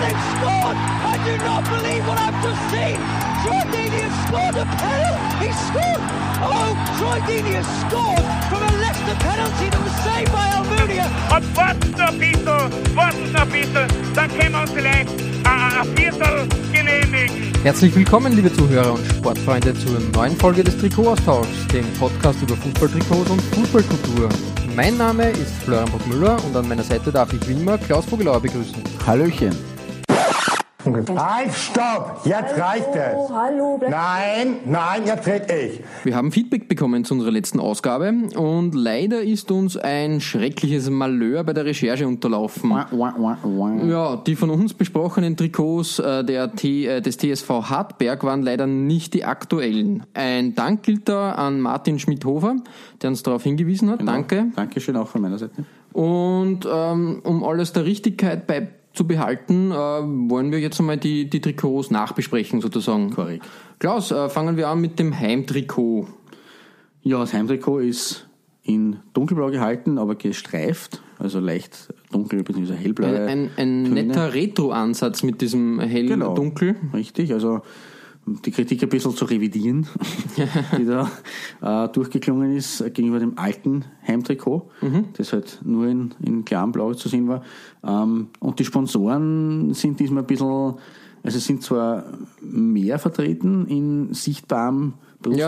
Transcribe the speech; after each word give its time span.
they've 0.00 0.24
scored! 0.38 0.76
I 0.78 1.14
do 1.26 1.34
not 1.44 1.62
believe 1.66 2.02
what 2.06 2.18
I've 2.18 2.38
just 2.42 2.62
seen! 2.70 2.98
Troy 3.42 3.62
Deeney 3.72 4.00
has 4.06 4.16
scored 4.26 4.56
a 4.58 4.66
penalty! 4.78 5.46
He 5.46 5.50
scored! 5.68 6.02
Oh, 6.40 6.70
Troy 6.98 7.18
Deeney 7.26 7.54
has 7.58 7.68
scored 7.82 8.24
from 8.50 8.62
a 8.62 8.72
Leicester 8.82 9.16
penalty 9.18 9.66
that 9.70 9.82
was 9.82 9.96
saved 10.06 10.32
by 10.32 10.46
Almunia! 10.56 11.06
Und 11.34 11.56
warten 11.56 11.94
ein 12.00 12.18
bisschen, 12.18 12.96
warten 12.96 13.36
ein 13.36 13.48
bisschen, 13.50 13.88
dann 14.14 14.28
können 14.38 14.52
wir 14.52 14.60
uns 14.62 14.70
vielleicht 14.70 15.10
ein 15.44 15.96
Viertel 15.96 16.48
genehmigen. 16.72 17.52
Herzlich 17.62 17.94
willkommen, 17.94 18.32
liebe 18.34 18.52
Zuhörer 18.52 18.92
und 18.94 19.04
Sportfreunde, 19.06 19.74
zur 19.74 19.98
neuen 20.14 20.36
Folge 20.36 20.62
des 20.62 20.78
Trikotaustauschs, 20.78 21.66
dem 21.72 21.84
Podcast 21.94 22.40
über 22.42 22.56
Fußballtrikots 22.56 23.30
und 23.30 23.42
Fußballkultur. 23.42 24.28
Mein 24.76 24.96
Name 24.96 25.30
ist 25.30 25.52
Florian 25.64 25.90
Burgmüller 25.90 26.36
und 26.44 26.56
an 26.56 26.68
meiner 26.68 26.84
Seite 26.84 27.10
darf 27.10 27.32
ich 27.32 27.48
wie 27.48 27.60
immer 27.60 27.76
Klaus 27.78 28.04
Vogelauer 28.06 28.40
begrüßen. 28.40 28.80
Hallöchen. 29.04 29.67
Halt, 30.94 31.52
stopp! 31.52 32.20
Jetzt 32.24 32.58
reicht 32.58 32.94
es! 32.94 33.30
hallo, 33.30 33.78
Nein, 33.88 34.56
nein, 34.66 35.02
jetzt 35.06 35.26
red 35.26 35.50
ich. 35.50 35.80
Wir 36.04 36.16
haben 36.16 36.32
Feedback 36.32 36.68
bekommen 36.68 37.04
zu 37.04 37.14
unserer 37.14 37.30
letzten 37.30 37.60
Ausgabe 37.60 38.12
und 38.36 38.74
leider 38.74 39.22
ist 39.22 39.50
uns 39.50 39.76
ein 39.76 40.20
schreckliches 40.20 40.90
Malheur 40.90 41.44
bei 41.44 41.52
der 41.52 41.64
Recherche 41.64 42.06
unterlaufen. 42.06 42.70
Ja, 43.88 44.16
die 44.16 44.36
von 44.36 44.50
uns 44.50 44.74
besprochenen 44.74 45.36
Trikots 45.36 45.98
äh, 45.98 46.24
der 46.24 46.54
T, 46.54 46.86
äh, 46.86 47.00
des 47.00 47.18
TSV 47.18 47.48
Hartberg 47.48 48.24
waren 48.24 48.42
leider 48.42 48.66
nicht 48.66 49.14
die 49.14 49.24
aktuellen. 49.24 50.04
Ein 50.14 50.54
Dank 50.54 50.82
gilt 50.82 51.08
da 51.08 51.32
an 51.32 51.60
Martin 51.60 51.98
Schmidhofer, 51.98 52.56
der 53.02 53.10
uns 53.10 53.22
darauf 53.22 53.42
hingewiesen 53.42 53.90
hat. 53.90 54.00
Danke. 54.06 54.46
Dankeschön 54.56 54.96
auch 54.96 55.08
von 55.08 55.22
meiner 55.22 55.38
Seite. 55.38 55.64
Und 55.92 56.68
ähm, 56.70 57.20
um 57.24 57.44
alles 57.44 57.72
der 57.72 57.84
Richtigkeit 57.84 58.46
bei 58.46 58.68
zu 58.98 59.06
behalten, 59.06 59.70
äh, 59.70 59.74
wollen 59.74 60.52
wir 60.52 60.58
jetzt 60.58 60.78
einmal 60.78 60.98
die, 60.98 61.30
die 61.30 61.40
Trikots 61.40 61.90
nachbesprechen 61.90 62.60
sozusagen. 62.60 63.10
Korrekt. 63.10 63.46
Klaus, 63.78 64.10
äh, 64.10 64.28
fangen 64.28 64.56
wir 64.56 64.68
an 64.68 64.80
mit 64.80 64.98
dem 64.98 65.18
Heimtrikot. 65.18 66.08
Ja, 67.02 67.20
das 67.20 67.32
Heimtrikot 67.32 67.78
ist 67.78 68.28
in 68.64 68.96
dunkelblau 69.14 69.50
gehalten, 69.50 69.96
aber 69.98 70.16
gestreift, 70.16 71.00
also 71.18 71.40
leicht 71.40 71.94
dunkel 72.12 72.42
bzw. 72.42 72.74
hellblau. 72.74 73.06
Ein, 73.06 73.28
ein, 73.28 73.50
ein 73.56 73.82
netter 73.84 74.34
Retro-Ansatz 74.34 75.22
mit 75.22 75.40
diesem 75.40 75.80
hell-dunkel. 75.80 76.74
Genau, 76.74 76.94
richtig. 76.94 77.32
Also 77.32 77.62
die 78.44 78.50
Kritik 78.50 78.82
ein 78.82 78.88
bisschen 78.88 79.14
zu 79.14 79.24
revidieren, 79.24 79.86
die 80.78 80.84
da 80.84 81.10
äh, 81.62 81.88
durchgeklungen 81.88 82.56
ist 82.56 82.80
äh, 82.80 82.90
gegenüber 82.90 83.18
dem 83.18 83.38
alten 83.38 83.84
Heimtrikot, 84.06 84.70
das 85.16 85.32
halt 85.32 85.60
nur 85.64 85.86
in, 85.86 86.14
in 86.22 86.44
klarem 86.44 86.72
Blau 86.72 86.94
zu 86.94 87.08
sehen 87.08 87.28
war. 87.28 87.42
Ähm, 87.84 88.28
und 88.40 88.58
die 88.58 88.64
Sponsoren 88.64 89.72
sind 89.74 89.98
diesmal 90.00 90.22
ein 90.22 90.26
bisschen, 90.26 90.74
also 91.22 91.38
sind 91.38 91.62
zwar 91.62 92.04
mehr 92.40 92.98
vertreten 92.98 93.66
in 93.66 94.14
sichtbarem 94.14 94.94
Brust- 95.22 95.38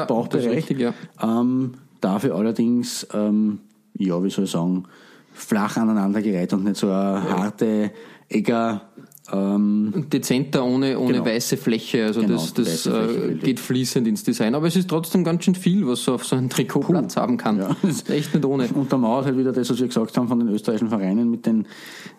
Ja, 0.79 0.93
ja. 1.21 1.41
ähm, 1.41 1.73
dafür 2.01 2.35
allerdings, 2.35 3.07
ähm, 3.15 3.61
ja, 3.97 4.23
wie 4.23 4.31
soll 4.31 4.45
ich 4.45 4.51
sagen, 4.51 4.85
flach 5.33 5.77
aneinandergereiht 5.77 6.53
und 6.53 6.65
nicht 6.65 6.77
so 6.77 6.89
eine 6.89 7.23
harte 7.31 7.93
Egger, 8.29 8.90
ähm, 9.33 10.07
Dezenter 10.13 10.65
ohne, 10.65 10.99
ohne 10.99 11.13
Genau. 11.15 11.25
weiße 11.27 11.57
Fläche. 11.57 12.05
Also 12.07 12.21
Genau, 12.21 12.35
das, 12.35 12.55
das 12.55 12.87
äh, 12.87 13.35
geht 13.43 13.61
fließend 13.61 14.07
ins 14.09 14.25
Design. 14.25 14.55
Aber 14.55 14.67
es 14.67 14.77
ist 14.77 14.89
trotzdem 14.89 15.25
ganz 15.25 15.45
schön 15.45 15.55
viel, 15.55 15.87
was 15.87 16.03
so 16.05 16.15
auf 16.15 16.25
so 16.25 16.37
einem 16.37 16.49
Trikot 16.49 16.81
Platz 16.81 17.17
haben 17.17 17.37
kann. 17.37 17.59
Ja. 17.59 17.77
Das 17.83 17.91
ist 17.91 18.11
echt 18.11 18.35
nicht 18.35 18.45
ohne. 18.45 18.69
untermauert 18.69 19.27
halt 19.27 19.37
wieder 19.39 19.53
das, 19.53 19.71
was 19.71 19.79
wir 19.81 19.87
gesagt 19.87 20.17
haben 20.17 20.29
von 20.29 20.39
den 20.39 20.49
österreichischen 20.49 20.89
Vereinen 20.89 21.31
mit 21.31 21.47
den 21.47 21.67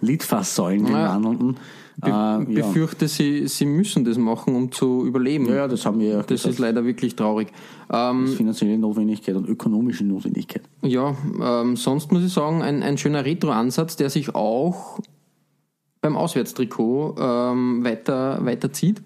Litfaßsäulen, 0.02 0.86
den 0.86 0.94
Ja. 0.94 1.10
wandelnden. 1.14 1.58
Be 1.98 2.08
Äh, 2.08 2.12
ja. 2.12 2.38
befürchte, 2.46 3.08
sie, 3.08 3.48
sie 3.48 3.66
müssen 3.66 4.06
das 4.06 4.18
machen, 4.18 4.56
um 4.56 4.72
zu 4.72 5.06
überleben. 5.06 5.48
ja, 5.50 5.56
ja, 5.56 5.68
das 5.68 5.86
haben 5.86 6.00
wir 6.00 6.08
ja 6.08 6.18
Das 6.20 6.28
gesagt. 6.28 6.54
ist 6.54 6.60
leider 6.60 6.86
wirklich 6.86 7.16
traurig. 7.16 7.50
Ähm, 7.92 8.28
finanzielle 8.28 8.78
Notwendigkeit 8.78 9.36
und 9.36 9.48
ökonomische 9.48 10.06
Notwendigkeit. 10.06 10.64
ja, 10.82 11.16
ähm, 11.42 11.76
sonst 11.76 12.12
muss 12.12 12.24
ich 12.24 12.32
sagen, 12.34 12.62
ein, 12.62 12.82
ein 12.82 12.98
schöner 12.98 13.26
Retro-Ansatz, 13.26 13.98
der 13.98 14.10
sich 14.10 14.34
auch 14.34 15.00
beim 16.02 16.18
Auswärtstrikot 16.18 17.16
ähm, 17.20 17.84
weiter, 17.84 18.44
weiter 18.44 18.74
zieht. 18.74 19.02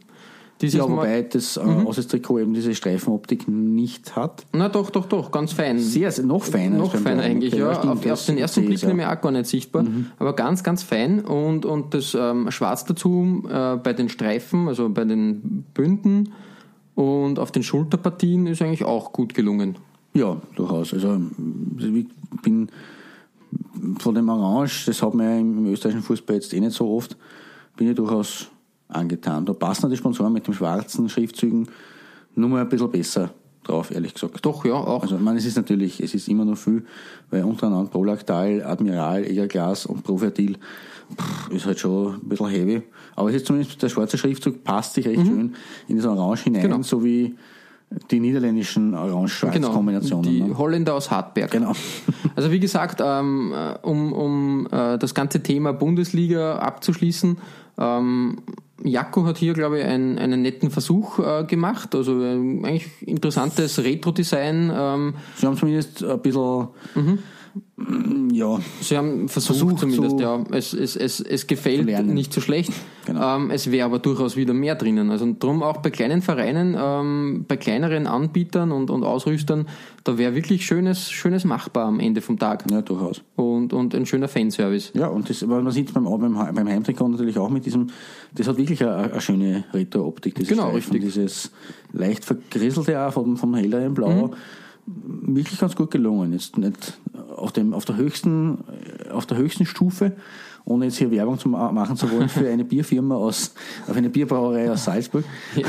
Dieses 0.62 0.80
Ja, 0.80 0.90
wobei 0.90 1.22
das 1.24 1.58
äh, 1.58 1.66
Mhm. 1.66 1.86
Auswärtstrikot 1.86 2.40
eben 2.40 2.54
diese 2.54 2.74
Streifenoptik 2.74 3.46
nicht 3.50 4.16
hat. 4.16 4.46
Na 4.54 4.70
doch, 4.70 4.90
doch, 4.90 5.06
doch, 5.06 5.30
ganz 5.30 5.52
fein. 5.52 5.80
Sehr, 5.80 6.12
sehr 6.12 6.24
noch 6.24 6.44
feiner. 6.44 6.78
Noch 6.78 6.96
feiner 6.96 7.24
eigentlich, 7.24 7.54
ja. 7.54 7.76
stimmt, 7.76 7.92
auf, 7.92 8.10
auf 8.10 8.26
den 8.26 8.38
ersten 8.38 8.66
Blick 8.66 8.82
ja. 8.82 8.88
Mhm. 8.88 8.96
nämlich 8.96 9.08
auch 9.18 9.22
gar 9.22 9.32
nicht 9.34 9.48
sichtbar, 9.48 9.86
aber 10.18 10.34
ganz, 10.34 10.64
ganz 10.64 10.82
fein. 10.82 11.20
Und, 11.20 11.66
und 11.66 11.94
das 11.94 12.16
ähm, 12.18 12.50
Schwarz 12.52 12.86
dazu 12.86 13.44
äh, 13.50 13.76
bei 13.76 13.92
den 13.92 14.08
Streifen, 14.08 14.70
also 14.70 14.88
bei 14.88 15.04
den 15.04 15.66
Bünden 15.74 16.32
und 16.96 17.38
auf 17.38 17.52
den 17.52 17.64
Schulterpartien 17.64 18.48
ist 18.48 18.62
eigentlich 18.62 18.86
auch 18.86 19.12
gut 19.12 19.34
gelungen. 19.34 19.76
Ja, 20.14 20.38
durchaus. 20.56 20.94
Also 20.94 21.20
ich 21.78 22.06
bin 22.42 22.70
von 24.00 24.16
dem 24.16 24.30
Orange, 24.30 24.86
das 24.88 25.02
hat 25.02 25.14
man 25.14 25.26
ja 25.30 25.38
im 25.38 25.66
österreichischen 25.68 26.04
Fußball 26.04 26.36
jetzt 26.38 26.54
eh 26.54 26.60
nicht 26.60 26.74
so 26.76 26.90
oft, 26.90 27.16
bin 27.78 27.90
ich 27.90 27.96
durchaus 27.96 28.48
angetan. 28.88 29.46
Da 29.46 29.54
passen 29.54 29.90
die 29.90 29.98
Sponsoren 29.98 30.34
mit 30.34 30.48
den 30.48 30.54
schwarzen 30.54 31.10
Schriftzügen 31.10 31.68
nur 32.36 32.50
mal 32.50 32.62
ein 32.62 32.70
bisschen 32.70 32.92
besser 32.92 33.32
drauf, 33.64 33.92
ehrlich 33.92 34.14
gesagt. 34.14 34.46
Doch, 34.46 34.64
ja, 34.66 34.74
auch. 34.74 35.02
Also, 35.02 35.16
ich 35.16 35.22
meine, 35.22 35.40
es 35.40 35.46
ist 35.46 35.56
natürlich, 35.58 36.00
es 36.02 36.14
ist 36.14 36.28
immer 36.28 36.46
noch 36.46 36.58
viel, 36.58 36.86
weil 37.32 37.44
untereinander 37.44 37.90
Prolactal, 37.90 38.62
Admiral, 38.64 39.26
Egerglas 39.26 39.86
und 39.86 40.04
Profertil 40.04 40.58
pff, 41.18 41.50
ist 41.52 41.66
halt 41.66 41.80
schon 41.80 42.16
ein 42.16 42.30
bisschen 42.30 42.48
heavy. 42.48 42.84
Aber 43.16 43.30
es 43.30 43.38
ist 43.38 43.46
zumindest, 43.48 43.82
der 43.82 43.90
schwarze 43.90 44.18
Schriftzug 44.18 44.64
passt 44.64 44.94
sich 44.96 45.08
recht 45.08 45.26
schön 45.26 45.56
in 45.88 45.98
das 45.98 46.06
Orange 46.06 46.44
hinein, 46.44 46.64
Mhm. 46.64 46.72
Genau. 46.72 46.84
so 46.84 47.04
wie 47.04 47.36
die 48.12 48.20
niederländischen 48.20 48.94
Orange-Schwarz-Kombinationen. 48.94 50.24
Genau, 50.24 50.46
die 50.46 50.52
ne? 50.52 50.58
Holländer 50.58 50.94
aus 50.94 51.12
Hartberg. 51.12 51.52
Genau. 51.52 51.74
Also 52.38 52.52
wie 52.52 52.60
gesagt, 52.60 53.02
ähm, 53.02 53.54
äh, 53.56 53.78
um, 53.82 54.12
um 54.12 54.68
äh, 54.70 54.98
das 54.98 55.14
ganze 55.14 55.42
Thema 55.42 55.72
Bundesliga 55.72 56.58
abzuschließen, 56.58 57.38
ähm, 57.78 58.40
Jakko 58.84 59.26
hat 59.26 59.38
hier, 59.38 59.54
glaube 59.54 59.80
ich, 59.80 59.86
einen, 59.86 60.18
einen 60.18 60.42
netten 60.42 60.70
Versuch 60.70 61.20
äh, 61.20 61.46
gemacht. 61.46 61.96
Also 61.96 62.22
äh, 62.22 62.34
eigentlich 62.34 62.88
interessantes 63.02 63.82
Retro-Design. 63.82 64.72
Ähm, 64.76 65.14
Sie 65.36 65.48
haben 65.48 65.56
zumindest 65.56 66.04
ein 66.04 66.20
bisschen, 66.20 66.68
ja, 68.32 68.60
Sie 68.82 68.98
haben 68.98 69.28
versucht, 69.30 69.60
Versucht 69.60 69.80
zumindest, 69.80 70.18
zu- 70.18 70.24
ja. 70.24 70.44
Es, 70.52 70.74
es, 70.74 70.96
es, 70.96 71.20
es 71.20 71.48
gefällt 71.48 71.86
nicht 72.08 72.34
so 72.34 72.42
schlecht. 72.42 72.72
Genau. 73.06 73.38
Ähm, 73.38 73.52
es 73.52 73.70
wäre 73.72 73.86
aber 73.86 74.00
durchaus 74.00 74.36
wieder 74.36 74.54
mehr 74.54 74.76
drinnen. 74.76 75.12
Also 75.12 75.34
drum 75.38 75.62
auch 75.64 75.78
bei 75.78 75.90
kleinen 75.92 76.22
Vereinen, 76.22 76.76
ähm, 76.80 77.46
bei 77.48 77.56
kleineren 77.58 78.08
Anbietern 78.08 78.72
und, 78.72 78.90
und 78.90 79.04
Ausrüstern, 79.04 79.68
da 80.04 80.18
wäre 80.18 80.36
wirklich 80.36 80.66
schönes, 80.66 81.12
schönes 81.12 81.46
machbar 81.46 81.86
am 81.86 82.00
Ende 82.00 82.22
vom 82.22 82.38
Tag. 82.40 82.64
ja, 82.72 82.82
durchaus. 82.82 83.22
Und, 83.36 83.74
und 83.74 83.94
ein 83.96 84.06
schöner 84.06 84.28
Fanservice. 84.28 84.92
Ja, 84.94 85.08
und 85.08 85.30
das, 85.30 85.46
man 85.46 85.70
sieht 85.72 85.94
beim, 85.94 86.04
beim, 86.06 86.38
Heim- 86.40 86.56
beim 86.56 86.68
Heimtrikot 86.68 87.08
natürlich 87.10 87.38
auch 87.38 87.50
mit 87.50 87.66
diesem, 87.66 87.88
das 88.34 88.48
hat 88.48 88.58
wirklich 88.58 88.82
eine, 88.84 88.96
eine 89.12 89.22
schöne 89.22 89.64
Retro-Optik, 89.74 90.36
Genau, 90.36 90.70
Streifen, 90.70 90.76
richtig. 90.94 91.02
dieses 91.02 91.52
leicht 91.94 92.26
vergrisselte 92.26 93.00
auch 93.00 93.14
vom, 93.14 93.38
vom 93.38 93.54
helleren 93.56 93.94
Blau. 93.94 94.32
Wirklich 94.88 95.60
ganz 95.60 95.76
gut 95.76 95.90
gelungen. 95.92 96.32
Jetzt 96.34 96.58
nicht 96.58 97.00
auf 97.36 97.52
dem, 97.52 97.74
auf 97.74 97.86
der 97.86 97.96
höchsten, 97.98 98.60
auf 99.12 99.26
der 99.26 99.38
höchsten 99.38 99.66
Stufe, 99.66 100.16
ohne 100.64 100.86
jetzt 100.86 100.98
hier 100.98 101.10
Werbung 101.12 101.40
zu 101.40 101.50
ma- 101.50 101.72
machen 101.72 101.98
zu 101.98 102.12
wollen 102.12 102.30
für 102.30 102.48
eine 102.48 102.64
Bierfirma 102.64 103.16
aus, 103.16 103.54
auf 103.88 103.96
eine 103.96 104.10
Bierbrauerei 104.10 104.72
aus 104.72 104.86
Salzburg. 104.86 105.26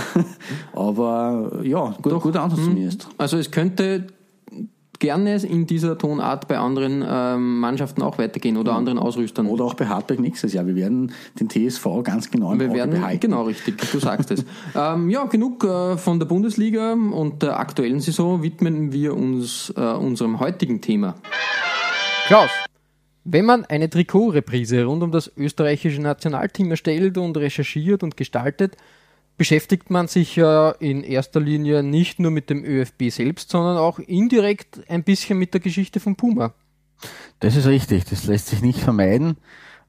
Aber 0.74 1.60
ja, 1.62 1.94
gut, 2.02 2.20
guter 2.22 2.42
Ansatz 2.42 2.60
zumindest. 2.64 3.08
Also 3.18 3.38
es 3.38 3.50
könnte 3.50 4.06
gerne 4.98 5.36
in 5.36 5.66
dieser 5.66 5.98
Tonart 5.98 6.48
bei 6.48 6.58
anderen 6.58 7.04
ähm, 7.06 7.60
Mannschaften 7.60 8.02
auch 8.02 8.18
weitergehen 8.18 8.56
oder 8.56 8.74
anderen 8.74 8.98
Ausrüstern. 8.98 9.46
Oder 9.46 9.64
auch 9.64 9.74
bei 9.74 9.86
Hartberg 9.86 10.20
nächstes 10.20 10.52
Jahr. 10.52 10.66
Wir 10.66 10.76
werden 10.76 11.12
den 11.38 11.48
TSV 11.48 11.86
ganz 12.02 12.30
genau 12.30 12.52
im 12.52 12.60
Wir 12.60 12.66
Auge 12.66 12.76
werden, 12.76 12.90
behalten. 12.92 13.20
genau 13.20 13.42
richtig, 13.42 13.76
du 13.90 13.98
sagst 13.98 14.30
es. 14.30 14.44
ähm, 14.74 15.10
ja, 15.10 15.24
genug 15.24 15.64
äh, 15.64 15.96
von 15.96 16.18
der 16.18 16.26
Bundesliga 16.26 16.92
und 16.92 17.42
der 17.42 17.58
aktuellen 17.58 18.00
Saison 18.00 18.42
widmen 18.42 18.92
wir 18.92 19.16
uns 19.16 19.72
äh, 19.76 19.80
unserem 19.80 20.40
heutigen 20.40 20.80
Thema. 20.80 21.14
Klaus, 22.26 22.50
wenn 23.24 23.44
man 23.44 23.64
eine 23.64 23.90
Trikotreprise 23.90 24.84
rund 24.84 25.02
um 25.02 25.10
das 25.10 25.30
österreichische 25.36 26.00
Nationalteam 26.00 26.70
erstellt 26.70 27.18
und 27.18 27.36
recherchiert 27.36 28.02
und 28.02 28.16
gestaltet, 28.16 28.76
beschäftigt 29.36 29.90
man 29.90 30.08
sich 30.08 30.36
ja 30.36 30.70
in 30.70 31.02
erster 31.02 31.40
Linie 31.40 31.82
nicht 31.82 32.18
nur 32.18 32.30
mit 32.30 32.50
dem 32.50 32.64
ÖFB 32.64 33.10
selbst, 33.10 33.50
sondern 33.50 33.76
auch 33.76 33.98
indirekt 33.98 34.88
ein 34.88 35.04
bisschen 35.04 35.38
mit 35.38 35.54
der 35.54 35.60
Geschichte 35.60 36.00
von 36.00 36.16
Puma. 36.16 36.54
Das 37.40 37.56
ist 37.56 37.66
richtig, 37.66 38.04
das 38.06 38.26
lässt 38.26 38.48
sich 38.48 38.62
nicht 38.62 38.80
vermeiden, 38.80 39.36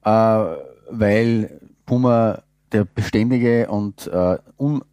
äh, 0.03 0.09
weil 0.09 1.61
Puma 1.85 2.43
der 2.73 2.83
beständige 2.83 3.69
und 3.69 4.07
äh, 4.07 4.37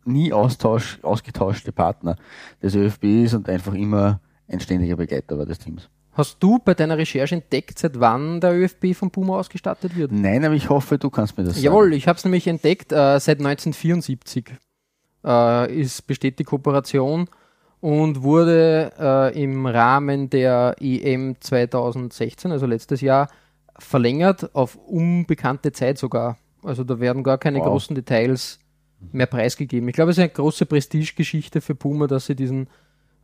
nie 0.04 0.32
ausgetauschte 0.32 1.72
Partner 1.72 2.16
des 2.62 2.76
ÖFB 2.76 3.04
ist 3.04 3.34
und 3.34 3.48
einfach 3.48 3.74
immer 3.74 4.20
ein 4.46 4.60
ständiger 4.60 4.96
Begleiter 4.96 5.36
war 5.38 5.46
des 5.46 5.58
Teams. 5.58 5.88
Hast 6.14 6.36
du 6.40 6.60
bei 6.64 6.74
deiner 6.74 6.96
Recherche 6.96 7.34
entdeckt, 7.34 7.78
seit 7.78 7.98
wann 7.98 8.40
der 8.40 8.54
ÖFB 8.54 8.94
von 8.94 9.10
Puma 9.10 9.38
ausgestattet 9.38 9.96
wird? 9.96 10.12
Nein, 10.12 10.44
aber 10.44 10.54
ich 10.54 10.70
hoffe, 10.70 10.96
du 10.96 11.10
kannst 11.10 11.36
mir 11.36 11.44
das 11.44 11.54
sagen. 11.54 11.64
Jawohl, 11.64 11.92
ich 11.92 12.06
habe 12.06 12.16
es 12.16 12.24
nämlich 12.24 12.46
entdeckt, 12.46 12.92
äh, 12.92 13.18
seit 13.18 13.40
1974 13.40 14.52
äh, 15.24 15.80
ist, 15.80 16.06
besteht 16.06 16.38
die 16.38 16.44
Kooperation 16.44 17.28
und 17.80 18.22
wurde 18.22 18.92
äh, 18.98 19.42
im 19.42 19.66
Rahmen 19.66 20.30
der 20.30 20.76
EM 20.80 21.36
2016, 21.40 22.52
also 22.52 22.66
letztes 22.66 23.00
Jahr, 23.00 23.28
verlängert 23.76 24.54
auf 24.54 24.76
unbekannte 24.76 25.72
Zeit 25.72 25.98
sogar. 25.98 26.38
Also 26.62 26.84
da 26.84 27.00
werden 27.00 27.24
gar 27.24 27.38
keine 27.38 27.58
wow. 27.58 27.66
großen 27.66 27.94
Details 27.94 28.60
mehr 29.12 29.26
preisgegeben. 29.26 29.88
Ich 29.88 29.94
glaube, 29.94 30.12
es 30.12 30.18
ist 30.18 30.22
eine 30.22 30.30
große 30.30 30.64
Prestigegeschichte 30.64 31.60
für 31.60 31.74
Puma, 31.74 32.06
dass 32.06 32.26
sie 32.26 32.36
diesen 32.36 32.68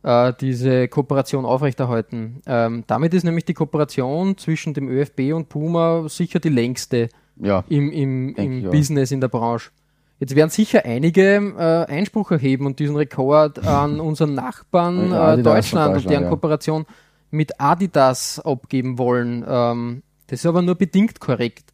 äh, 0.03 0.33
diese 0.39 0.87
Kooperation 0.87 1.45
aufrechterhalten. 1.45 2.41
Ähm, 2.45 2.83
damit 2.87 3.13
ist 3.13 3.23
nämlich 3.23 3.45
die 3.45 3.53
Kooperation 3.53 4.37
zwischen 4.37 4.73
dem 4.73 4.89
ÖFB 4.89 5.33
und 5.33 5.49
Puma 5.49 6.07
sicher 6.09 6.39
die 6.39 6.49
längste 6.49 7.09
ja, 7.37 7.63
im, 7.69 7.91
im, 7.91 8.35
im 8.35 8.63
Business, 8.69 9.11
in 9.11 9.21
der 9.21 9.27
Branche. 9.27 9.71
Jetzt 10.19 10.35
werden 10.35 10.51
sicher 10.51 10.85
einige 10.85 11.53
äh, 11.57 11.91
Einspruch 11.91 12.29
erheben 12.31 12.67
und 12.67 12.79
diesen 12.79 12.95
Rekord 12.95 13.65
an 13.65 13.99
unseren 13.99 14.35
Nachbarn 14.35 15.11
äh, 15.11 15.41
Deutschland 15.41 15.97
und 15.97 16.09
deren 16.09 16.23
ja. 16.23 16.29
Kooperation 16.29 16.85
mit 17.31 17.59
Adidas 17.59 18.39
abgeben 18.39 18.97
wollen. 18.97 19.43
Ähm, 19.47 20.03
das 20.27 20.41
ist 20.41 20.45
aber 20.45 20.61
nur 20.61 20.75
bedingt 20.75 21.19
korrekt. 21.19 21.73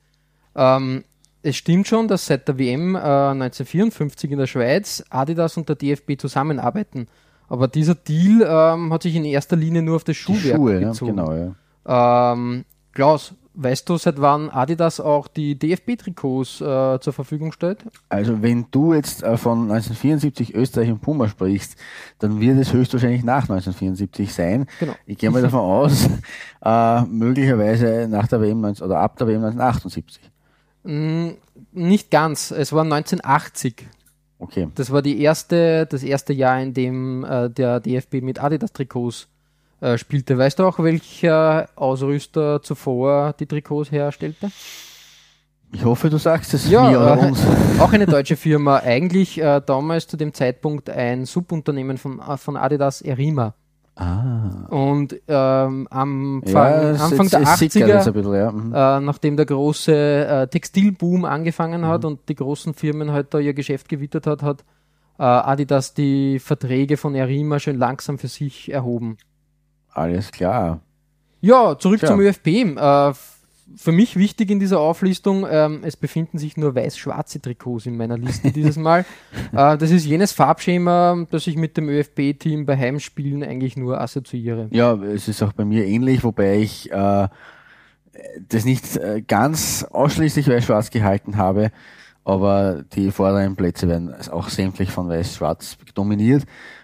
Ähm, 0.55 1.03
es 1.43 1.57
stimmt 1.57 1.87
schon, 1.87 2.07
dass 2.07 2.25
seit 2.25 2.47
der 2.47 2.57
WM 2.57 2.95
äh, 2.95 2.99
1954 2.99 4.31
in 4.31 4.39
der 4.39 4.47
Schweiz 4.47 5.03
Adidas 5.09 5.57
und 5.57 5.67
der 5.69 5.75
DFB 5.75 6.17
zusammenarbeiten. 6.17 7.07
Aber 7.47 7.67
dieser 7.67 7.95
Deal 7.95 8.45
ähm, 8.47 8.91
hat 8.91 9.03
sich 9.03 9.15
in 9.15 9.25
erster 9.25 9.55
Linie 9.55 9.81
nur 9.81 9.95
auf 9.95 10.03
das 10.03 10.17
Schuhwerk 10.17 10.55
Schuhe, 10.57 10.79
bezogen. 10.79 11.17
Ja, 11.17 11.25
genau, 11.25 11.53
ja. 11.85 12.33
Ähm, 12.33 12.65
Klaus, 12.91 13.33
weißt 13.57 13.89
du, 13.89 13.97
seit 13.97 14.21
wann 14.21 14.49
Adidas 14.49 14.99
auch 14.99 15.27
die 15.27 15.57
DFB-Trikots 15.57 16.61
äh, 16.61 16.99
zur 16.99 17.13
Verfügung 17.13 17.51
stellt? 17.51 17.83
Also 18.09 18.41
wenn 18.41 18.67
du 18.71 18.93
jetzt 18.93 19.23
äh, 19.23 19.37
von 19.37 19.71
1974 19.71 20.53
Österreich 20.55 20.91
und 20.91 21.01
Puma 21.01 21.27
sprichst, 21.27 21.75
dann 22.19 22.39
wird 22.39 22.57
es 22.59 22.71
höchstwahrscheinlich 22.71 23.23
nach 23.23 23.43
1974 23.43 24.33
sein. 24.33 24.67
Genau. 24.79 24.93
Ich 25.05 25.17
gehe 25.17 25.31
mal 25.31 25.41
davon 25.41 25.59
aus, 25.61 26.07
äh, 26.63 27.01
möglicherweise 27.03 28.07
nach 28.09 28.27
der 28.27 28.41
WM 28.41 28.61
19, 28.61 28.85
oder 28.85 28.99
ab 28.99 29.17
der 29.17 29.27
WM 29.27 29.43
1978. 29.43 30.31
Mm, 30.83 31.29
nicht 31.71 32.11
ganz. 32.11 32.51
Es 32.51 32.73
war 32.73 32.83
1980. 32.83 33.87
Okay. 34.39 34.67
Das 34.75 34.91
war 34.91 35.01
die 35.01 35.21
erste, 35.21 35.87
das 35.87 36.03
erste 36.03 36.33
Jahr, 36.33 36.61
in 36.61 36.73
dem 36.73 37.23
äh, 37.23 37.49
der 37.49 37.79
DFB 37.79 38.21
mit 38.21 38.41
Adidas-Trikots 38.41 39.27
äh, 39.81 39.97
spielte. 39.97 40.37
Weißt 40.37 40.59
du 40.59 40.65
auch, 40.65 40.79
welcher 40.79 41.69
Ausrüster 41.75 42.61
zuvor 42.61 43.33
die 43.39 43.45
Trikots 43.45 43.91
herstellte? 43.91 44.51
Ich 45.73 45.83
hoffe, 45.83 46.09
du 46.09 46.17
sagst 46.17 46.53
es 46.53 46.69
ja, 46.69 46.89
mir 46.89 46.99
oder 46.99 47.21
äh, 47.21 47.27
uns. 47.27 47.41
Auch 47.79 47.91
eine 47.91 48.05
deutsche 48.07 48.37
Firma. 48.37 48.77
Eigentlich 48.77 49.39
äh, 49.41 49.61
damals 49.65 50.07
zu 50.07 50.15
dem 50.17 50.33
Zeitpunkt 50.33 50.89
ein 50.89 51.25
Subunternehmen 51.25 51.97
von, 51.97 52.19
äh, 52.19 52.37
von 52.37 52.55
Adidas 52.55 53.01
Erima. 53.01 53.53
Ah. 53.99 54.67
Und 54.69 55.15
ähm, 55.27 55.87
am 55.89 56.43
ja, 56.45 56.91
Anfang 56.91 57.29
der 57.29 57.41
80er, 57.41 58.11
bisschen, 58.11 58.33
ja. 58.35 58.51
mhm. 58.51 58.73
äh, 58.73 58.99
nachdem 58.99 59.37
der 59.37 59.47
große 59.47 59.93
äh, 59.93 60.47
Textilboom 60.47 61.25
angefangen 61.25 61.83
hat 61.85 62.03
mhm. 62.03 62.09
und 62.09 62.29
die 62.29 62.35
großen 62.35 62.75
Firmen 62.75 63.11
halt 63.11 63.33
da 63.33 63.39
ihr 63.39 63.55
Geschäft 63.55 63.89
gewittert 63.89 64.27
hat, 64.27 64.43
hat 64.43 64.63
äh, 65.17 65.23
Adidas 65.23 65.95
die 65.95 66.37
Verträge 66.37 66.95
von 66.95 67.15
Erima 67.15 67.59
schön 67.59 67.79
langsam 67.79 68.19
für 68.19 68.27
sich 68.27 68.71
erhoben. 68.71 69.17
Alles 69.89 70.31
klar. 70.31 70.81
Ja, 71.41 71.77
zurück 71.79 71.99
Tja. 71.99 72.09
zum 72.09 72.19
ÖFB. 72.19 72.77
Für 73.75 73.91
mich 73.91 74.15
wichtig 74.15 74.49
in 74.49 74.59
dieser 74.59 74.79
Auflistung, 74.79 75.45
ähm, 75.49 75.81
es 75.83 75.97
befinden 75.97 76.37
sich 76.37 76.57
nur 76.57 76.73
weiß-schwarze 76.73 77.41
Trikots 77.41 77.85
in 77.85 77.97
meiner 77.97 78.17
Liste 78.17 78.51
dieses 78.51 78.77
Mal. 78.77 79.05
äh, 79.51 79.77
das 79.77 79.91
ist 79.91 80.05
jenes 80.05 80.31
Farbschema, 80.31 81.25
das 81.29 81.47
ich 81.47 81.57
mit 81.57 81.77
dem 81.77 81.89
ÖFB-Team 81.89 82.65
bei 82.65 82.77
Heimspielen 82.77 83.43
eigentlich 83.43 83.75
nur 83.77 83.99
assoziiere. 83.99 84.67
Ja, 84.71 84.93
es 84.95 85.27
ist 85.27 85.43
auch 85.43 85.53
bei 85.53 85.65
mir 85.65 85.85
ähnlich, 85.85 86.23
wobei 86.23 86.59
ich 86.59 86.91
äh, 86.91 87.27
das 88.49 88.65
nicht 88.65 88.97
äh, 88.97 89.21
ganz 89.21 89.83
ausschließlich 89.83 90.47
weiß-schwarz 90.47 90.89
gehalten 90.89 91.37
habe, 91.37 91.71
aber 92.23 92.83
die 92.93 93.11
vorderen 93.11 93.55
Plätze 93.55 93.87
werden 93.87 94.13
auch 94.31 94.49
sämtlich 94.49 94.91
von 94.91 95.09
weiß-schwarz 95.09 95.77
dominiert. 95.93 96.43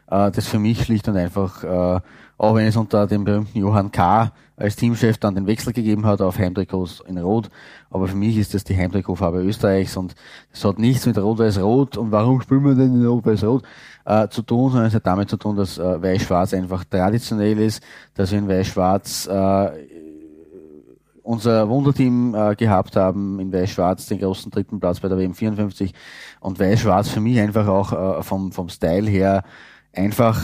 Äh, 0.09 0.31
das 0.31 0.47
für 0.47 0.59
mich 0.59 0.83
schlicht 0.83 1.07
und 1.07 1.17
einfach, 1.17 1.63
äh, 1.63 2.01
auch 2.43 2.55
wenn 2.55 2.67
es 2.67 2.75
unter 2.75 3.07
dem 3.07 3.23
berühmten 3.23 3.57
Johann 3.57 3.89
K 3.89 4.33
als 4.57 4.75
Teamchef 4.75 5.17
dann 5.17 5.33
den 5.33 5.47
Wechsel 5.47 5.71
gegeben 5.71 6.05
hat 6.05 6.21
auf 6.21 6.37
Heimtrikots 6.37 7.01
in 7.07 7.17
Rot. 7.17 7.49
Aber 7.89 8.09
für 8.09 8.17
mich 8.17 8.35
ist 8.37 8.53
das 8.53 8.65
die 8.65 8.75
Heimtrikotfarbe 8.75 9.41
Österreichs 9.41 9.95
und 9.95 10.13
es 10.51 10.65
hat 10.65 10.77
nichts 10.77 11.05
mit 11.05 11.17
Rot-Weiß-Rot 11.17 11.95
und 11.95 12.11
warum 12.11 12.41
spielen 12.41 12.65
wir 12.65 12.75
denn 12.75 12.95
in 12.95 13.05
Rot-Weiß-Rot 13.05 13.63
äh, 14.03 14.27
zu 14.27 14.41
tun, 14.41 14.71
sondern 14.71 14.89
es 14.89 14.93
hat 14.93 15.07
damit 15.07 15.29
zu 15.29 15.37
tun, 15.37 15.55
dass 15.55 15.77
äh, 15.77 16.01
Weiß-Schwarz 16.01 16.53
einfach 16.53 16.83
traditionell 16.83 17.57
ist, 17.59 17.81
dass 18.13 18.33
wir 18.33 18.39
in 18.39 18.49
Weiß-Schwarz 18.49 19.25
äh, 19.27 19.71
unser 21.23 21.69
Wunderteam 21.69 22.35
äh, 22.35 22.55
gehabt 22.55 22.97
haben, 22.97 23.39
in 23.39 23.53
Weiß-Schwarz 23.53 24.07
den 24.07 24.19
großen 24.19 24.51
dritten 24.51 24.81
Platz 24.81 24.99
bei 24.99 25.07
der 25.07 25.17
WM 25.17 25.33
54 25.33 25.93
und 26.41 26.59
Weiß-Schwarz 26.59 27.07
für 27.07 27.21
mich 27.21 27.39
einfach 27.39 27.69
auch 27.69 28.19
äh, 28.19 28.21
vom, 28.21 28.51
vom 28.51 28.67
Style 28.67 29.09
her 29.09 29.43
einfach 29.93 30.41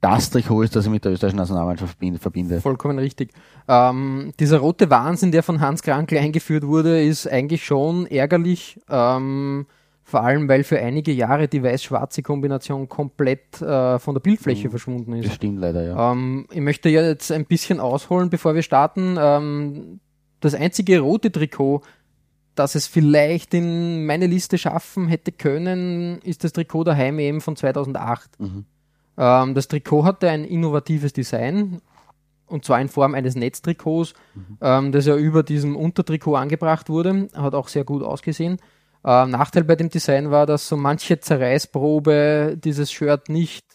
das 0.00 0.30
Trikot 0.30 0.62
ist, 0.62 0.76
das 0.76 0.84
ich 0.84 0.90
mit 0.90 1.04
der 1.04 1.12
österreichischen 1.12 1.38
Nationalmannschaft 1.38 1.98
verbinde. 2.20 2.60
Vollkommen 2.60 2.98
richtig. 2.98 3.32
Ähm, 3.66 4.32
dieser 4.38 4.58
rote 4.58 4.90
Wahnsinn, 4.90 5.32
der 5.32 5.42
von 5.42 5.60
Hans 5.60 5.82
Krankel 5.82 6.18
eingeführt 6.18 6.66
wurde, 6.66 7.02
ist 7.02 7.26
eigentlich 7.26 7.64
schon 7.64 8.06
ärgerlich. 8.06 8.80
Ähm, 8.88 9.66
vor 10.04 10.22
allem, 10.22 10.48
weil 10.48 10.64
für 10.64 10.78
einige 10.78 11.12
Jahre 11.12 11.48
die 11.48 11.62
weiß-schwarze 11.62 12.22
Kombination 12.22 12.88
komplett 12.88 13.60
äh, 13.60 13.98
von 13.98 14.14
der 14.14 14.20
Bildfläche 14.20 14.68
mhm. 14.68 14.70
verschwunden 14.70 15.12
ist. 15.14 15.26
Das 15.26 15.34
stimmt 15.34 15.60
leider, 15.60 15.84
ja. 15.84 16.12
Ähm, 16.12 16.46
ich 16.50 16.60
möchte 16.60 16.88
jetzt 16.88 17.30
ein 17.30 17.44
bisschen 17.44 17.78
ausholen, 17.78 18.30
bevor 18.30 18.54
wir 18.54 18.62
starten. 18.62 19.16
Ähm, 19.20 20.00
das 20.40 20.54
einzige 20.54 21.00
rote 21.00 21.30
Trikot, 21.30 21.82
das 22.54 22.74
es 22.74 22.86
vielleicht 22.86 23.52
in 23.52 24.06
meine 24.06 24.26
Liste 24.28 24.56
schaffen 24.56 25.08
hätte 25.08 25.32
können, 25.32 26.20
ist 26.22 26.42
das 26.42 26.52
Trikot 26.52 26.84
der 26.84 26.96
Heim-EM 26.96 27.40
von 27.40 27.56
2008. 27.56 28.40
Mhm. 28.40 28.64
Ähm, 29.18 29.54
das 29.54 29.68
Trikot 29.68 30.04
hatte 30.04 30.30
ein 30.30 30.44
innovatives 30.44 31.12
Design 31.12 31.80
und 32.46 32.64
zwar 32.64 32.80
in 32.80 32.88
Form 32.88 33.14
eines 33.14 33.34
Netztrikots, 33.34 34.14
mhm. 34.34 34.58
ähm, 34.60 34.92
das 34.92 35.06
ja 35.06 35.16
über 35.16 35.42
diesem 35.42 35.76
Untertrikot 35.76 36.36
angebracht 36.36 36.88
wurde. 36.88 37.28
Hat 37.34 37.54
auch 37.54 37.68
sehr 37.68 37.84
gut 37.84 38.02
ausgesehen. 38.02 38.58
Äh, 39.04 39.26
Nachteil 39.26 39.64
bei 39.64 39.76
dem 39.76 39.90
Design 39.90 40.30
war, 40.30 40.46
dass 40.46 40.68
so 40.68 40.76
manche 40.76 41.20
Zerreißprobe 41.20 42.56
dieses 42.62 42.90
Shirt 42.90 43.28
nicht 43.28 43.66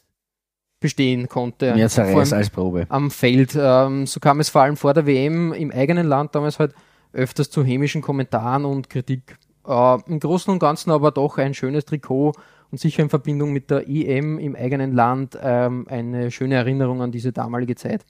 bestehen 0.80 1.30
konnte. 1.30 1.74
Mehr 1.76 1.88
Zerreiß 1.88 2.34
als 2.34 2.50
Probe. 2.50 2.86
Am 2.90 3.10
Feld. 3.10 3.58
Ähm, 3.58 4.06
so 4.06 4.20
kam 4.20 4.40
es 4.40 4.50
vor 4.50 4.64
allem 4.64 4.76
vor 4.76 4.94
der 4.94 5.06
WM 5.06 5.54
im 5.54 5.72
eigenen 5.72 6.08
Land 6.08 6.36
damals 6.36 6.60
halt 6.60 6.74
öfters 7.14 7.50
zu 7.50 7.64
hämischen 7.64 8.02
Kommentaren 8.02 8.66
und 8.66 8.90
Kritik. 8.90 9.38
Äh, 9.66 9.98
Im 10.08 10.20
Großen 10.20 10.52
und 10.52 10.60
Ganzen 10.60 10.92
aber 10.92 11.12
doch 11.12 11.38
ein 11.38 11.54
schönes 11.54 11.86
Trikot 11.86 12.34
und 12.74 12.80
sicher 12.80 13.04
in 13.04 13.10
Verbindung 13.10 13.54
mit 13.54 13.70
der 13.70 13.88
EM 13.88 14.40
im 14.40 14.56
eigenen 14.56 14.94
Land 14.96 15.38
ähm, 15.40 15.86
eine 15.88 16.32
schöne 16.32 16.56
Erinnerung 16.56 17.04
an 17.04 17.12
diese 17.12 17.32
damalige 17.32 17.76
Zeit. 17.76 18.04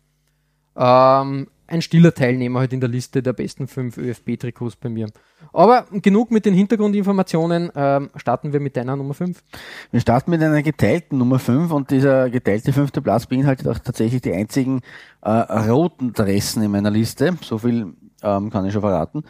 Ähm, 0.77 1.47
ein 1.67 1.81
stiller 1.81 2.13
Teilnehmer 2.13 2.61
halt 2.61 2.71
in 2.71 2.79
der 2.79 2.87
Liste 2.87 3.21
der 3.21 3.33
besten 3.33 3.67
fünf 3.67 3.97
ÖFB-Trikots 3.97 4.77
bei 4.77 4.87
mir. 4.87 5.09
Aber 5.51 5.85
genug 5.91 6.31
mit 6.31 6.45
den 6.45 6.53
Hintergrundinformationen. 6.53 7.73
Ähm, 7.75 8.09
starten 8.15 8.53
wir 8.53 8.61
mit 8.61 8.77
deiner 8.77 8.95
Nummer 8.95 9.13
5. 9.13 9.43
Wir 9.91 9.99
starten 9.99 10.31
mit 10.31 10.41
einer 10.41 10.63
geteilten 10.63 11.17
Nummer 11.17 11.39
5 11.39 11.69
und 11.69 11.91
dieser 11.91 12.29
geteilte 12.29 12.71
fünfte 12.71 13.01
Platz 13.01 13.25
beinhaltet 13.25 13.67
auch 13.67 13.79
tatsächlich 13.79 14.21
die 14.21 14.31
einzigen 14.31 14.79
äh, 15.23 15.29
roten 15.29 16.13
Dressen 16.13 16.63
in 16.63 16.71
meiner 16.71 16.89
Liste. 16.89 17.37
So 17.41 17.57
viel 17.57 17.95
ähm, 18.23 18.49
kann 18.49 18.65
ich 18.65 18.71
schon 18.71 18.81
verraten. 18.81 19.23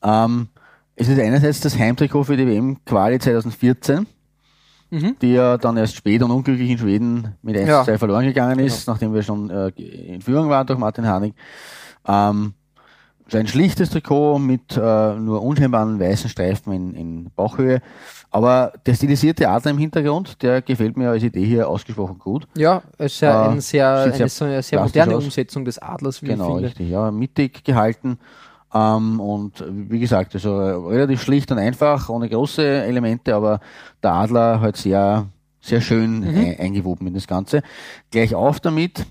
Ähm, 0.00 0.46
es 0.94 1.08
ist 1.08 1.18
einerseits 1.18 1.58
das 1.58 1.76
Heimtrikot 1.76 2.22
für 2.22 2.36
die 2.36 2.46
WM 2.46 2.84
Quali 2.84 3.18
2014 3.18 4.06
mhm. 4.90 5.16
die 5.20 5.32
ja 5.32 5.56
dann 5.58 5.76
erst 5.76 5.96
spät 5.96 6.22
und 6.22 6.30
unglücklich 6.30 6.70
in 6.70 6.78
Schweden 6.78 7.34
mit 7.42 7.56
1 7.56 7.68
ja. 7.68 7.84
2 7.84 7.98
verloren 7.98 8.24
gegangen 8.24 8.58
ist, 8.58 8.84
genau. 8.84 8.94
nachdem 8.94 9.14
wir 9.14 9.22
schon 9.22 9.50
äh, 9.50 9.68
in 9.68 10.20
Führung 10.20 10.48
waren 10.48 10.66
durch 10.66 10.78
Martin 10.78 11.06
Hanig. 11.06 11.34
Ähm, 12.06 12.54
ein 13.32 13.46
schlichtes 13.46 13.90
Trikot 13.90 14.38
mit 14.38 14.76
äh, 14.76 15.14
nur 15.14 15.42
unscheinbaren 15.42 16.00
weißen 16.00 16.28
Streifen 16.28 16.72
in, 16.72 16.94
in 16.94 17.30
Bauchhöhe. 17.36 17.80
Aber 18.32 18.72
der 18.86 18.94
stilisierte 18.94 19.48
Adler 19.48 19.72
im 19.72 19.78
Hintergrund, 19.78 20.42
der 20.42 20.62
gefällt 20.62 20.96
mir 20.96 21.10
als 21.10 21.22
Idee 21.22 21.44
hier 21.44 21.68
ausgesprochen 21.68 22.18
gut. 22.18 22.46
Ja, 22.56 22.82
es 22.98 23.14
ist 23.14 23.20
ja 23.20 23.46
Äh, 23.46 23.48
ein 23.50 23.60
sehr, 23.60 23.88
eine 23.98 24.28
sehr 24.28 24.62
sehr, 24.62 24.82
moderne 24.82 25.16
aus. 25.16 25.24
Umsetzung 25.24 25.64
des 25.64 25.78
Adlers, 25.78 26.22
wie 26.22 26.26
Genau, 26.26 26.44
ich 26.44 26.50
finde. 26.50 26.66
richtig. 26.68 26.90
Ja, 26.90 27.10
mittig 27.10 27.64
gehalten. 27.64 28.18
Ähm, 28.72 29.20
und 29.20 29.64
wie 29.68 29.98
gesagt, 29.98 30.34
also 30.34 30.60
äh, 30.60 30.94
relativ 30.94 31.22
schlicht 31.22 31.50
und 31.50 31.58
einfach, 31.58 32.08
ohne 32.08 32.28
große 32.28 32.62
Elemente, 32.62 33.34
aber 33.34 33.60
der 34.02 34.12
Adler 34.12 34.60
halt 34.60 34.76
sehr, 34.76 35.26
sehr 35.60 35.80
schön 35.80 36.22
ein, 36.24 36.58
eingewoben 36.58 37.06
in 37.06 37.14
das 37.14 37.26
Ganze. 37.26 37.62
Gleich 38.10 38.34
auf 38.34 38.60
damit 38.60 39.06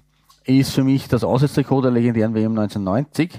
ist 0.45 0.71
für 0.71 0.83
mich 0.83 1.07
das 1.07 1.23
Auswärtstrikot 1.23 1.81
der 1.81 1.91
legendären 1.91 2.33
WM 2.33 2.57
1990, 2.57 3.35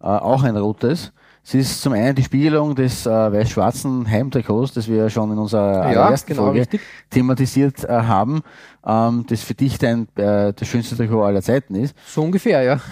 äh, 0.00 0.04
auch 0.04 0.42
ein 0.42 0.56
rotes. 0.56 1.12
Es 1.44 1.54
ist 1.54 1.82
zum 1.82 1.92
einen 1.92 2.14
die 2.14 2.22
Spiegelung 2.22 2.76
des 2.76 3.04
äh, 3.04 3.10
weiß-schwarzen 3.10 4.08
Heimtrikots, 4.08 4.74
das 4.74 4.86
wir 4.86 4.96
ja 4.96 5.10
schon 5.10 5.32
in 5.32 5.38
unserer 5.38 5.90
Ja, 5.92 6.00
allerersten 6.02 6.28
genau, 6.32 6.44
Folge 6.44 6.60
richtig. 6.60 6.80
thematisiert 7.10 7.82
äh, 7.82 7.88
haben, 7.88 8.42
ähm, 8.86 9.24
das 9.28 9.42
für 9.42 9.54
dich 9.54 9.84
ein, 9.84 10.06
äh, 10.14 10.52
das 10.52 10.68
schönste 10.68 10.96
Trikot 10.96 11.22
aller 11.24 11.42
Zeiten 11.42 11.74
ist. 11.74 11.96
So 12.06 12.22
ungefähr, 12.22 12.62
ja. 12.62 12.80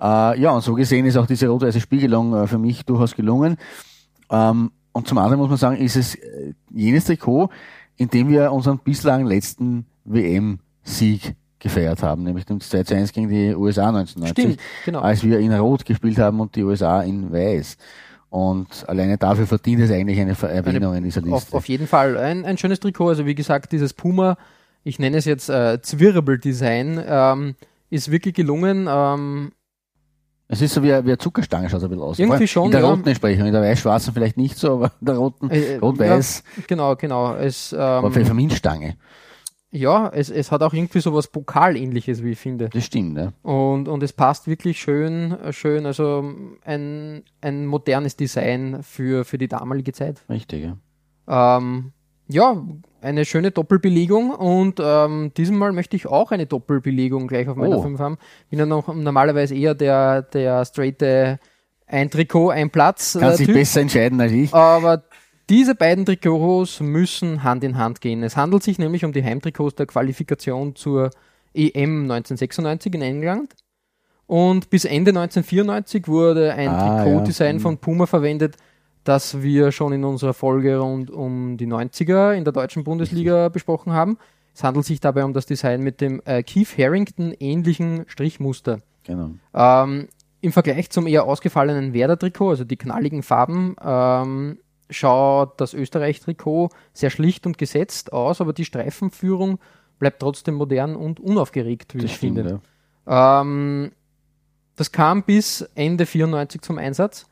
Äh, 0.00 0.40
ja, 0.40 0.50
und 0.50 0.62
so 0.62 0.74
gesehen 0.74 1.06
ist 1.06 1.16
auch 1.16 1.26
diese 1.26 1.46
rot-weiße 1.46 1.80
Spiegelung 1.80 2.34
äh, 2.34 2.48
für 2.48 2.58
mich 2.58 2.84
durchaus 2.84 3.14
gelungen. 3.14 3.56
Ähm, 4.30 4.72
und 4.90 5.06
zum 5.06 5.18
anderen 5.18 5.38
muss 5.38 5.48
man 5.48 5.58
sagen, 5.58 5.76
ist 5.76 5.94
es 5.94 6.16
äh, 6.16 6.54
jenes 6.72 7.04
Trikot, 7.04 7.50
in 7.96 8.08
dem 8.08 8.28
wir 8.28 8.50
unseren 8.50 8.78
bislang 8.78 9.26
letzten 9.26 9.86
WM-Sieg 10.04 11.36
gefeiert 11.62 12.02
haben, 12.02 12.24
nämlich 12.24 12.44
den 12.44 12.60
2 12.60 12.82
zu 12.82 12.94
1 12.94 13.12
gegen 13.12 13.28
die 13.28 13.54
USA 13.54 13.88
1990, 13.88 14.30
Stimmt, 14.44 14.60
genau. 14.84 15.00
als 15.00 15.22
wir 15.22 15.38
in 15.38 15.52
Rot 15.54 15.84
gespielt 15.84 16.18
haben 16.18 16.40
und 16.40 16.54
die 16.56 16.64
USA 16.64 17.02
in 17.02 17.32
Weiß. 17.32 17.76
Und 18.30 18.88
alleine 18.88 19.16
dafür 19.18 19.46
verdient 19.46 19.82
es 19.82 19.90
eigentlich 19.90 20.18
eine 20.18 20.32
Erwähnung 20.42 20.94
in 20.94 21.04
dieser 21.04 21.20
Liste. 21.20 21.34
Auf, 21.34 21.54
auf 21.54 21.68
jeden 21.68 21.86
Fall. 21.86 22.16
Ein, 22.16 22.44
ein 22.46 22.56
schönes 22.58 22.80
Trikot. 22.80 23.08
Also 23.10 23.26
wie 23.26 23.34
gesagt, 23.34 23.72
dieses 23.72 23.92
Puma, 23.92 24.36
ich 24.84 24.98
nenne 24.98 25.18
es 25.18 25.26
jetzt 25.26 25.48
äh, 25.50 25.80
Zwirbeldesign, 25.82 27.00
ähm, 27.06 27.54
ist 27.90 28.10
wirklich 28.10 28.34
gelungen. 28.34 28.86
Ähm, 28.90 29.52
es 30.48 30.60
ist 30.62 30.74
so 30.74 30.82
wie, 30.82 30.92
eine- 30.92 31.04
wie 31.04 31.10
eine 31.10 31.18
Zuckerstange, 31.18 31.68
schaut 31.68 31.78
es 31.78 31.84
ein 31.84 31.90
bisschen 31.90 32.02
aus. 32.04 32.18
Irgendwie 32.18 32.48
schon, 32.48 32.66
In 32.66 32.70
der 32.72 32.80
ja. 32.80 32.88
roten 32.88 33.06
Entsprechung, 33.06 33.46
in 33.46 33.52
der 33.52 33.62
weiß-schwarzen 33.62 34.12
vielleicht 34.14 34.36
nicht 34.36 34.56
so, 34.58 34.72
aber 34.74 34.92
in 35.00 35.06
der 35.06 35.16
roten, 35.16 35.50
äh, 35.50 35.76
rot-weiß, 35.76 36.42
Ja, 36.56 36.62
genau, 36.66 36.96
genau. 36.96 37.34
Es, 37.36 37.74
ähm, 37.78 38.10
Pfefferminzstange. 38.12 38.96
Ja, 39.74 40.10
es, 40.10 40.28
es 40.28 40.52
hat 40.52 40.62
auch 40.62 40.74
irgendwie 40.74 41.00
so 41.00 41.14
was 41.14 41.28
Pokalähnliches, 41.28 42.22
wie 42.22 42.32
ich 42.32 42.38
finde. 42.38 42.68
Das 42.68 42.84
stimmt, 42.84 43.16
ja. 43.16 43.32
Und, 43.42 43.88
und 43.88 44.02
es 44.02 44.12
passt 44.12 44.46
wirklich 44.46 44.78
schön, 44.78 45.36
schön, 45.50 45.86
also 45.86 46.22
ein, 46.64 47.22
ein 47.40 47.66
modernes 47.66 48.16
Design 48.16 48.82
für, 48.82 49.24
für 49.24 49.38
die 49.38 49.48
damalige 49.48 49.92
Zeit. 49.92 50.22
Richtig, 50.28 50.64
ja. 50.64 51.56
Ähm, 51.56 51.92
ja, 52.28 52.62
eine 53.00 53.24
schöne 53.24 53.50
Doppelbelegung 53.50 54.30
und 54.30 54.78
ähm, 54.78 55.32
diesmal 55.36 55.72
möchte 55.72 55.96
ich 55.96 56.06
auch 56.06 56.32
eine 56.32 56.46
Doppelbelegung 56.46 57.26
gleich 57.26 57.48
auf 57.48 57.56
meiner 57.56 57.78
Oh. 57.78 57.82
5 57.82 57.98
haben. 57.98 58.18
Bin 58.50 58.58
ja 58.58 58.66
noch 58.66 58.94
normalerweise 58.94 59.54
eher 59.54 59.74
der, 59.74 60.22
der 60.22 60.64
straighte 60.66 61.38
ein 61.86 62.10
Trikot, 62.10 62.50
ein 62.50 62.70
Platz. 62.70 63.16
Kannst 63.18 63.40
äh, 63.40 63.46
Typ. 63.46 63.54
besser 63.54 63.80
entscheiden 63.80 64.20
als 64.20 64.32
ich. 64.32 64.52
Aber 64.54 65.04
diese 65.50 65.74
beiden 65.74 66.06
Trikots 66.06 66.80
müssen 66.80 67.42
Hand 67.42 67.64
in 67.64 67.76
Hand 67.76 68.00
gehen. 68.00 68.22
Es 68.22 68.36
handelt 68.36 68.62
sich 68.62 68.78
nämlich 68.78 69.04
um 69.04 69.12
die 69.12 69.24
Heimtrikots 69.24 69.74
der 69.74 69.86
Qualifikation 69.86 70.74
zur 70.76 71.10
EM 71.54 72.02
1996 72.10 72.94
in 72.94 73.02
England. 73.02 73.54
Und 74.26 74.70
bis 74.70 74.84
Ende 74.84 75.10
1994 75.10 76.08
wurde 76.08 76.54
ein 76.54 76.68
Ah, 76.68 77.04
Trikotdesign 77.04 77.56
ja. 77.56 77.62
von 77.62 77.78
Puma 77.78 78.06
verwendet, 78.06 78.56
das 79.04 79.42
wir 79.42 79.72
schon 79.72 79.92
in 79.92 80.04
unserer 80.04 80.32
Folge 80.32 80.78
rund 80.78 81.10
um 81.10 81.56
die 81.56 81.66
90er 81.66 82.32
in 82.32 82.44
der 82.44 82.52
deutschen 82.52 82.84
Bundesliga 82.84 83.48
besprochen 83.48 83.92
haben. 83.92 84.16
Es 84.54 84.62
handelt 84.64 84.86
sich 84.86 85.00
dabei 85.00 85.24
um 85.24 85.32
das 85.32 85.46
Design 85.46 85.82
mit 85.82 86.00
dem 86.00 86.22
äh, 86.24 86.42
Keith 86.42 86.78
Harrington 86.78 87.34
ähnlichen 87.38 88.04
Strichmuster. 88.06 88.80
Genau. 89.04 89.32
Ähm, 89.54 90.08
Im 90.40 90.52
Vergleich 90.52 90.90
zum 90.90 91.06
eher 91.06 91.24
ausgefallenen 91.24 91.92
Werder-Trikot, 91.92 92.50
also 92.50 92.64
die 92.64 92.76
knalligen 92.76 93.22
Farben, 93.22 93.76
ähm, 93.84 94.58
schaut 94.90 95.60
das 95.60 95.74
Österreich-Trikot 95.74 96.70
sehr 96.92 97.10
schlicht 97.10 97.46
und 97.46 97.58
gesetzt 97.58 98.12
aus, 98.12 98.40
aber 98.40 98.52
die 98.52 98.64
Streifenführung 98.64 99.58
bleibt 99.98 100.20
trotzdem 100.20 100.54
modern 100.54 100.96
und 100.96 101.20
unaufgeregt, 101.20 101.94
wie 101.94 101.98
Das 101.98 102.06
ich 102.10 102.16
stimmt, 102.16 102.36
finde. 102.38 102.60
ja. 103.06 103.40
Ähm, 103.40 103.92
das 104.76 104.90
kam 104.92 105.22
bis 105.22 105.62
Ende 105.74 106.06
94 106.06 106.60
zum 106.62 106.78
Einsatz 106.78 107.26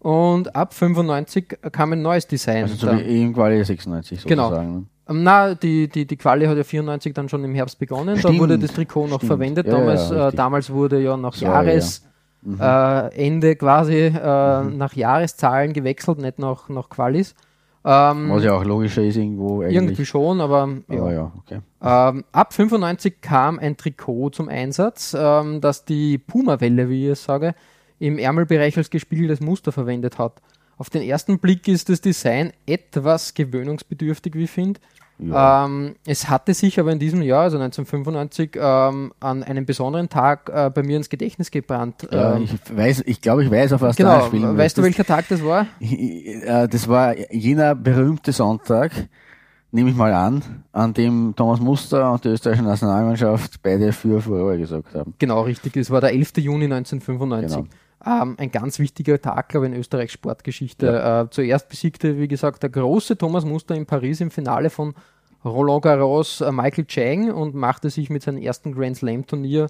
und 0.00 0.54
ab 0.54 0.74
95 0.74 1.56
kam 1.72 1.92
ein 1.92 2.02
neues 2.02 2.26
Design. 2.26 2.56
Mhm. 2.58 2.62
Also 2.64 2.74
so 2.76 2.86
Da- 2.86 2.98
wie 2.98 3.22
EM-Quali 3.22 3.64
96 3.64 4.24
Genau. 4.26 4.44
sozusagen. 4.50 4.72
ne? 4.74 4.84
ähm, 5.08 5.22
Na, 5.22 5.54
die, 5.54 5.88
die, 5.88 6.06
die 6.06 6.16
Quali 6.18 6.44
hat 6.46 6.56
ja 6.58 6.64
94 6.64 7.14
dann 7.14 7.28
schon 7.30 7.42
im 7.44 7.54
Herbst 7.54 7.78
begonnen. 7.78 8.18
Stimmt, 8.18 8.34
da 8.34 8.38
wurde 8.38 8.58
das 8.58 8.72
Trikot 8.74 9.06
noch 9.06 9.16
stimmt. 9.16 9.28
verwendet. 9.28 9.66
Ja, 9.66 9.72
ja, 9.72 9.78
damals, 9.78 10.10
äh, 10.10 10.14
richtig. 10.14 10.36
damals 10.36 10.70
wurde 10.70 11.00
ja 11.02 11.16
nach 11.16 11.32
So, 11.34 11.46
ja. 11.46 11.52
Mhm. 12.44 12.60
Äh, 12.60 13.08
Ende 13.26 13.56
quasi 13.56 13.96
äh, 13.96 14.64
nach 14.64 14.94
Jahreszahlen 14.94 15.72
gewechselt, 15.72 16.18
nicht 16.18 16.38
nach, 16.38 16.68
nach 16.68 16.88
Qualis. 16.88 17.34
Ähm, 17.86 18.30
Was 18.30 18.44
ja 18.44 18.54
auch 18.54 18.64
logischer 18.64 19.02
ist 19.02 19.16
irgendwo 19.16 19.60
eigentlich. 19.60 19.74
irgendwie 19.74 20.06
schon, 20.06 20.40
aber 20.40 20.68
ja. 20.88 21.00
Aber 21.00 21.12
ja, 21.12 21.32
okay. 21.38 21.60
Ähm, 21.82 22.24
ab 22.32 22.54
95 22.54 23.20
kam 23.20 23.58
ein 23.58 23.76
Trikot 23.76 24.30
zum 24.30 24.48
Einsatz, 24.48 25.14
ähm, 25.18 25.60
das 25.60 25.84
die 25.84 26.16
Puma-Welle, 26.16 26.88
wie 26.88 27.06
ich 27.06 27.12
es 27.12 27.24
sage, 27.24 27.54
im 27.98 28.18
Ärmelbereich 28.18 28.76
als 28.78 28.88
gespiegeltes 28.88 29.40
Muster 29.40 29.70
verwendet 29.70 30.18
hat. 30.18 30.40
Auf 30.76 30.90
den 30.90 31.02
ersten 31.02 31.38
Blick 31.38 31.68
ist 31.68 31.88
das 31.88 32.00
Design 32.00 32.52
etwas 32.66 33.34
gewöhnungsbedürftig, 33.34 34.34
wie 34.34 34.44
ich 34.44 34.50
finde. 34.50 34.80
Ja. 35.18 35.64
Ähm, 35.66 35.94
es 36.06 36.28
hatte 36.28 36.54
sich 36.54 36.80
aber 36.80 36.90
in 36.90 36.98
diesem 36.98 37.22
Jahr, 37.22 37.42
also 37.42 37.56
1995, 37.58 38.56
ähm, 38.56 39.12
an 39.20 39.42
einem 39.44 39.64
besonderen 39.64 40.08
Tag 40.08 40.50
äh, 40.52 40.70
bei 40.74 40.82
mir 40.82 40.96
ins 40.96 41.08
Gedächtnis 41.08 41.50
gebrannt. 41.52 42.08
ähm, 42.10 42.42
ich 42.42 42.76
weiß, 42.76 43.04
ich 43.06 43.20
glaube, 43.20 43.44
ich 43.44 43.50
weiß, 43.50 43.74
auf 43.74 43.80
was 43.80 43.94
du 43.96 44.02
genau, 44.02 44.16
anspielen 44.16 44.56
weißt 44.56 44.76
du, 44.76 44.82
möchtest. 44.82 44.98
welcher 44.98 45.04
Tag 45.04 45.28
das 45.28 45.44
war? 45.44 45.66
Äh, 45.80 46.68
Das 46.68 46.88
war 46.88 47.14
jener 47.32 47.74
berühmte 47.76 48.32
Sonntag, 48.32 48.90
nehme 49.70 49.90
ich 49.90 49.96
mal 49.96 50.12
an, 50.12 50.42
an 50.72 50.92
dem 50.94 51.34
Thomas 51.36 51.60
Muster 51.60 52.10
und 52.12 52.24
die 52.24 52.28
österreichische 52.28 52.64
Nationalmannschaft 52.66 53.62
beide 53.62 53.92
für 53.92 54.20
Furore 54.20 54.58
gesagt 54.58 54.94
haben. 54.94 55.14
Genau, 55.18 55.42
richtig. 55.42 55.76
Es 55.76 55.90
war 55.90 56.00
der 56.00 56.12
11. 56.12 56.38
Juni 56.38 56.64
1995. 56.64 57.56
Genau. 57.56 57.68
Ähm, 58.06 58.36
ein 58.38 58.50
ganz 58.50 58.78
wichtiger 58.78 59.20
Tag, 59.20 59.48
glaube 59.48 59.66
ich, 59.66 59.72
in 59.72 59.78
Österreichs 59.78 60.12
Sportgeschichte. 60.12 61.26
Äh, 61.26 61.30
zuerst 61.30 61.68
besiegte, 61.68 62.18
wie 62.18 62.28
gesagt, 62.28 62.62
der 62.62 62.70
große 62.70 63.16
Thomas 63.16 63.44
Muster 63.44 63.74
in 63.74 63.86
Paris 63.86 64.20
im 64.20 64.30
Finale 64.30 64.70
von 64.70 64.94
Roland 65.44 65.82
Garros 65.82 66.40
äh, 66.40 66.52
Michael 66.52 66.86
Chang 66.86 67.30
und 67.30 67.54
machte 67.54 67.90
sich 67.90 68.10
mit 68.10 68.22
seinem 68.22 68.42
ersten 68.42 68.72
Grand 68.72 68.96
Slam 68.96 69.26
Turnier 69.26 69.68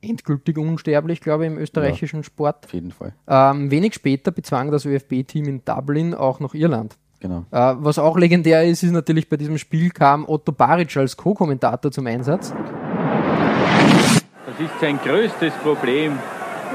endgültig 0.00 0.58
unsterblich, 0.58 1.20
glaube 1.20 1.44
ich, 1.46 1.52
im 1.52 1.58
österreichischen 1.58 2.22
Sport. 2.22 2.66
Auf 2.66 2.74
jeden 2.74 2.92
Fall. 2.92 3.14
Ähm, 3.26 3.70
wenig 3.70 3.94
später 3.94 4.30
bezwang 4.30 4.70
das 4.70 4.84
ÖFB-Team 4.84 5.46
in 5.46 5.64
Dublin 5.64 6.14
auch 6.14 6.40
noch 6.40 6.54
Irland. 6.54 6.96
Genau. 7.20 7.44
Äh, 7.50 7.74
was 7.78 7.98
auch 7.98 8.16
legendär 8.18 8.64
ist, 8.64 8.82
ist 8.82 8.92
natürlich 8.92 9.28
bei 9.28 9.36
diesem 9.36 9.58
Spiel 9.58 9.90
kam 9.90 10.28
Otto 10.28 10.52
Baric 10.52 10.96
als 10.96 11.16
Co-Kommentator 11.16 11.90
zum 11.90 12.06
Einsatz. 12.06 12.52
Das 14.46 14.60
ist 14.60 14.80
sein 14.80 14.98
größtes 15.02 15.54
Problem. 15.62 16.18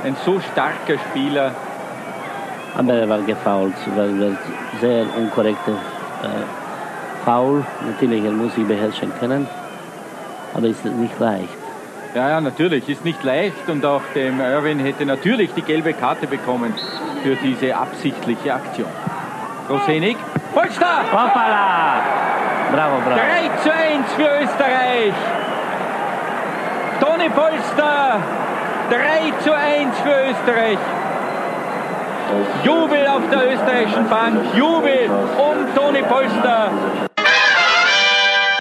Ein 0.03 0.15
so 0.25 0.39
starker 0.39 0.97
Spieler. 1.09 1.51
Aber 2.75 2.93
er 2.93 3.09
war 3.09 3.19
gefault, 3.19 3.75
weil 3.95 4.17
das 4.17 4.37
sehr 4.79 5.05
unkorrekte 5.17 5.71
äh, 5.71 7.25
Foul. 7.25 7.63
Natürlich, 7.85 8.23
er 8.23 8.31
muss 8.31 8.55
sich 8.55 8.65
beherrschen 8.65 9.11
können, 9.19 9.47
aber 10.53 10.67
ist 10.67 10.85
nicht 10.85 11.19
leicht. 11.19 11.49
Ja, 12.15 12.29
ja, 12.29 12.41
natürlich, 12.41 12.89
ist 12.89 13.05
nicht 13.05 13.23
leicht 13.23 13.69
und 13.69 13.85
auch 13.85 14.01
dem 14.15 14.41
Irwin 14.41 14.79
hätte 14.79 15.05
natürlich 15.05 15.53
die 15.53 15.61
gelbe 15.61 15.93
Karte 15.93 16.27
bekommen 16.27 16.73
für 17.23 17.35
diese 17.35 17.75
absichtliche 17.75 18.53
Aktion. 18.53 18.89
Rosenik, 19.69 20.17
Polster! 20.53 21.03
Hoppala! 21.11 22.01
Bravo, 22.71 22.97
bravo. 23.05 23.19
3 23.19 23.63
zu 23.63 23.71
1 23.71 24.13
für 24.15 24.43
Österreich. 24.43 25.13
Toni 26.99 27.29
Polster, 27.29 28.19
3 28.91 28.97
zu 29.41 29.55
1 29.55 29.97
für 29.99 30.31
Österreich. 30.31 30.77
Jubel 32.65 33.07
auf 33.07 33.21
der 33.31 33.53
österreichischen 33.53 34.09
Bank, 34.09 34.35
Jubel 34.53 35.09
um 35.37 35.73
Toni 35.73 36.01
Polster. 36.01 36.71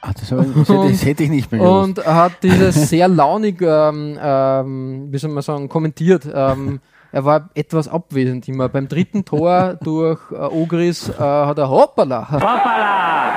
Das, 0.02 0.22
ich, 0.22 0.28
das, 0.28 0.68
hätte, 0.68 0.88
das 0.88 1.04
hätte 1.04 1.25
ich 1.25 1.30
nicht 1.30 1.50
mehr 1.50 1.60
gewusst. 1.60 1.99
und 1.99 2.06
hat 2.06 2.32
dieses 2.44 2.88
sehr 2.88 3.08
launig, 3.08 3.60
ähm, 3.60 4.16
ähm, 4.22 5.08
wie 5.10 5.18
soll 5.18 5.32
man 5.32 5.42
sagen, 5.42 5.68
kommentiert. 5.68 6.28
Ähm, 6.32 6.78
er 7.10 7.25
war 7.25 7.50
etwas 7.54 7.88
abwesend 7.88 8.46
immer. 8.46 8.68
Beim 8.68 8.87
dritten 8.87 9.25
Tor 9.25 9.78
durch 9.82 10.20
äh, 10.30 10.37
Ogris 10.37 11.08
äh, 11.08 11.14
hat 11.18 11.58
er 11.58 11.68
hoppala. 11.68 12.30
Hoppala! 12.30 13.32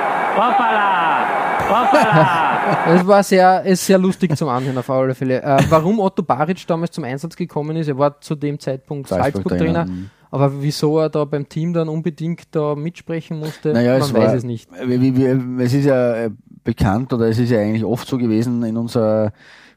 Hoppala! 1.68 2.53
Es 2.88 3.06
war 3.06 3.22
sehr, 3.22 3.62
ist 3.64 3.86
sehr 3.86 3.98
lustig 3.98 4.36
zum 4.36 4.48
Anhören 4.48 4.78
auf 4.78 4.88
alle 4.90 5.14
Fälle. 5.14 5.42
Äh, 5.42 5.58
warum 5.68 5.98
Otto 5.98 6.22
Baric 6.22 6.66
damals 6.66 6.92
zum 6.92 7.04
Einsatz 7.04 7.36
gekommen 7.36 7.76
ist, 7.76 7.88
er 7.88 7.98
war 7.98 8.20
zu 8.20 8.34
dem 8.34 8.58
Zeitpunkt 8.58 9.08
Salzburg-Trainer. 9.08 9.86
Salzburg 9.86 10.10
aber 10.34 10.60
wieso 10.60 10.98
er 10.98 11.10
da 11.10 11.24
beim 11.24 11.48
Team 11.48 11.72
dann 11.72 11.88
unbedingt 11.88 12.48
da 12.50 12.74
mitsprechen 12.74 13.38
musste, 13.38 13.72
naja, 13.72 13.92
man 13.92 14.00
es 14.00 14.12
weiß 14.12 14.26
war, 14.26 14.34
es 14.34 14.42
nicht. 14.42 14.68
Wie, 14.84 15.16
wie, 15.16 15.62
es 15.62 15.72
ist 15.72 15.84
ja 15.84 16.24
äh, 16.24 16.30
bekannt 16.64 17.12
oder 17.12 17.28
es 17.28 17.38
ist 17.38 17.50
ja 17.50 17.60
eigentlich 17.60 17.84
oft 17.84 18.08
so 18.08 18.18
gewesen 18.18 18.64
in 18.64 18.76
unserer 18.76 19.32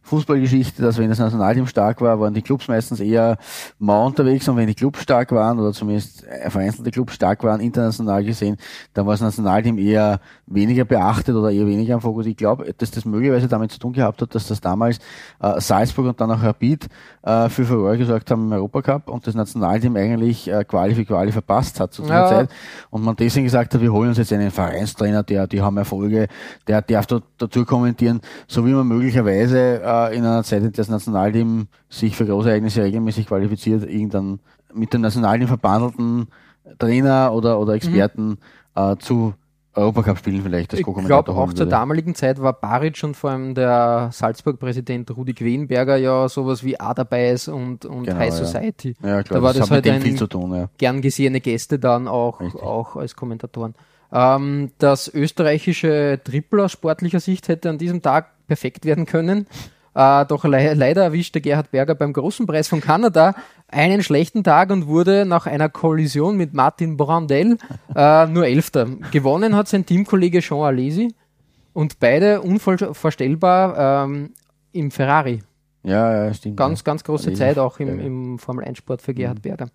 Fußballgeschichte, 0.08 0.82
dass 0.82 0.98
wenn 0.98 1.10
das 1.10 1.20
Nationalteam 1.20 1.68
stark 1.68 2.00
war, 2.02 2.20
waren 2.20 2.34
die 2.34 2.42
Clubs 2.42 2.68
meistens 2.68 3.00
eher 3.00 3.38
mau 3.78 4.06
unterwegs 4.06 4.48
und 4.48 4.56
wenn 4.56 4.68
die 4.68 4.74
Clubs 4.74 5.02
stark 5.02 5.32
waren 5.34 5.60
oder 5.60 5.74
zumindest 5.74 6.26
vereinzelte 6.48 6.92
Clubs 6.92 7.14
stark 7.14 7.44
waren, 7.44 7.60
international 7.60 8.24
gesehen, 8.24 8.58
dann 8.94 9.06
war 9.06 9.14
das 9.14 9.22
Nationalteam 9.22 9.78
eher 9.78 10.20
weniger 10.46 10.86
beachtet 10.86 11.36
oder 11.36 11.52
eher 11.52 11.68
weniger 11.68 11.96
am 11.96 12.02
Fokus. 12.02 12.26
Ich 12.26 12.38
glaube, 12.38 12.74
dass 12.78 12.90
das 12.92 13.04
möglicherweise 13.04 13.50
damit 13.50 13.72
zu 13.72 13.80
tun 13.80 13.92
gehabt 13.92 14.22
hat, 14.22 14.34
dass 14.34 14.48
das 14.48 14.62
damals 14.62 15.00
äh, 15.42 15.60
Salzburg 15.60 16.08
und 16.08 16.22
dann 16.22 16.32
auch 16.32 16.42
Rapid 16.42 16.88
äh, 17.24 17.50
für 17.50 17.66
Furore 17.66 17.98
gesorgt 17.98 18.32
haben 18.32 18.48
im 18.48 18.54
Europacup 18.54 19.10
und 19.10 19.28
das 19.28 19.36
Nationalteam 19.36 19.98
eigentlich 19.98 20.48
äh, 20.48 20.64
Quali 20.64 20.96
für 20.96 21.04
Quali 21.04 21.34
verpasst 21.34 21.82
hat 21.82 21.94
zu 21.94 22.04
dieser 22.04 22.16
ja. 22.16 22.30
Zeit 22.30 22.50
und 22.92 23.04
man 23.04 23.18
deswegen 23.18 23.44
gesagt 23.46 23.74
hat, 23.74 23.82
wir 23.82 23.92
holen 23.92 24.10
uns 24.10 24.18
jetzt 24.18 24.32
einen 24.32 24.52
Vereinstrainer, 24.52 25.24
der, 25.24 25.48
die 25.48 25.62
haben 25.62 25.76
Erfolge, 25.76 26.28
der 26.66 26.82
darf 26.82 27.08
dazu 27.08 27.66
kommentieren, 27.66 28.22
so 28.48 28.66
wie 28.66 28.72
man 28.72 28.88
möglicherweise 28.88 29.82
äh, 29.82 29.97
in 30.06 30.24
einer 30.24 30.44
Zeit, 30.44 30.60
in 30.60 30.72
der 30.72 30.72
das 30.72 30.90
Nationalteam 30.90 31.68
sich 31.90 32.16
für 32.16 32.26
große 32.26 32.50
Ereignisse 32.50 32.84
regelmäßig 32.84 33.28
qualifiziert, 33.28 33.84
irgendwann 33.84 34.40
mit 34.74 34.94
dem 34.94 35.02
Nationalteam 35.02 35.48
verbandelten 35.48 36.28
Trainer 36.80 37.34
oder, 37.34 37.60
oder 37.60 37.74
Experten 37.74 38.30
mhm. 38.30 38.38
äh, 38.76 38.98
zu 38.98 39.34
Europacup-Spielen 39.78 40.42
vielleicht 40.42 40.74
das 40.74 40.80
Ich 40.80 40.86
glaube, 40.86 41.32
auch 41.32 41.54
zur 41.54 41.68
damaligen 41.68 42.16
Zeit 42.16 42.42
war 42.42 42.54
Baric 42.54 43.04
und 43.04 43.16
vor 43.16 43.30
allem 43.30 43.54
der 43.54 44.10
Salzburg-Präsident 44.12 45.16
Rudi 45.16 45.34
Quenberger 45.34 45.98
ja 45.98 46.28
sowas 46.28 46.64
wie 46.64 46.80
Aderbeiß 46.80 47.50
und, 47.50 47.86
und 47.86 48.06
genau, 48.06 48.18
High 48.18 48.34
Society. 48.34 48.96
Ja, 49.02 49.10
ja 49.10 49.24
klar, 49.24 49.40
da 49.40 49.44
war 49.44 49.54
das, 49.54 49.62
das 49.62 49.72
halt 49.72 49.88
ein 49.88 50.02
viel 50.02 50.16
zu 50.16 50.28
tun, 50.28 50.54
ja. 50.54 50.70
gern 50.78 51.02
gesehene 51.02 51.42
Gäste 51.42 51.78
dann 51.78 52.08
auch, 52.08 52.42
auch 52.56 52.96
als 52.96 53.16
Kommentatoren. 53.16 53.76
Ähm, 54.12 54.72
das 54.80 55.14
österreichische 55.14 56.20
Triple 56.24 56.66
aus 56.66 56.72
sportlicher 56.72 57.20
Sicht 57.20 57.48
hätte 57.48 57.70
an 57.70 57.78
diesem 57.78 58.02
Tag 58.02 58.48
perfekt 58.48 58.86
werden 58.86 59.06
können. 59.06 59.46
Äh, 59.98 60.28
doch 60.28 60.44
le 60.46 60.76
leider 60.76 61.06
erwischte 61.06 61.42
Gerhard 61.42 61.72
Berger 61.72 61.96
beim 61.96 62.14
Großen 62.14 62.46
Preis 62.46 62.68
von 62.68 62.82
Kanada 62.82 63.34
einen 63.68 64.04
schlechten 64.04 64.44
Tag 64.44 64.70
und 64.70 64.86
wurde 64.86 65.26
nach 65.26 65.48
einer 65.48 65.70
Kollision 65.70 66.38
mit 66.38 66.54
Martin 66.54 66.98
Brandel 66.98 67.58
äh, 67.96 68.28
nur 68.28 68.46
Elfter. 68.46 68.86
Gewonnen 69.12 69.56
hat 69.56 69.68
sein 69.68 69.88
Teamkollege 69.88 70.42
Jean 70.42 70.60
Alesi 70.60 71.16
und 71.74 72.00
beide 72.00 72.42
unvorstellbar 72.42 74.06
ähm, 74.06 74.34
im 74.72 74.92
Ferrari. 74.92 75.42
Ja, 75.82 76.26
ja, 76.26 76.34
stimmt. 76.34 76.58
Ganz, 76.58 76.84
ganz 76.84 77.04
große 77.04 77.30
Alesi. 77.30 77.40
Zeit 77.40 77.58
auch 77.58 77.80
im, 77.80 78.00
im 78.00 78.38
Formel-1-Sport 78.38 79.02
für 79.02 79.16
Gerhard 79.16 79.40
mhm. 79.40 79.42
Berger. 79.42 79.68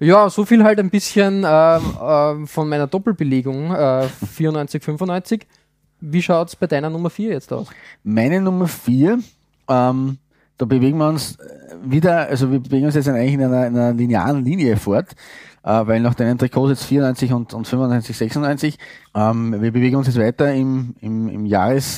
Ja, 0.00 0.28
so 0.28 0.44
viel 0.44 0.64
halt 0.64 0.80
ein 0.80 0.90
bisschen 0.90 1.44
äh, 1.44 1.76
äh, 1.76 2.46
von 2.46 2.68
meiner 2.68 2.88
Doppelbelegung 2.88 3.74
äh, 3.74 4.02
94, 4.02 4.82
95. 4.82 5.46
Wie 6.00 6.20
schaut 6.20 6.48
es 6.48 6.56
bei 6.56 6.66
deiner 6.66 6.90
Nummer 6.90 7.08
4 7.08 7.30
jetzt 7.30 7.50
aus? 7.54 7.68
Meine 8.02 8.42
Nummer 8.42 8.68
4 8.68 9.18
ähm, 9.68 10.18
da 10.58 10.66
bewegen 10.66 10.98
wir 10.98 11.08
uns 11.08 11.38
wieder, 11.82 12.28
also 12.28 12.50
wir 12.52 12.60
bewegen 12.60 12.86
uns 12.86 12.94
jetzt 12.94 13.08
eigentlich 13.08 13.32
in 13.32 13.42
einer, 13.42 13.66
in 13.66 13.76
einer 13.76 13.92
linearen 13.92 14.44
Linie 14.44 14.76
fort, 14.76 15.14
äh, 15.64 15.86
weil 15.86 16.00
nach 16.00 16.14
deinen 16.14 16.38
Trikots 16.38 16.70
jetzt 16.70 16.84
94 16.84 17.32
und, 17.32 17.54
und 17.54 17.66
95, 17.66 18.16
96, 18.16 18.78
ähm, 19.14 19.60
wir 19.60 19.72
bewegen 19.72 19.96
uns 19.96 20.06
jetzt 20.06 20.18
weiter 20.18 20.52
im, 20.54 20.94
im, 21.00 21.28
im 21.28 21.46
Jahresschritt, 21.46 21.96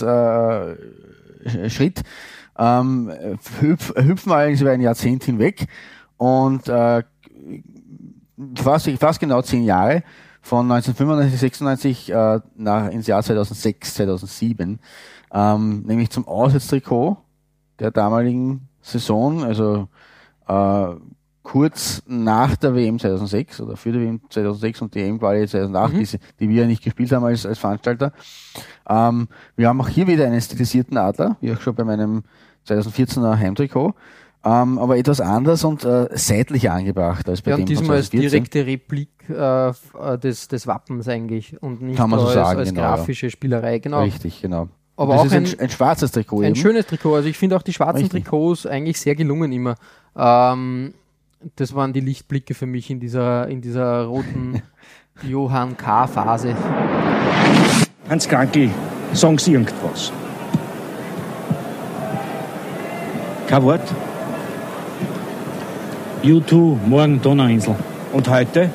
äh, 1.98 2.02
ähm, 2.58 3.12
hüpf, 3.60 3.92
hüpfen 3.96 4.32
allerdings 4.32 4.60
über 4.60 4.70
ein 4.70 4.80
Jahrzehnt 4.80 5.24
hinweg 5.24 5.66
und 6.16 6.68
äh, 6.68 7.02
fast, 8.56 8.88
fast 8.98 9.20
genau 9.20 9.42
zehn 9.42 9.64
Jahre 9.64 10.02
von 10.40 10.70
1995, 10.70 11.40
96 11.40 12.12
äh, 12.12 12.40
nach, 12.56 12.90
ins 12.90 13.06
Jahr 13.06 13.22
2006, 13.22 13.94
2007, 13.94 14.78
ähm, 15.32 15.82
nämlich 15.86 16.10
zum 16.10 16.28
Auswärtstrikot 16.28 17.23
der 17.78 17.90
damaligen 17.90 18.68
Saison, 18.80 19.44
also 19.44 19.88
äh, 20.46 20.94
kurz 21.42 22.02
nach 22.06 22.56
der 22.56 22.74
WM 22.74 22.98
2006 22.98 23.60
oder 23.60 23.76
für 23.76 23.92
die 23.92 24.00
WM 24.00 24.20
2006 24.28 24.82
und 24.82 24.94
die 24.94 25.00
EM-Quali 25.00 25.46
2008, 25.46 25.92
mhm. 25.92 25.98
die, 25.98 26.18
die, 26.40 26.48
wir 26.48 26.62
ja 26.62 26.66
nicht 26.66 26.82
gespielt 26.82 27.12
haben 27.12 27.24
als, 27.24 27.46
als 27.46 27.58
Veranstalter. 27.58 28.12
Ähm, 28.88 29.28
wir 29.56 29.68
haben 29.68 29.80
auch 29.80 29.88
hier 29.88 30.06
wieder 30.06 30.26
einen 30.26 30.40
stilisierten 30.40 30.96
Adler, 30.96 31.36
wie 31.40 31.52
auch 31.52 31.60
schon 31.60 31.74
bei 31.74 31.84
meinem 31.84 32.24
2014er 32.66 33.38
Heimtrikot. 33.38 33.94
Ähm, 34.46 34.78
aber 34.78 34.98
etwas 34.98 35.22
anders 35.22 35.64
und 35.64 35.84
äh, 35.84 36.08
seitlicher 36.12 36.74
angebracht 36.74 37.26
als 37.30 37.40
bei 37.40 37.52
ja, 37.52 37.56
dem 37.56 37.64
diesmal 37.64 37.96
als 37.96 38.10
direkte 38.10 38.66
Replik 38.66 39.08
äh, 39.30 39.68
äh, 39.68 39.72
des, 40.18 40.48
des 40.48 40.66
Wappens 40.66 41.08
eigentlich 41.08 41.62
und 41.62 41.80
nicht 41.80 41.96
Kann 41.96 42.10
man 42.10 42.20
so 42.20 42.26
als, 42.26 42.34
sagen, 42.34 42.58
als 42.58 42.68
genau, 42.68 42.82
grafische 42.82 43.30
Spielerei. 43.30 43.78
Genau. 43.78 44.02
Richtig, 44.02 44.42
genau. 44.42 44.68
Aber 44.96 45.14
das 45.14 45.22
auch 45.22 45.32
ein, 45.32 45.44
ein, 45.44 45.60
ein, 45.60 45.70
schwarzes 45.70 46.12
Trikot. 46.12 46.40
Ein 46.40 46.44
eben. 46.46 46.56
schönes 46.56 46.86
Trikot. 46.86 47.16
Also 47.16 47.28
ich 47.28 47.36
finde 47.36 47.56
auch 47.56 47.62
die 47.62 47.72
schwarzen 47.72 48.02
Richtig. 48.02 48.24
Trikots 48.24 48.66
eigentlich 48.66 49.00
sehr 49.00 49.14
gelungen 49.14 49.52
immer. 49.52 49.74
Ähm, 50.16 50.94
das 51.56 51.74
waren 51.74 51.92
die 51.92 52.00
Lichtblicke 52.00 52.54
für 52.54 52.66
mich 52.66 52.90
in 52.90 53.00
dieser, 53.00 53.48
in 53.48 53.60
dieser 53.60 54.04
roten 54.04 54.62
Johann 55.22 55.76
K-Phase. 55.76 56.56
Hans 58.08 58.28
Krankel, 58.28 58.70
sagen 59.12 59.38
Sie 59.38 59.52
irgendwas. 59.52 60.12
Kein 63.48 63.62
Wort. 63.62 63.94
U2, 66.22 66.78
morgen 66.86 67.20
Donauinsel. 67.20 67.76
Und 68.12 68.28
heute? 68.28 68.70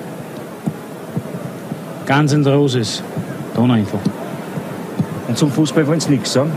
Ganz 2.05 2.33
in 2.33 2.45
Roses, 2.45 3.03
Donauinsel. 3.55 3.99
Und 5.29 5.37
zum 5.37 5.51
Fußball 5.51 5.85
wollen 5.85 5.99
sie 5.99 6.09
nichts 6.09 6.33
sagen. 6.33 6.51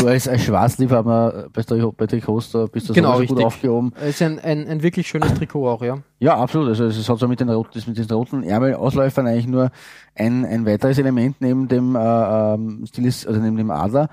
Du 0.00 0.06
als, 0.06 0.26
als 0.26 0.42
Schwarzliebhaber 0.42 1.50
bei, 1.52 1.62
bei 1.94 2.06
Trikots, 2.06 2.52
da 2.52 2.64
bist 2.64 2.88
du 2.88 2.94
genau, 2.94 3.20
so 3.20 3.26
gut 3.26 3.44
aufgehoben. 3.44 3.92
Es 4.00 4.08
ist 4.08 4.22
ein, 4.22 4.38
ein, 4.38 4.66
ein, 4.66 4.82
wirklich 4.82 5.06
schönes 5.06 5.34
Trikot 5.34 5.68
auch, 5.68 5.82
ja. 5.82 5.98
Ja, 6.18 6.38
absolut. 6.38 6.68
Also 6.68 6.86
es 6.86 7.06
hat 7.06 7.18
so 7.18 7.28
mit 7.28 7.40
den 7.40 7.50
roten, 7.50 7.78
mit 7.86 7.98
diesen 7.98 8.10
roten 8.10 8.42
Ärmelausläufern 8.42 9.26
eigentlich 9.26 9.46
nur 9.46 9.70
ein, 10.14 10.46
ein 10.46 10.64
weiteres 10.64 10.96
Element 10.96 11.36
neben 11.40 11.68
dem 11.68 11.94
äh, 11.94 11.98
ähm, 11.98 12.86
Stilist, 12.86 13.26
also 13.26 13.38
neben 13.38 13.58
dem 13.58 13.70
Adler. 13.70 14.04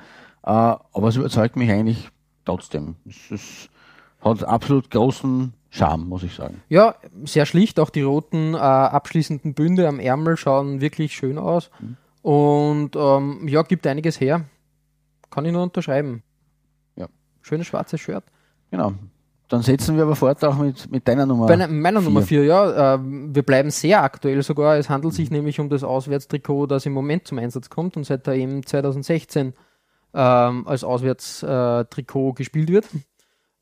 Äh, 0.43 0.49
aber 0.49 1.07
es 1.07 1.15
überzeugt 1.15 1.55
mich 1.55 1.71
eigentlich 1.71 2.09
trotzdem. 2.43 2.95
Es, 3.07 3.31
es 3.31 3.69
hat 4.19 4.43
absolut 4.43 4.91
großen 4.91 5.53
Charme, 5.75 6.07
muss 6.07 6.23
ich 6.23 6.33
sagen. 6.33 6.61
Ja, 6.69 6.95
sehr 7.25 7.45
schlicht. 7.45 7.79
Auch 7.79 7.89
die 7.89 8.01
roten 8.01 8.53
äh, 8.53 8.57
abschließenden 8.57 9.53
Bünde 9.53 9.87
am 9.87 9.99
Ärmel 9.99 10.37
schauen 10.37 10.79
wirklich 10.79 11.13
schön 11.13 11.37
aus. 11.37 11.69
Mhm. 11.79 11.97
Und 12.21 12.95
ähm, 12.95 13.47
ja, 13.47 13.61
gibt 13.63 13.85
einiges 13.85 14.19
her. 14.19 14.45
Kann 15.29 15.45
ich 15.45 15.51
nur 15.51 15.63
unterschreiben. 15.63 16.23
Ja. 16.95 17.07
Schönes 17.41 17.67
schwarzes 17.67 17.99
Shirt. 17.99 18.23
Genau. 18.71 18.93
Dann 19.49 19.61
setzen 19.61 19.95
wir 19.95 20.03
aber 20.03 20.15
fort 20.15 20.43
auch 20.43 20.57
mit, 20.57 20.89
mit 20.89 21.07
deiner 21.07 21.25
Nummer 21.25 21.45
Bei 21.45 21.55
meiner 21.67 21.99
vier. 21.99 22.09
Nummer 22.09 22.21
4, 22.23 22.45
ja. 22.45 22.95
Äh, 22.95 22.99
wir 23.03 23.43
bleiben 23.43 23.69
sehr 23.69 24.01
aktuell 24.01 24.41
sogar. 24.41 24.77
Es 24.77 24.89
handelt 24.89 25.13
sich 25.13 25.29
mhm. 25.29 25.37
nämlich 25.37 25.59
um 25.59 25.69
das 25.69 25.83
Auswärtstrikot, 25.83 26.67
das 26.67 26.85
im 26.85 26.93
Moment 26.93 27.27
zum 27.27 27.37
Einsatz 27.37 27.69
kommt 27.69 27.97
und 27.97 28.05
seit 28.05 28.25
der 28.25 28.35
EM 28.35 28.65
2016 28.65 29.53
ähm, 30.13 30.67
als 30.67 30.83
Auswärtstrikot 30.83 32.33
gespielt 32.33 32.69
wird. 32.69 32.85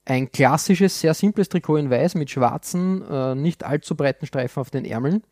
Ein 0.06 0.32
klassisches, 0.32 1.00
sehr 1.00 1.14
simples 1.14 1.50
Trikot 1.50 1.78
in 1.78 1.90
weiß 1.90 2.16
mit 2.16 2.30
schwarzen, 2.30 3.04
äh, 3.10 3.36
nicht 3.36 3.64
allzu 3.64 3.96
breiten 3.96 4.26
Streifen 4.26 4.60
auf 4.60 4.70
den 4.70 4.84
Ärmeln. 4.84 5.24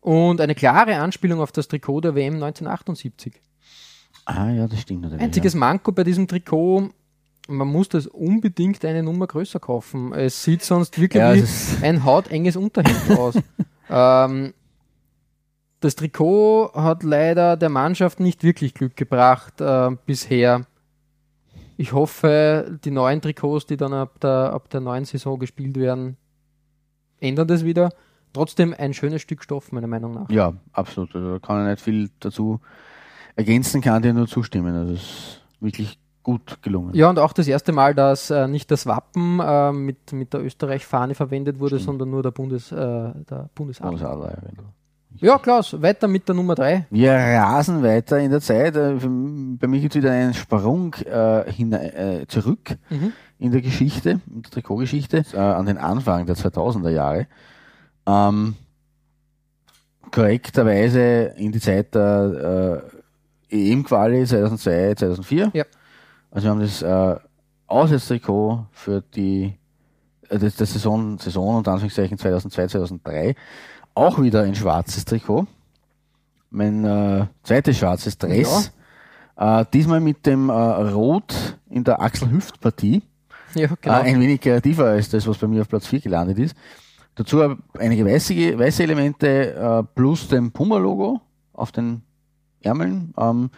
Und 0.00 0.40
eine 0.40 0.54
klare 0.54 0.96
Anspielung 0.96 1.40
auf 1.40 1.52
das 1.52 1.68
Trikot 1.68 2.00
der 2.02 2.14
WM 2.14 2.34
1978. 2.34 3.40
Ah 4.24 4.50
ja, 4.50 4.66
das 4.66 4.80
stimmt 4.80 5.02
natürlich. 5.02 5.22
Einziges 5.22 5.54
Manko 5.54 5.92
bei 5.92 6.04
diesem 6.04 6.28
Trikot, 6.28 6.90
man 7.48 7.68
muss 7.68 7.88
das 7.88 8.06
unbedingt 8.06 8.84
eine 8.84 9.02
Nummer 9.02 9.26
größer 9.26 9.60
kaufen. 9.60 10.12
Es 10.12 10.42
sieht 10.42 10.62
sonst 10.62 11.00
wirklich 11.00 11.20
ja, 11.20 11.34
wie 11.34 11.84
ein 11.84 12.04
hautenges 12.04 12.56
Unterhemd 12.56 13.10
aus. 13.18 13.38
ähm, 13.88 14.52
das 15.80 15.96
Trikot 15.96 16.72
hat 16.74 17.02
leider 17.02 17.56
der 17.56 17.68
Mannschaft 17.68 18.20
nicht 18.20 18.44
wirklich 18.44 18.74
Glück 18.74 18.96
gebracht 18.96 19.60
äh, 19.60 19.90
bisher. 20.06 20.66
Ich 21.76 21.92
hoffe, 21.92 22.78
die 22.84 22.90
neuen 22.90 23.20
Trikots, 23.20 23.66
die 23.66 23.76
dann 23.76 23.92
ab 23.92 24.20
der, 24.20 24.52
ab 24.52 24.70
der 24.70 24.80
neuen 24.80 25.04
Saison 25.04 25.38
gespielt 25.38 25.76
werden, 25.76 26.16
ändern 27.20 27.48
das 27.48 27.64
wieder. 27.64 27.90
Trotzdem 28.32 28.74
ein 28.76 28.94
schönes 28.94 29.22
Stück 29.22 29.42
Stoff, 29.42 29.72
meiner 29.72 29.86
Meinung 29.86 30.14
nach. 30.14 30.30
Ja, 30.30 30.54
absolut. 30.72 31.14
Also, 31.14 31.32
da 31.32 31.38
kann 31.38 31.62
ich 31.62 31.70
nicht 31.70 31.82
viel 31.82 32.10
dazu 32.20 32.60
ergänzen, 33.36 33.80
kann 33.80 34.02
dir 34.02 34.14
nur 34.14 34.26
zustimmen. 34.26 34.74
Also, 34.74 34.94
es 34.94 35.02
ist 35.02 35.40
wirklich 35.60 35.98
gut 36.22 36.62
gelungen. 36.62 36.94
Ja, 36.94 37.10
und 37.10 37.18
auch 37.18 37.32
das 37.32 37.48
erste 37.48 37.72
Mal, 37.72 37.94
dass 37.94 38.30
äh, 38.30 38.46
nicht 38.48 38.70
das 38.70 38.86
Wappen 38.86 39.40
äh, 39.40 39.72
mit, 39.72 40.12
mit 40.12 40.32
der 40.32 40.44
Österreich-Fahne 40.44 41.14
verwendet 41.14 41.58
wurde, 41.58 41.76
Stimmt. 41.76 41.86
sondern 41.86 42.10
nur 42.10 42.22
der, 42.22 42.30
Bundes, 42.30 42.72
äh, 42.72 42.76
der 42.76 43.50
Bundesadler. 43.54 43.90
Bundesadler 43.90 44.30
ja, 44.30 44.50
genau. 44.50 44.72
Ja, 45.18 45.38
Klaus, 45.38 45.80
weiter 45.80 46.08
mit 46.08 46.26
der 46.26 46.34
Nummer 46.34 46.54
3. 46.54 46.86
Wir 46.90 47.12
rasen 47.12 47.82
weiter 47.82 48.18
in 48.18 48.30
der 48.30 48.40
Zeit. 48.40 48.74
Äh, 48.76 48.94
Bei 49.00 49.66
mir 49.68 49.80
gibt 49.80 49.94
es 49.94 50.02
wieder 50.02 50.10
einen 50.12 50.34
Sprung 50.34 50.94
äh, 50.94 51.50
hin, 51.50 51.72
äh, 51.72 52.24
zurück 52.28 52.76
Mhm. 52.90 53.12
in 53.38 53.52
der 53.52 53.60
Geschichte, 53.60 54.20
in 54.32 54.42
der 54.42 54.50
Trikotgeschichte, 54.50 55.24
äh, 55.32 55.36
an 55.38 55.66
den 55.66 55.78
Anfang 55.78 56.26
der 56.26 56.34
2000er 56.36 56.90
Jahre. 56.90 57.26
Ähm, 58.06 58.56
korrekterweise 60.10 61.34
in 61.36 61.52
die 61.52 61.60
Zeit 61.60 61.94
der 61.94 62.82
äh, 63.50 63.72
EM-Quali 63.72 64.24
2002, 64.26 64.94
2004. 64.96 65.50
Ja. 65.54 65.64
Also 66.30 66.46
wir 66.46 66.50
haben 66.50 66.60
das 66.60 66.82
äh, 66.82 67.16
Auswärtstrikot 67.68 68.66
für 68.72 69.02
die 69.14 69.54
äh, 70.28 70.38
das, 70.38 70.56
das 70.56 70.72
Saison, 70.72 71.18
Saison 71.18 71.56
und 71.58 71.68
Anführungszeichen 71.68 72.18
2002, 72.18 72.66
2003 72.66 73.34
auch 73.94 74.20
wieder 74.20 74.42
ein 74.42 74.54
schwarzes 74.54 75.04
Trikot. 75.04 75.46
Mein 76.50 76.84
äh, 76.84 77.26
zweites 77.42 77.78
schwarzes 77.78 78.18
Dress. 78.18 78.72
Äh, 79.36 79.64
diesmal 79.72 80.00
mit 80.00 80.26
dem 80.26 80.50
äh, 80.50 80.52
Rot 80.52 81.56
in 81.70 81.84
der 81.84 82.00
Achselhüftpartie. 82.00 83.02
Ja, 83.54 83.68
genau. 83.80 83.98
Äh, 83.98 84.02
ein 84.02 84.20
wenig 84.20 84.40
kreativer 84.40 84.86
als 84.86 85.08
das, 85.08 85.26
was 85.26 85.38
bei 85.38 85.46
mir 85.46 85.62
auf 85.62 85.68
Platz 85.68 85.86
4 85.86 86.00
gelandet 86.00 86.38
ist. 86.38 86.56
Dazu 87.14 87.56
einige 87.78 88.06
weiße, 88.06 88.58
weiße 88.58 88.82
Elemente 88.82 89.54
äh, 89.54 89.82
plus 89.94 90.28
dem 90.28 90.50
Puma-Logo 90.52 91.20
auf 91.52 91.72
den 91.72 92.02
Ärmeln. 92.62 93.12
Ähm, 93.18 93.50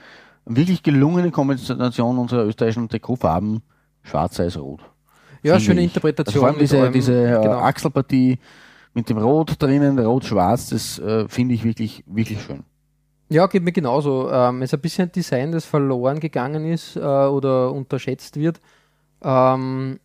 wirklich 0.45 0.83
gelungene 0.83 1.31
Kombination 1.31 2.19
unserer 2.19 2.45
österreichischen 2.45 2.89
Trikotfarben, 2.89 3.63
schwarz, 4.03 4.39
weiß, 4.39 4.59
rot. 4.59 4.81
ja, 5.43 5.59
schöne 5.61 5.81
ich. 5.81 5.87
Interpretation. 5.87 6.35
Also 6.35 6.41
vor 6.41 6.49
allem 6.49 6.59
diese, 6.59 6.91
diese 6.91 7.39
äh, 7.39 7.43
genau. 7.43 7.59
Achselpartie 7.59 8.39
mit 8.95 9.11
dem 9.11 9.19
Rot 9.19 9.61
drinnen, 9.61 9.99
Rot-Schwarz, 9.99 10.71
das 10.71 10.99
äh, 10.99 11.29
finde 11.29 11.55
ich 11.55 11.65
wirklich, 11.65 12.05
wirklich 12.07 12.41
schön. 12.41 12.63
Ja, 13.29 13.47
geht 13.47 13.65
mir 13.65 13.73
genauso. 13.73 14.31
Ähm, 14.31 14.63
es 14.63 14.71
ist 14.71 14.75
ein 14.75 14.81
bisschen 14.81 15.09
ein 15.09 15.13
Design, 15.13 15.53
das 15.53 15.65
verloren 15.65 16.21
gegangen 16.21 16.65
ist 16.65 16.97
äh, 16.97 17.01
oder 17.01 17.73
unterschätzt 17.73 18.37
wird. 18.37 18.61
Ähm, 19.23 19.99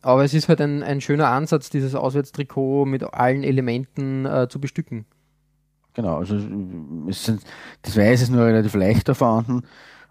aber 0.00 0.24
es 0.24 0.34
ist 0.34 0.48
halt 0.48 0.60
ein, 0.60 0.82
ein 0.82 1.00
schöner 1.00 1.28
Ansatz, 1.28 1.70
dieses 1.70 1.94
Auswärtstrikot 1.94 2.86
mit 2.86 3.02
allen 3.02 3.44
Elementen 3.44 4.26
äh, 4.26 4.48
zu 4.48 4.60
bestücken. 4.60 5.06
Genau, 5.94 6.16
also 6.16 6.36
es 7.08 7.24
sind, 7.24 7.42
das 7.82 7.96
Weiß 7.96 8.22
ist 8.22 8.30
nur 8.30 8.46
relativ 8.46 8.74
leichter 8.74 9.14
vorhanden, 9.14 9.62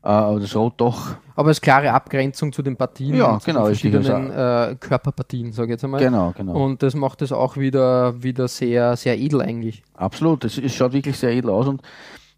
äh, 0.03 0.07
aber 0.07 0.39
das 0.39 0.55
Rot 0.55 0.73
doch, 0.77 1.15
Aber 1.35 1.51
es 1.51 1.57
ist 1.57 1.61
klare 1.61 1.91
Abgrenzung 1.91 2.51
zu 2.51 2.61
den 2.61 2.75
Partien, 2.77 3.15
Ja, 3.15 3.39
zu 3.39 3.45
genau, 3.45 3.65
den 3.65 3.69
richtig, 3.69 3.91
verschiedenen 3.91 4.31
äh, 4.31 4.75
Körperpartien, 4.79 5.51
sage 5.53 5.67
ich 5.67 5.71
jetzt 5.71 5.83
einmal. 5.83 5.99
genau, 6.01 6.33
genau. 6.35 6.53
Und 6.53 6.81
das 6.83 6.95
macht 6.95 7.21
es 7.21 7.31
auch 7.31 7.57
wieder, 7.57 8.21
wieder 8.23 8.47
sehr, 8.47 8.95
sehr 8.97 9.17
edel 9.17 9.41
eigentlich. 9.41 9.83
Absolut, 9.95 10.43
es, 10.45 10.57
es 10.57 10.73
schaut 10.73 10.93
wirklich 10.93 11.17
sehr 11.17 11.31
edel 11.31 11.49
aus 11.51 11.67
und 11.67 11.81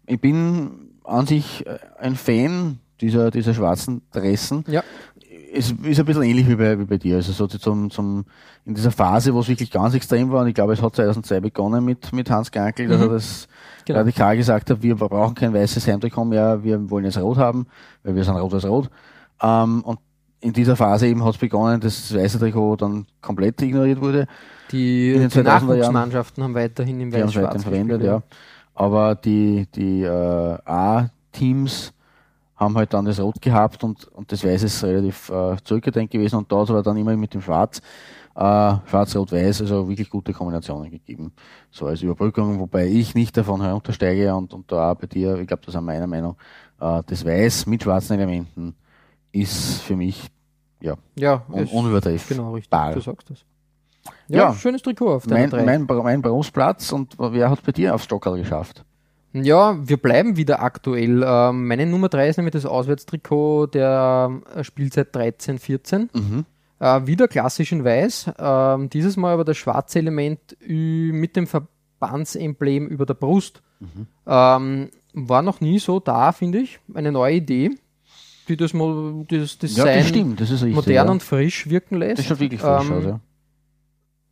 ich 0.06 0.20
bin 0.20 0.90
an 1.04 1.26
sich 1.26 1.66
äh, 1.66 1.78
ein 1.98 2.16
Fan 2.16 2.78
dieser, 3.00 3.30
dieser 3.30 3.54
schwarzen 3.54 4.02
Dressen. 4.12 4.64
Ja. 4.68 4.82
Es 5.56 5.70
ist 5.70 5.98
ein 6.00 6.04
bisschen 6.06 6.22
ähnlich 6.22 6.48
wie 6.48 6.56
bei, 6.56 6.78
wie 6.78 6.84
bei 6.84 6.96
dir, 6.98 7.16
also 7.16 7.32
so 7.32 7.46
zum, 7.46 7.90
zum, 7.90 8.24
in 8.64 8.74
dieser 8.74 8.90
Phase, 8.90 9.32
wo 9.34 9.40
es 9.40 9.48
wirklich 9.48 9.70
ganz 9.70 9.94
extrem 9.94 10.30
war 10.32 10.42
und 10.42 10.48
ich 10.48 10.54
glaube, 10.54 10.72
es 10.72 10.82
hat 10.82 10.96
2002 10.96 11.40
begonnen 11.40 11.84
mit, 11.84 12.12
mit 12.12 12.30
Hans 12.30 12.50
Gankel, 12.50 12.88
dass 12.88 12.98
Mhm. 12.98 13.04
er 13.04 13.08
das 13.10 13.48
Genau. 13.86 13.98
radikal 14.00 14.36
gesagt 14.36 14.70
hat, 14.70 14.82
wir 14.82 14.94
brauchen 14.96 15.34
kein 15.34 15.52
weißes 15.52 15.86
Heimtrikot 15.86 16.24
mehr, 16.24 16.62
wir 16.64 16.90
wollen 16.90 17.04
jetzt 17.04 17.18
rot 17.18 17.36
haben, 17.36 17.66
weil 18.02 18.14
wir 18.16 18.24
sind 18.24 18.34
rot-weiß-rot. 18.36 18.88
Ähm, 19.42 19.82
und 19.84 19.98
in 20.40 20.52
dieser 20.52 20.74
Phase 20.76 21.06
eben 21.06 21.22
hat 21.24 21.34
es 21.34 21.38
begonnen, 21.38 21.80
dass 21.80 22.08
das 22.08 22.18
weiße 22.18 22.38
Trikot 22.38 22.76
dann 22.76 23.06
komplett 23.22 23.60
ignoriert 23.62 24.00
wurde. 24.00 24.26
Die, 24.72 25.12
In 25.12 25.20
den 25.20 25.28
die 25.30 25.34
2000er 25.38 25.44
Jahren. 25.44 25.66
Nachwuchsmannschaften 25.66 26.42
haben 26.44 26.54
weiterhin 26.54 27.00
im 27.00 27.12
Weiß-Schwarz 27.12 27.62
verwendet, 27.62 28.02
ja. 28.02 28.22
Aber 28.74 29.14
die, 29.14 29.66
die 29.74 30.02
äh, 30.02 30.58
A-Teams 30.64 31.92
haben 32.64 32.76
halt 32.76 32.92
dann 32.92 33.04
das 33.04 33.20
Rot 33.20 33.40
gehabt 33.40 33.84
und, 33.84 34.06
und 34.08 34.30
das 34.32 34.44
Weiß 34.44 34.62
ist 34.62 34.82
relativ 34.82 35.30
äh, 35.30 35.56
zurückgedrängt 35.62 36.10
gewesen 36.10 36.36
und 36.36 36.50
dort 36.50 36.68
war 36.70 36.82
dann 36.82 36.96
immer 36.96 37.16
mit 37.16 37.32
dem 37.34 37.40
Schwarz, 37.40 37.78
äh, 38.34 38.74
Schwarz, 38.86 39.14
Rot, 39.14 39.30
Weiß, 39.32 39.60
also 39.60 39.88
wirklich 39.88 40.10
gute 40.10 40.32
Kombinationen 40.32 40.90
gegeben. 40.90 41.32
So 41.70 41.86
als 41.86 42.02
Überbrückung, 42.02 42.58
wobei 42.58 42.86
ich 42.88 43.14
nicht 43.14 43.36
davon 43.36 43.62
heruntersteige 43.62 44.34
und, 44.34 44.52
und 44.52 44.70
da 44.72 44.92
auch 44.92 44.96
bei 44.96 45.06
dir, 45.06 45.36
ich 45.38 45.46
glaube, 45.46 45.62
das 45.64 45.74
ist 45.74 45.80
meiner 45.80 46.06
Meinung, 46.06 46.36
äh, 46.80 47.02
das 47.06 47.24
Weiß 47.24 47.66
mit 47.66 47.82
schwarzen 47.82 48.14
Elementen 48.14 48.74
ist 49.32 49.82
für 49.82 49.96
mich 49.96 50.28
ja, 50.80 50.96
Ja, 51.18 51.42
un 51.50 51.66
unübertreffbar. 51.66 52.36
Genau, 52.36 52.52
richtig. 52.54 52.70
Bar. 52.70 52.92
Du 52.92 53.00
sagst 53.00 53.30
das. 53.30 53.44
Ja, 54.28 54.50
Ja. 54.50 54.54
schönes 54.54 54.82
Trikot 54.82 55.14
auf 55.14 55.26
deiner 55.26 55.40
Mein, 55.40 55.50
drei. 55.50 55.64
mein, 55.64 56.02
mein 56.02 56.22
Bronzeplatz 56.22 56.92
und 56.92 57.14
wer 57.18 57.50
hat 57.50 57.62
bei 57.62 57.72
dir 57.72 57.94
aufs 57.94 58.04
Stockerl 58.04 58.36
geschafft? 58.38 58.84
Ja, 59.34 59.76
wir 59.86 59.96
bleiben 59.96 60.36
wieder 60.36 60.62
aktuell. 60.62 61.22
Ähm, 61.26 61.66
meine 61.66 61.86
Nummer 61.86 62.08
3 62.08 62.28
ist 62.28 62.36
nämlich 62.36 62.52
das 62.52 62.66
Auswärtstrikot 62.66 63.66
der 63.66 64.40
äh, 64.54 64.62
Spielzeit 64.64 65.14
13-14. 65.14 66.08
Mhm. 66.12 66.44
Äh, 66.78 67.06
wieder 67.06 67.26
klassisch 67.28 67.72
in 67.72 67.84
weiß. 67.84 68.30
Ähm, 68.38 68.90
dieses 68.90 69.16
Mal 69.16 69.34
aber 69.34 69.44
das 69.44 69.56
schwarze 69.56 69.98
Element 69.98 70.56
mit 70.66 71.34
dem 71.36 71.46
Verbandsemblem 71.46 72.86
über 72.86 73.06
der 73.06 73.14
Brust. 73.14 73.60
Mhm. 73.80 74.06
Ähm, 74.26 74.90
war 75.14 75.42
noch 75.42 75.60
nie 75.60 75.78
so 75.78 76.00
da, 76.00 76.32
finde 76.32 76.58
ich. 76.58 76.78
Eine 76.94 77.12
neue 77.12 77.34
Idee, 77.36 77.70
die 78.48 78.56
das, 78.56 78.72
Mo- 78.74 79.24
Ja, 79.30 79.38
Design 79.46 79.86
das 79.98 80.08
stimmt, 80.08 80.40
das 80.40 80.62
modern 80.62 81.06
ja. 81.06 81.10
und 81.10 81.22
frisch 81.22 81.68
wirken 81.70 81.96
lässt. 81.96 82.18
Das 82.20 82.26
schaut 82.26 82.40
wirklich 82.40 82.60
frisch 82.60 82.86
Ähm, 82.88 82.92
aus, 82.92 83.04
ja. 83.04 83.20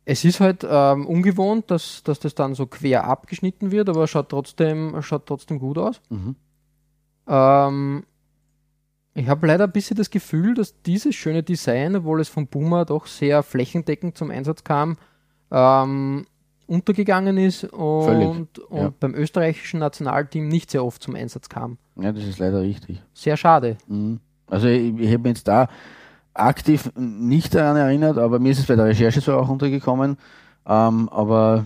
Es 0.05 0.25
ist 0.25 0.39
halt 0.39 0.67
ähm, 0.69 1.05
ungewohnt, 1.05 1.71
dass, 1.71 2.03
dass 2.03 2.19
das 2.19 2.35
dann 2.35 2.55
so 2.55 2.65
quer 2.67 3.05
abgeschnitten 3.05 3.71
wird, 3.71 3.87
aber 3.89 4.07
schaut 4.07 4.29
trotzdem, 4.29 5.01
schaut 5.01 5.25
trotzdem 5.25 5.59
gut 5.59 5.77
aus. 5.77 6.01
Mhm. 6.09 6.35
Ähm, 7.27 8.03
ich 9.13 9.27
habe 9.27 9.47
leider 9.47 9.65
ein 9.65 9.71
bisschen 9.71 9.95
das 9.95 10.09
Gefühl, 10.09 10.55
dass 10.55 10.81
dieses 10.81 11.15
schöne 11.15 11.43
Design, 11.43 11.95
obwohl 11.95 12.19
es 12.19 12.29
von 12.29 12.47
Puma 12.47 12.83
doch 12.83 13.05
sehr 13.05 13.43
flächendeckend 13.43 14.17
zum 14.17 14.31
Einsatz 14.31 14.63
kam, 14.63 14.97
ähm, 15.51 16.25
untergegangen 16.67 17.37
ist 17.37 17.65
und, 17.65 18.05
Völlig, 18.05 18.27
und 18.27 18.61
ja. 18.71 18.93
beim 18.99 19.13
österreichischen 19.13 19.79
Nationalteam 19.79 20.47
nicht 20.47 20.71
sehr 20.71 20.83
oft 20.83 21.03
zum 21.03 21.15
Einsatz 21.15 21.47
kam. 21.47 21.77
Ja, 21.95 22.11
das 22.11 22.23
ist 22.23 22.39
leider 22.39 22.61
richtig. 22.61 23.01
Sehr 23.13 23.37
schade. 23.37 23.77
Mhm. 23.87 24.19
Also 24.47 24.67
ich, 24.67 24.97
ich 24.99 25.13
habe 25.13 25.29
jetzt 25.29 25.47
da 25.47 25.69
aktiv 26.33 26.91
nicht 26.95 27.53
daran 27.55 27.77
erinnert, 27.77 28.17
aber 28.17 28.39
mir 28.39 28.51
ist 28.51 28.59
es 28.59 28.65
bei 28.65 28.75
der 28.75 28.85
Recherche 28.85 29.21
so 29.21 29.33
auch 29.33 29.49
untergekommen. 29.49 30.17
Ähm, 30.65 31.09
aber 31.09 31.65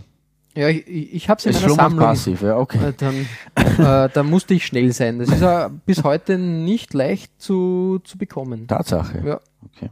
Ja, 0.56 0.70
ich, 0.70 0.88
ich 0.88 1.30
habe 1.30 1.40
es 1.40 1.46
in 1.46 1.54
meiner 1.54 1.70
Sammlung. 1.74 2.00
passiv, 2.00 2.42
ja, 2.42 2.58
okay. 2.58 2.90
Äh, 2.90 2.94
Dann, 2.98 3.16
äh, 3.56 4.10
da 4.14 4.24
musste 4.24 4.54
ich 4.56 4.66
schnell 4.66 4.92
sein. 4.92 5.20
Das 5.20 5.30
ist 5.30 5.42
ja 5.42 5.70
bis 5.86 6.04
heute 6.04 6.38
nicht 6.38 6.94
leicht 6.94 7.32
zu, 7.42 8.00
zu 8.04 8.18
bekommen. 8.18 8.68
Tatsache. 8.68 9.22
Ja. 9.26 9.40
Okay. 9.66 9.90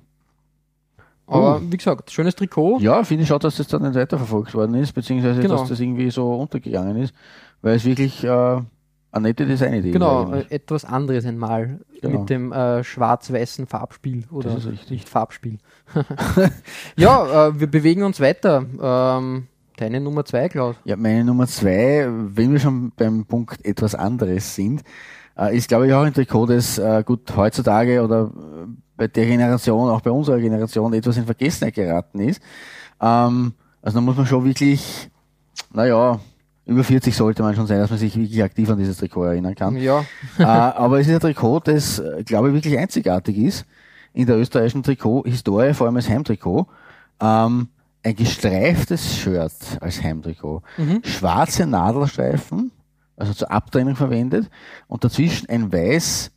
Aber 1.27 1.59
wie 1.71 1.77
gesagt, 1.77 2.11
schönes 2.11 2.35
Trikot. 2.35 2.79
Ja, 2.81 3.03
finde 3.03 3.23
ich 3.23 3.27
schon, 3.29 3.39
dass 3.39 3.55
das 3.57 3.67
dann 3.67 3.81
nicht 3.81 3.95
weiterverfolgt 3.95 4.53
worden 4.53 4.75
ist, 4.75 4.93
beziehungsweise 4.93 5.41
Genau. 5.41 5.57
dass 5.57 5.69
das 5.69 5.79
irgendwie 5.79 6.11
so 6.11 6.35
untergegangen 6.35 6.97
ist, 6.97 7.15
weil 7.63 7.75
es 7.77 7.85
wirklich 7.85 8.23
äh, 8.23 8.61
eine 9.15 9.29
nette 9.29 9.45
Designidee 9.45 9.91
Genau, 9.91 10.23
ist. 10.23 10.31
eigentlich. 10.33 10.51
äh, 10.51 10.55
etwas 10.55 10.85
anderes 10.85 11.25
einmal 11.25 11.79
Genau. 12.01 12.19
mit 12.19 12.29
dem 12.29 12.51
äh, 12.51 12.83
schwarz-weißen 12.83 13.65
Farbspiel 13.67 14.25
oder 14.31 14.49
Das 14.51 14.65
ist 14.65 14.71
richtig. 14.71 14.89
nicht 14.91 15.09
Farbspiel. 15.09 15.57
ja, 16.97 17.47
äh, 17.47 17.59
wir 17.59 17.67
bewegen 17.67 18.03
uns 18.03 18.19
weiter. 18.19 18.65
Ähm, 18.81 19.47
deine 19.77 19.99
Nummer 20.01 20.25
zwei, 20.25 20.49
Klaus. 20.49 20.75
Ja, 20.85 20.95
meine 20.95 21.23
Nummer 21.23 21.47
zwei, 21.47 22.07
wenn 22.09 22.51
wir 22.51 22.59
schon 22.59 22.91
beim 22.95 23.25
Punkt 23.25 23.63
etwas 23.65 23.95
anderes 23.95 24.55
sind, 24.55 24.83
äh, 25.37 25.55
ist 25.57 25.67
glaube 25.67 25.87
ich 25.87 25.93
auch 25.93 26.03
ein 26.03 26.13
Trikot, 26.13 26.47
das 26.47 26.77
äh, 26.77 27.03
gut 27.05 27.35
heutzutage 27.35 28.01
oder 28.03 28.25
äh, 28.35 28.67
bei 28.97 29.07
der 29.07 29.25
Generation, 29.25 29.89
auch 29.89 30.01
bei 30.01 30.11
unserer 30.11 30.39
Generation 30.39 30.93
etwas 30.93 31.17
in 31.17 31.25
Vergessenheit 31.25 31.73
geraten 31.75 32.19
ist. 32.19 32.41
Ähm, 33.01 33.53
also 33.81 33.97
da 33.97 34.01
muss 34.01 34.15
man 34.15 34.25
schon 34.25 34.45
wirklich, 34.45 35.09
naja, 35.73 36.19
über 36.65 36.83
40 36.83 37.15
sollte 37.15 37.43
man 37.43 37.55
schon 37.55 37.67
sein, 37.67 37.79
dass 37.79 37.89
man 37.89 37.99
sich 37.99 38.15
wirklich 38.15 38.41
aktiv 38.43 38.69
an 38.69 38.77
dieses 38.77 38.97
Trikot 38.97 39.25
erinnern 39.25 39.55
kann. 39.55 39.77
Ja, 39.77 40.05
äh, 40.39 40.43
aber 40.43 40.99
es 40.99 41.07
ist 41.07 41.13
ein 41.13 41.19
Trikot, 41.19 41.61
das, 41.61 41.99
äh, 41.99 42.23
glaube 42.23 42.49
ich, 42.49 42.53
wirklich 42.55 42.77
einzigartig 42.77 43.37
ist 43.37 43.65
in 44.13 44.25
der 44.25 44.37
österreichischen 44.37 44.83
Trikot-Historie, 44.83 45.73
vor 45.73 45.87
allem 45.87 45.97
als 45.97 46.09
Heimtrikot. 46.09 46.67
Ähm, 47.19 47.67
ein 48.03 48.15
gestreiftes 48.15 49.17
Shirt 49.17 49.51
als 49.81 50.01
Heimtrikot. 50.01 50.61
Schwarze 51.03 51.65
Nadelstreifen, 51.65 52.71
also 53.17 53.33
zur 53.33 53.51
Abtrennung 53.51 53.95
verwendet, 53.95 54.49
und 54.87 55.03
dazwischen 55.03 55.49
ein 55.49 55.71
weiß 55.71 56.31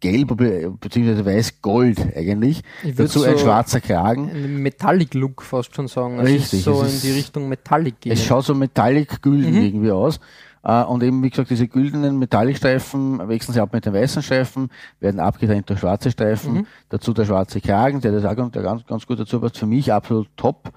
Gelb 0.00 0.36
beziehungsweise 0.80 1.24
weiß-gold 1.26 1.98
eigentlich. 2.16 2.62
Dazu 2.96 3.24
ein 3.24 3.32
so- 3.36 3.44
schwarzer 3.44 3.80
Kragen. 3.80 4.30
ein 4.30 4.56
Metallic-Look 4.58 5.42
fast 5.42 5.74
schon 5.74 5.88
sagen. 5.88 6.18
Es 6.20 6.26
Richtig, 6.28 6.62
so 6.62 6.82
es 6.82 7.02
in 7.04 7.10
die 7.10 7.16
Richtung 7.16 7.48
Metallic 7.48 8.00
gehen. 8.00 8.12
Es 8.12 8.24
schaut 8.24 8.44
so 8.44 8.54
metallic-gülden 8.54 9.54
Mhm. 9.54 9.62
irgendwie 9.62 9.90
aus. 9.90 10.20
Äh, 10.64 10.82
und 10.82 11.02
eben, 11.02 11.22
wie 11.22 11.30
gesagt, 11.30 11.50
diese 11.50 11.68
güldenen 11.68 12.18
Metallicstreifen 12.18 13.28
wechseln 13.28 13.54
sie 13.54 13.60
ab 13.60 13.72
mit 13.72 13.86
den 13.86 13.94
weißen 13.94 14.22
Streifen, 14.22 14.70
werden 15.00 15.20
abgetrennt 15.20 15.68
durch 15.70 15.80
schwarze 15.80 16.10
Streifen. 16.10 16.52
Mhm. 16.54 16.66
Dazu 16.88 17.12
der 17.12 17.24
schwarze 17.26 17.60
Kragen, 17.60 18.00
der 18.00 18.12
das 18.12 18.24
auch 18.24 18.50
der 18.50 18.62
ganz, 18.62 18.84
ganz 18.86 19.06
gut 19.06 19.20
dazu 19.20 19.40
passt. 19.40 19.58
Für 19.58 19.66
mich 19.66 19.92
absolut 19.92 20.28
top. 20.36 20.70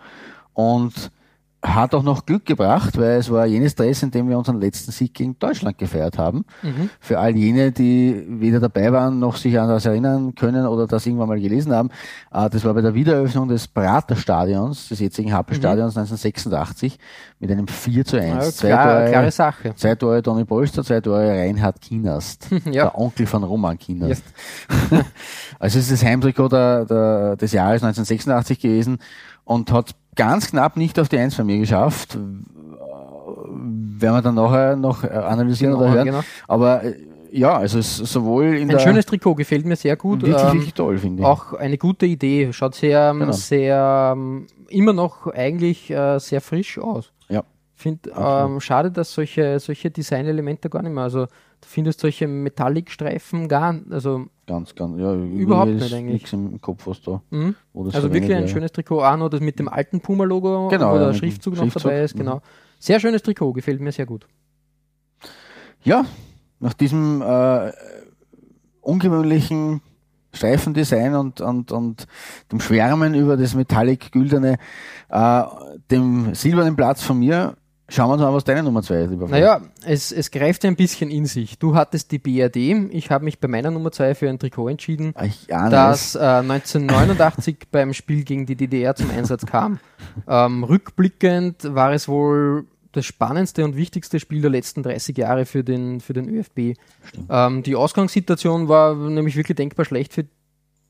Und 0.54 1.12
hat 1.64 1.94
auch 1.94 2.02
noch 2.02 2.26
Glück 2.26 2.46
gebracht, 2.48 2.98
weil 2.98 3.20
es 3.20 3.30
war 3.30 3.46
jenes 3.46 3.76
Dress, 3.76 4.02
in 4.02 4.10
dem 4.10 4.28
wir 4.28 4.36
unseren 4.36 4.60
letzten 4.60 4.92
Sieg 4.92 5.14
gegen 5.14 5.38
Deutschland 5.38 5.78
gefeiert 5.78 6.18
haben. 6.18 6.44
Mhm. 6.64 6.90
Für 7.00 7.20
all 7.20 7.36
jene, 7.38 7.72
die 7.72 8.26
weder 8.28 8.60
dabei 8.60 8.92
waren, 8.92 9.20
noch 9.20 9.36
sich 9.36 9.60
an 9.60 9.70
das 9.70 9.86
erinnern 9.86 10.34
können 10.34 10.66
oder 10.66 10.88
das 10.88 11.06
irgendwann 11.06 11.28
mal 11.28 11.40
gelesen 11.40 11.72
haben. 11.72 11.90
Äh, 12.34 12.50
das 12.50 12.66
war 12.66 12.74
bei 12.74 12.82
der 12.82 12.96
Wiedereröffnung 12.96 13.48
des 13.48 13.68
Praterstadions, 13.68 14.90
des 14.90 15.00
jetzigen 15.02 15.34
Happelstadions 15.34 15.94
Mhm. 15.96 16.00
1986, 16.02 16.98
mit 17.40 17.52
einem 17.52 17.68
4 17.68 18.06
zu 18.06 18.18
1. 18.20 18.34
Ja, 18.34 18.52
zwei, 18.52 18.68
klar, 18.70 18.98
Tore, 19.00 19.10
klare 19.12 19.32
Sache. 19.32 19.76
zwei 19.76 19.94
Tore 19.96 20.24
Toni 20.24 20.46
Polster, 20.46 20.84
zwei 20.84 21.00
Tore 21.00 21.30
Reinhard 21.30 21.80
Kienast, 21.80 22.48
Ja. 22.66 22.72
der 22.72 22.98
Onkel 22.98 23.28
von 23.28 23.44
Roman 23.44 23.78
Kienast. 23.78 24.24
also 25.60 25.78
es 25.80 25.86
ist 25.90 25.92
das 26.02 26.04
Heimtrikot 26.10 26.50
der, 26.50 26.86
der, 26.86 27.36
des 27.36 27.52
Jahres 27.52 27.84
1986 27.84 28.60
gewesen 28.60 28.98
und 29.44 29.72
hat 29.72 29.96
ganz 30.16 30.50
knapp 30.50 30.78
nicht 30.78 31.00
auf 31.00 31.10
die 31.10 31.18
Eins 31.18 31.36
von 31.36 31.46
mir 31.46 31.58
geschafft. 31.60 32.18
Werden 32.18 34.16
wir 34.16 34.22
dann 34.22 34.36
nachher 34.36 34.76
noch 34.76 35.04
äh, 35.04 35.08
analysieren 35.08 35.74
Genau, 35.74 35.86
oder 35.86 35.94
hören. 35.94 36.06
genau. 36.06 36.22
Aber 36.48 36.84
äh, 36.84 36.96
ja, 37.32 37.58
also 37.58 37.80
es 37.80 38.00
ist 38.00 38.12
sowohl 38.12 38.56
in 38.58 38.70
Ein 38.72 38.80
schönes 38.80 39.06
Trikot, 39.06 39.36
gefällt 39.36 39.66
mir 39.66 39.76
sehr 39.76 39.96
gut. 39.96 40.22
wirklich, 40.22 40.42
Ähm, 40.44 40.54
wirklich 40.54 40.74
toll, 40.74 40.98
finde 40.98 41.22
ich. 41.22 41.26
Auch 41.28 41.54
eine 41.54 41.78
gute 41.78 42.06
Idee. 42.06 42.52
Schaut 42.52 42.76
sehr, 42.76 43.14
Genau. 43.14 43.32
sehr 43.32 44.14
ähm, 44.16 44.48
immer 44.70 44.94
noch 44.94 45.28
eigentlich 45.28 45.90
äh, 45.92 46.20
sehr 46.20 46.42
frisch 46.42 46.78
aus. 46.78 47.12
Ja. 47.30 47.44
Finde 47.76 48.12
ähm, 48.18 48.60
schade, 48.60 48.92
dass 48.92 49.14
solche, 49.14 49.60
solche 49.60 49.90
Designelemente 49.92 50.70
gar 50.70 50.82
nicht 50.82 50.92
mehr. 50.94 51.04
Also 51.04 51.26
du 51.26 51.68
findest 51.68 52.02
solche 52.02 52.28
Metallic-Streifen 52.28 53.48
gar, 53.48 53.76
also 53.90 54.26
ganz, 54.52 54.76
ganz, 54.76 55.00
ja, 55.00 55.14
Überhaupt 55.14 55.72
nicht 55.72 55.94
eigentlich. 55.94 56.14
Nichts 56.14 56.34
im 56.34 56.60
Kopf, 56.60 56.86
was 56.86 57.02
da. 57.02 57.22
Mhm. 57.30 57.56
Also 57.74 58.12
wirklich 58.14 58.34
ein 58.34 58.44
wäre. 58.44 58.48
schönes 58.50 58.72
Trikot, 58.74 59.02
auch 59.02 59.16
noch 59.16 59.30
das 59.30 59.40
mit 59.40 59.58
dem 59.60 59.70
alten 59.70 60.02
Puma-Logo, 60.02 60.68
Genau, 60.68 60.92
wo 60.92 60.96
ja, 60.96 61.00
der 61.04 61.12
dem 61.12 61.18
Schriftzug 61.18 61.54
noch 61.56 61.62
Schriftzug, 61.64 61.84
dabei 61.84 62.02
ist. 62.02 62.16
mhm. 62.16 62.20
Genau. 62.20 62.42
Sehr 62.78 63.00
schönes 63.00 63.24
Trikot, 63.24 63.54
gefällt 63.54 63.80
mir 63.80 63.92
sehr 63.94 64.06
gut. 64.06 64.28
Ja, 65.84 66.06
nach 66.60 66.74
diesem 66.74 67.22
äh, 67.22 67.72
ungewöhnlichen 68.82 69.82
Streifendesign 70.34 71.16
und, 71.16 71.40
und, 71.42 71.72
und 71.72 72.08
dem 72.52 72.60
Schwärmen 72.60 73.14
über 73.16 73.38
das 73.38 73.56
Metallic-Güldene, 73.56 74.58
äh, 75.10 75.44
dem 75.90 76.36
silbernen 76.36 76.76
Platz 76.76 77.02
von 77.02 77.20
mir, 77.20 77.56
schauen 77.92 78.10
wir 78.10 78.14
uns 78.14 78.22
mal, 78.22 78.34
was 78.34 78.44
deine 78.44 78.64
Nummer 78.64 78.82
zwei 78.82 79.02
ist, 79.02 79.10
lieber 79.12 79.28
Frank. 79.28 79.42
Naja, 79.42 79.62
es, 79.86 80.12
es 80.12 80.32
greift 80.32 80.66
ein 80.66 80.76
bisschen 80.76 81.12
in 81.12 81.26
sich. 81.26 81.60
Du 81.60 81.76
hattest 81.76 82.12
die 82.12 82.20
BRD, 82.20 82.92
ich 82.92 83.12
habe 83.12 83.26
mich 83.26 83.40
bei 83.40 83.48
meiner 83.48 83.72
Nummer 83.72 83.92
2 83.92 84.16
für 84.16 84.30
ein 84.30 84.40
Trikot 84.40 84.70
entschieden, 84.70 85.14
Ich 85.24 85.54
ahne 85.54 85.70
das 85.70 86.16
äh, 86.16 86.20
1989 86.20 87.58
beim 87.72 87.94
Spiel 87.94 88.24
gegen 88.24 88.46
die 88.46 88.56
DDR 88.56 88.96
zum 88.96 89.10
Einsatz 89.12 89.46
kam. 89.46 89.80
Ähm, 90.28 90.64
rückblickend 90.64 91.76
war 91.76 91.94
es 91.94 92.08
wohl 92.08 92.66
das 92.92 93.06
spannendste 93.06 93.64
und 93.64 93.76
wichtigste 93.76 94.20
Spiel 94.20 94.42
der 94.42 94.52
letzten 94.52 94.84
30 94.84 95.18
Jahre 95.18 95.46
für 95.46 95.64
den, 95.64 96.02
für 96.02 96.14
den 96.14 96.28
ÖFB. 96.28 96.78
Ähm, 97.30 97.64
die 97.64 97.76
Ausgangssituation 97.76 98.68
war 98.68 98.96
nämlich 98.96 99.36
wirklich 99.36 99.56
denkbar 99.56 99.86
schlecht 99.86 100.14
für 100.14 100.26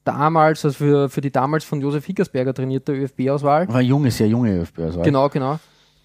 damals, 0.03 0.65
also 0.65 0.77
für, 0.77 1.09
für 1.09 1.21
die 1.21 1.31
damals 1.31 1.63
von 1.63 1.79
Josef 1.79 2.05
Hickersberger 2.05 2.53
trainierte 2.53 2.93
ÖFB-Auswahl. 2.93 3.67
War 3.67 3.81
junge, 3.81 4.09
sehr 4.09 4.27
junge 4.27 4.61
ÖFB. 4.61 4.79
Also 4.79 5.01
Genau, 5.01 5.29
genau. 5.29 5.59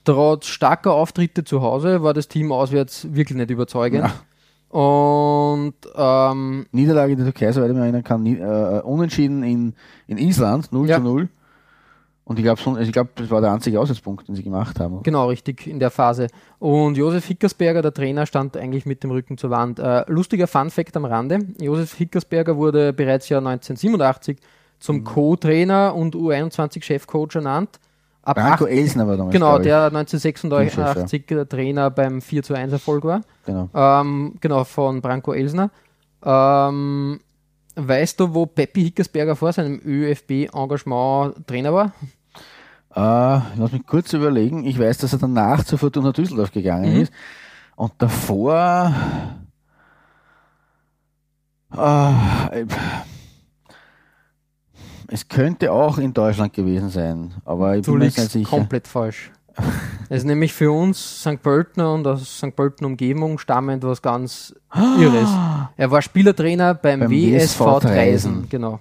Trotz 0.07 0.47
starker 0.47 0.93
Auftritte 0.95 1.45
zu 1.45 1.61
Hause 1.61 2.03
war 2.03 2.15
das 2.15 2.29
Team 2.29 2.51
auswärts 2.53 3.07
wirklich 3.13 3.37
nicht 3.37 3.51
überzeugend. 3.51 4.09
Und 4.71 5.75
ähm, 5.95 6.67
Niederlage 6.73 7.13
in 7.13 7.19
der 7.19 7.27
Türkei, 7.33 7.53
soweit 7.53 7.69
ich 7.71 7.75
mich 7.75 7.83
erinnern 7.83 8.03
kann, 8.05 8.25
äh, 8.27 8.81
unentschieden 8.85 9.43
in, 9.43 9.75
in 10.07 10.19
Island, 10.19 10.73
0 10.73 10.89
Ja. 10.89 10.97
zu 10.99 11.03
0. 11.03 11.29
Und 12.25 12.39
ich 12.41 12.45
glaube, 12.45 12.61
also 12.79 12.91
glaub, 12.91 13.15
das 13.15 13.31
war 13.31 13.41
der 13.41 13.53
einzige 13.53 13.81
Auswärtspunkt, 13.81 14.27
den 14.27 14.35
sie 14.35 14.43
gemacht 14.43 14.81
haben. 14.81 15.03
genau, 15.05 15.29
richtig, 15.29 15.67
in 15.69 15.79
der 15.79 15.91
Phase. 15.91 16.27
Und 16.59 16.97
Josef 16.97 17.25
Hickersberger, 17.27 17.83
der 17.83 17.95
Trainer, 17.95 18.27
stand 18.27 18.57
eigentlich 18.57 18.85
mit 18.87 19.05
dem 19.05 19.13
Rücken 19.13 19.39
zur 19.39 19.51
Wand. 19.51 19.79
Äh, 19.79 20.05
lustiger 20.09 20.49
Fun-Fact 20.49 20.97
am 20.97 21.05
Rande: 21.05 21.39
Josef 21.61 21.95
Hickersberger 21.95 22.57
wurde 22.57 22.93
bereits 22.93 23.29
Jahr 23.29 23.41
1987 23.43 24.37
Mhm. 24.39 24.41
zum 24.81 25.05
Co-Trainer 25.05 25.95
und 25.95 26.15
U21-Chefcoach 26.17 27.37
ernannt. 27.37 27.79
Ab 28.27 28.37
Branko 28.37 28.65
acht- 28.65 28.73
Elsner 28.73 29.07
war 29.07 29.17
damals, 29.17 29.33
Genau, 29.33 29.59
der 29.59 29.87
1986 29.87 31.27
der 31.27 31.49
Trainer 31.49 31.91
beim 31.91 32.21
4 32.21 32.43
zu 32.43 32.55
1 32.55 32.73
Erfolg 32.73 33.05
war. 33.05 33.21
Genau. 33.45 33.69
Ähm, 33.73 34.35
genau, 34.41 34.65
von 34.65 35.01
Branko 35.01 35.33
Elsner. 35.33 35.71
Ähm, 36.25 37.21
weißt 37.77 38.19
du, 38.19 38.35
wo 38.35 38.47
Peppi 38.47 38.83
Hickersberger 38.85 39.37
vor 39.37 39.53
seinem 39.53 39.81
ÖFB-Engagement 39.85 41.47
Trainer 41.47 41.73
war? 41.73 41.93
Äh, 42.95 43.41
lass 43.59 43.73
mich 43.73 43.87
kurz 43.87 44.13
überlegen. 44.13 44.65
Ich 44.65 44.79
weiß, 44.79 44.99
dass 44.99 45.13
er 45.13 45.19
danach 45.21 45.63
zu 45.65 45.77
Fortuna 45.77 46.13
Düsseldorf 46.13 46.51
gegangen 46.51 46.95
Mhm. 46.95 47.01
ist. 47.03 47.13
Und 47.77 47.93
davor. 47.99 48.93
Äh, 51.77 52.65
es 55.09 55.29
könnte 55.29 55.73
auch 55.73 55.99
in 55.99 56.13
Deutschland 56.13 56.53
gewesen 56.53 56.91
sein, 56.91 57.35
aber 57.45 57.77
ich 57.77 57.85
Du 57.85 57.93
bin 57.93 58.01
mir 58.01 58.05
nicht 58.07 58.17
sicher. 58.19 58.49
komplett 58.49 58.87
falsch. 58.89 59.31
Es 60.09 60.19
ist 60.19 60.25
nämlich 60.25 60.53
für 60.53 60.71
uns 60.71 61.21
St. 61.23 61.43
Pöltener 61.43 61.93
und 61.95 62.07
aus 62.07 62.37
St. 62.39 62.55
Pöltener 62.55 62.87
Umgebung 62.89 63.39
stammend 63.39 63.83
was 63.83 64.01
ganz 64.01 64.55
Irres. 64.73 65.29
Er 65.77 65.91
war 65.91 66.01
Spielertrainer 66.03 66.75
beim, 66.75 67.01
Beim 67.01 67.11
WSV 67.11 67.81
Treisen. 67.81 68.47
genau. 68.49 68.79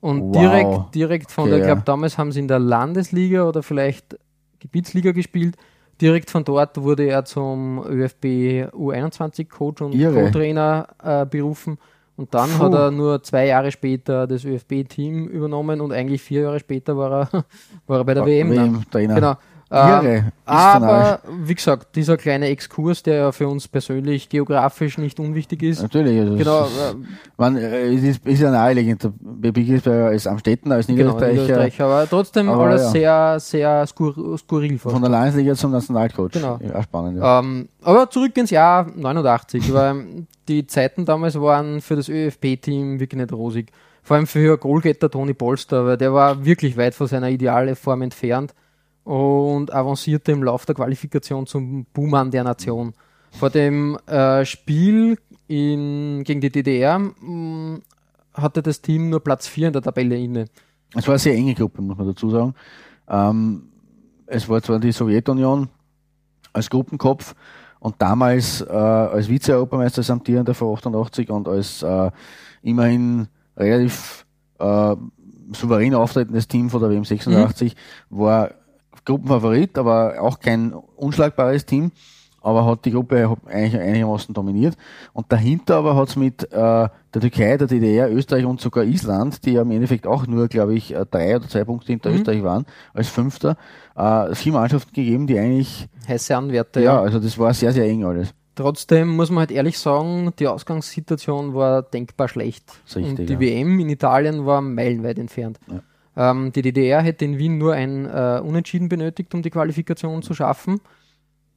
Und 0.00 0.22
Wow. 0.22 0.32
direkt, 0.40 0.94
direkt 0.94 1.30
von 1.30 1.44
Okay, 1.44 1.50
der, 1.50 1.58
ich 1.60 1.64
glaube, 1.66 1.82
damals 1.84 2.18
haben 2.18 2.32
sie 2.32 2.40
in 2.40 2.48
der 2.48 2.58
Landesliga 2.58 3.44
oder 3.44 3.62
vielleicht 3.62 4.18
Gebietsliga 4.58 5.12
gespielt. 5.12 5.56
Direkt 6.00 6.30
von 6.30 6.42
dort 6.44 6.80
wurde 6.80 7.04
er 7.06 7.24
zum 7.24 7.78
ÖFB 7.86 8.24
U21-Coach 8.72 9.82
und. 9.82 9.92
Co-Trainer 9.92 10.88
äh, 11.02 11.26
berufen. 11.26 11.78
Und 12.18 12.34
dann 12.34 12.50
Puh. 12.50 12.64
hat 12.64 12.74
er 12.74 12.90
nur 12.90 13.22
zwei 13.22 13.46
Jahre 13.46 13.70
später 13.70 14.26
das 14.26 14.44
ÖFB-Team 14.44 15.28
übernommen 15.28 15.80
und 15.80 15.92
eigentlich 15.92 16.20
vier 16.20 16.42
Jahre 16.42 16.58
später 16.58 16.96
war 16.96 17.12
er, 17.32 17.44
war 17.86 17.98
er 17.98 18.04
bei 18.04 18.14
der 18.14 18.26
WM. 18.26 18.52
dann. 18.52 18.74
WM-Trainer. 18.74 19.14
Genau. 19.14 19.34
Irre. 19.70 20.14
Ähm, 20.16 20.32
dann 20.46 20.82
aber 20.82 21.20
wie 21.42 21.54
gesagt, 21.54 21.94
dieser 21.94 22.16
kleine 22.16 22.46
Exkurs, 22.46 23.02
der 23.02 23.14
ja 23.16 23.32
für 23.32 23.48
uns 23.48 23.68
persönlich 23.68 24.30
geografisch 24.30 24.96
nicht 24.96 25.20
unwichtig 25.20 25.62
ist. 25.62 25.82
Natürlich. 25.82 26.18
Also 26.20 26.36
Genau, 26.36 26.64
es 26.64 26.70
ist, 26.70 26.96
man, 27.36 27.56
äh, 27.56 27.92
es 27.92 28.02
ist, 28.02 28.26
ist 28.26 28.40
ja 28.40 28.50
naheliegend. 28.50 29.02
Der 29.02 29.12
Baby 29.20 29.64
Gisberger 29.64 30.12
ist 30.12 30.26
am 30.26 30.38
Städten 30.38 30.72
als 30.72 30.86
Genau, 30.86 30.98
Niederösterreicher. 30.98 31.32
Niederösterreich, 31.42 31.80
aber 31.82 32.08
trotzdem 32.08 32.48
Aber 32.48 32.64
alles 32.64 32.82
ja. 32.82 32.90
sehr, 32.90 33.40
sehr 33.40 33.86
skur 33.86 34.38
skurril. 34.38 34.78
Von 34.78 35.02
der 35.02 35.10
Landesliga 35.10 35.54
zum 35.54 35.72
Nationalcoach. 35.72 36.32
Genau. 36.32 36.58
Ja, 36.62 36.82
spannend. 36.82 37.18
Ja. 37.18 37.40
Ähm, 37.40 37.68
aber 37.82 38.08
zurück 38.08 38.34
ins 38.38 38.50
Jahr 38.50 38.86
89, 38.96 39.74
weil 39.74 40.26
die 40.48 40.66
Zeiten 40.66 41.04
damals 41.04 41.38
waren 41.38 41.82
für 41.82 41.96
das 41.96 42.08
ÖFP-Team 42.08 43.00
wirklich 43.00 43.20
nicht 43.20 43.32
rosig. 43.34 43.70
Vor 44.02 44.16
allem 44.16 44.26
für 44.26 44.56
Goalgetter 44.56 45.10
Toni 45.10 45.34
Polster, 45.34 45.84
weil 45.84 45.98
der 45.98 46.14
war 46.14 46.42
wirklich 46.46 46.78
weit 46.78 46.94
von 46.94 47.06
seiner 47.06 47.28
idealen 47.28 47.76
Form 47.76 48.00
entfernt 48.00 48.54
und 49.08 49.72
avancierte 49.72 50.32
im 50.32 50.42
Lauf 50.42 50.66
der 50.66 50.74
Qualifikation 50.74 51.46
zum 51.46 51.86
Buhmann 51.94 52.30
der 52.30 52.44
Nation. 52.44 52.92
Vor 53.30 53.48
dem 53.48 53.96
äh, 54.06 54.44
Spiel 54.44 55.16
in, 55.46 56.24
gegen 56.24 56.42
die 56.42 56.50
DDR 56.50 56.98
mh, 56.98 57.78
hatte 58.34 58.62
das 58.62 58.82
Team 58.82 59.08
nur 59.08 59.20
Platz 59.24 59.48
4 59.48 59.68
in 59.68 59.72
der 59.72 59.80
Tabelle 59.80 60.18
inne. 60.18 60.44
Es 60.94 61.06
war 61.06 61.12
eine 61.12 61.20
sehr 61.20 61.34
enge 61.34 61.54
Gruppe, 61.54 61.80
muss 61.80 61.96
man 61.96 62.06
dazu 62.06 62.28
sagen. 62.28 62.54
Ähm, 63.08 63.62
es 64.26 64.46
war 64.46 64.60
zwar 64.60 64.78
die 64.78 64.92
Sowjetunion 64.92 65.70
als 66.52 66.68
Gruppenkopf 66.68 67.34
und 67.80 67.94
damals 67.98 68.60
äh, 68.60 68.74
als 68.74 69.30
Vize-Europameister 69.30 70.00
als 70.00 70.10
amtierender 70.10 70.52
vor 70.52 70.76
88 70.76 71.30
und 71.30 71.48
als 71.48 71.82
äh, 71.82 72.10
immerhin 72.60 73.28
relativ 73.56 74.26
äh, 74.58 74.96
souverän 75.52 75.94
auftretendes 75.94 76.46
Team 76.46 76.68
von 76.68 76.82
der 76.82 76.90
WM 76.90 77.06
86 77.06 77.74
war 78.10 78.50
Gruppenfavorit, 79.04 79.78
aber 79.78 80.20
auch 80.20 80.40
kein 80.40 80.72
unschlagbares 80.72 81.66
Team, 81.66 81.92
aber 82.40 82.64
hat 82.64 82.84
die 82.84 82.92
Gruppe 82.92 83.36
eigentlich 83.46 83.80
einigermaßen 83.80 84.32
dominiert. 84.34 84.76
Und 85.12 85.32
dahinter 85.32 85.76
aber 85.76 85.96
hat 85.96 86.08
es 86.10 86.16
mit 86.16 86.44
äh, 86.52 86.56
der 86.56 87.20
Türkei, 87.20 87.56
der 87.56 87.66
DDR, 87.66 88.10
Österreich 88.10 88.44
und 88.44 88.60
sogar 88.60 88.84
Island, 88.84 89.44
die 89.44 89.52
ja 89.52 89.62
im 89.62 89.70
Endeffekt 89.70 90.06
auch 90.06 90.26
nur, 90.26 90.48
glaube 90.48 90.74
ich, 90.74 90.94
äh, 90.94 91.04
drei 91.10 91.36
oder 91.36 91.48
zwei 91.48 91.64
Punkte 91.64 91.92
hinter 91.92 92.10
Mhm. 92.10 92.16
Österreich 92.16 92.42
waren, 92.42 92.66
als 92.94 93.08
Fünfter, 93.08 93.56
äh, 93.96 94.34
vier 94.34 94.52
Mannschaften 94.52 94.92
gegeben, 94.92 95.26
die 95.26 95.38
eigentlich, 95.38 95.88
Heiße 96.06 96.36
Anwärter, 96.36 96.80
ja, 96.80 96.94
ja. 96.94 97.00
also 97.00 97.18
das 97.18 97.38
war 97.38 97.52
sehr, 97.52 97.72
sehr 97.72 97.84
eng 97.84 98.04
alles. 98.04 98.32
Trotzdem 98.54 99.08
muss 99.08 99.30
man 99.30 99.40
halt 99.40 99.52
ehrlich 99.52 99.78
sagen, 99.78 100.32
die 100.38 100.48
Ausgangssituation 100.48 101.54
war 101.54 101.82
denkbar 101.82 102.26
schlecht. 102.28 102.64
Richtig, 102.86 103.04
und 103.04 103.28
die 103.28 103.34
ja. 103.34 103.40
WM 103.40 103.78
in 103.78 103.88
Italien 103.88 104.46
war 104.46 104.60
meilenweit 104.60 105.18
entfernt. 105.18 105.60
Ähm, 106.18 106.52
die 106.52 106.62
DDR 106.62 107.00
hätte 107.00 107.24
in 107.24 107.38
Wien 107.38 107.58
nur 107.58 107.74
ein 107.74 108.04
äh, 108.04 108.40
Unentschieden 108.42 108.88
benötigt, 108.88 109.32
um 109.34 109.42
die 109.42 109.50
Qualifikation 109.50 110.22
zu 110.22 110.34
schaffen. 110.34 110.80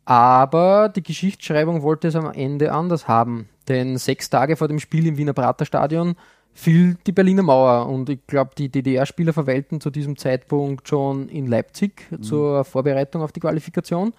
Aber 0.06 0.90
die 0.90 1.02
Geschichtsschreibung 1.02 1.82
wollte 1.82 2.08
es 2.08 2.16
am 2.16 2.32
Ende 2.32 2.72
anders 2.72 3.08
haben. 3.08 3.50
Denn 3.68 3.98
sechs 3.98 4.30
Tage 4.30 4.56
vor 4.56 4.68
dem 4.68 4.80
Spiel 4.80 5.08
im 5.08 5.18
Wiener 5.18 5.34
Praterstadion 5.34 6.16
fiel 6.54 6.98
die 7.08 7.12
Berliner 7.12 7.42
Mauer. 7.42 7.88
Und 7.88 8.10
ich 8.10 8.20
glaube, 8.28 8.52
die 8.56 8.70
DDR-Spieler 8.70 9.34
verweilten 9.34 9.82
zu 9.82 9.90
diesem 9.90 10.16
Zeitpunkt 10.16 10.88
schon 10.88 11.28
in 11.30 11.48
Leipzig 11.48 12.06
mhm. 12.12 12.22
zur 12.22 12.64
Vorbereitung 12.64 13.24
auf 13.24 13.32
die 13.32 13.40
Qualifikation. 13.40 14.14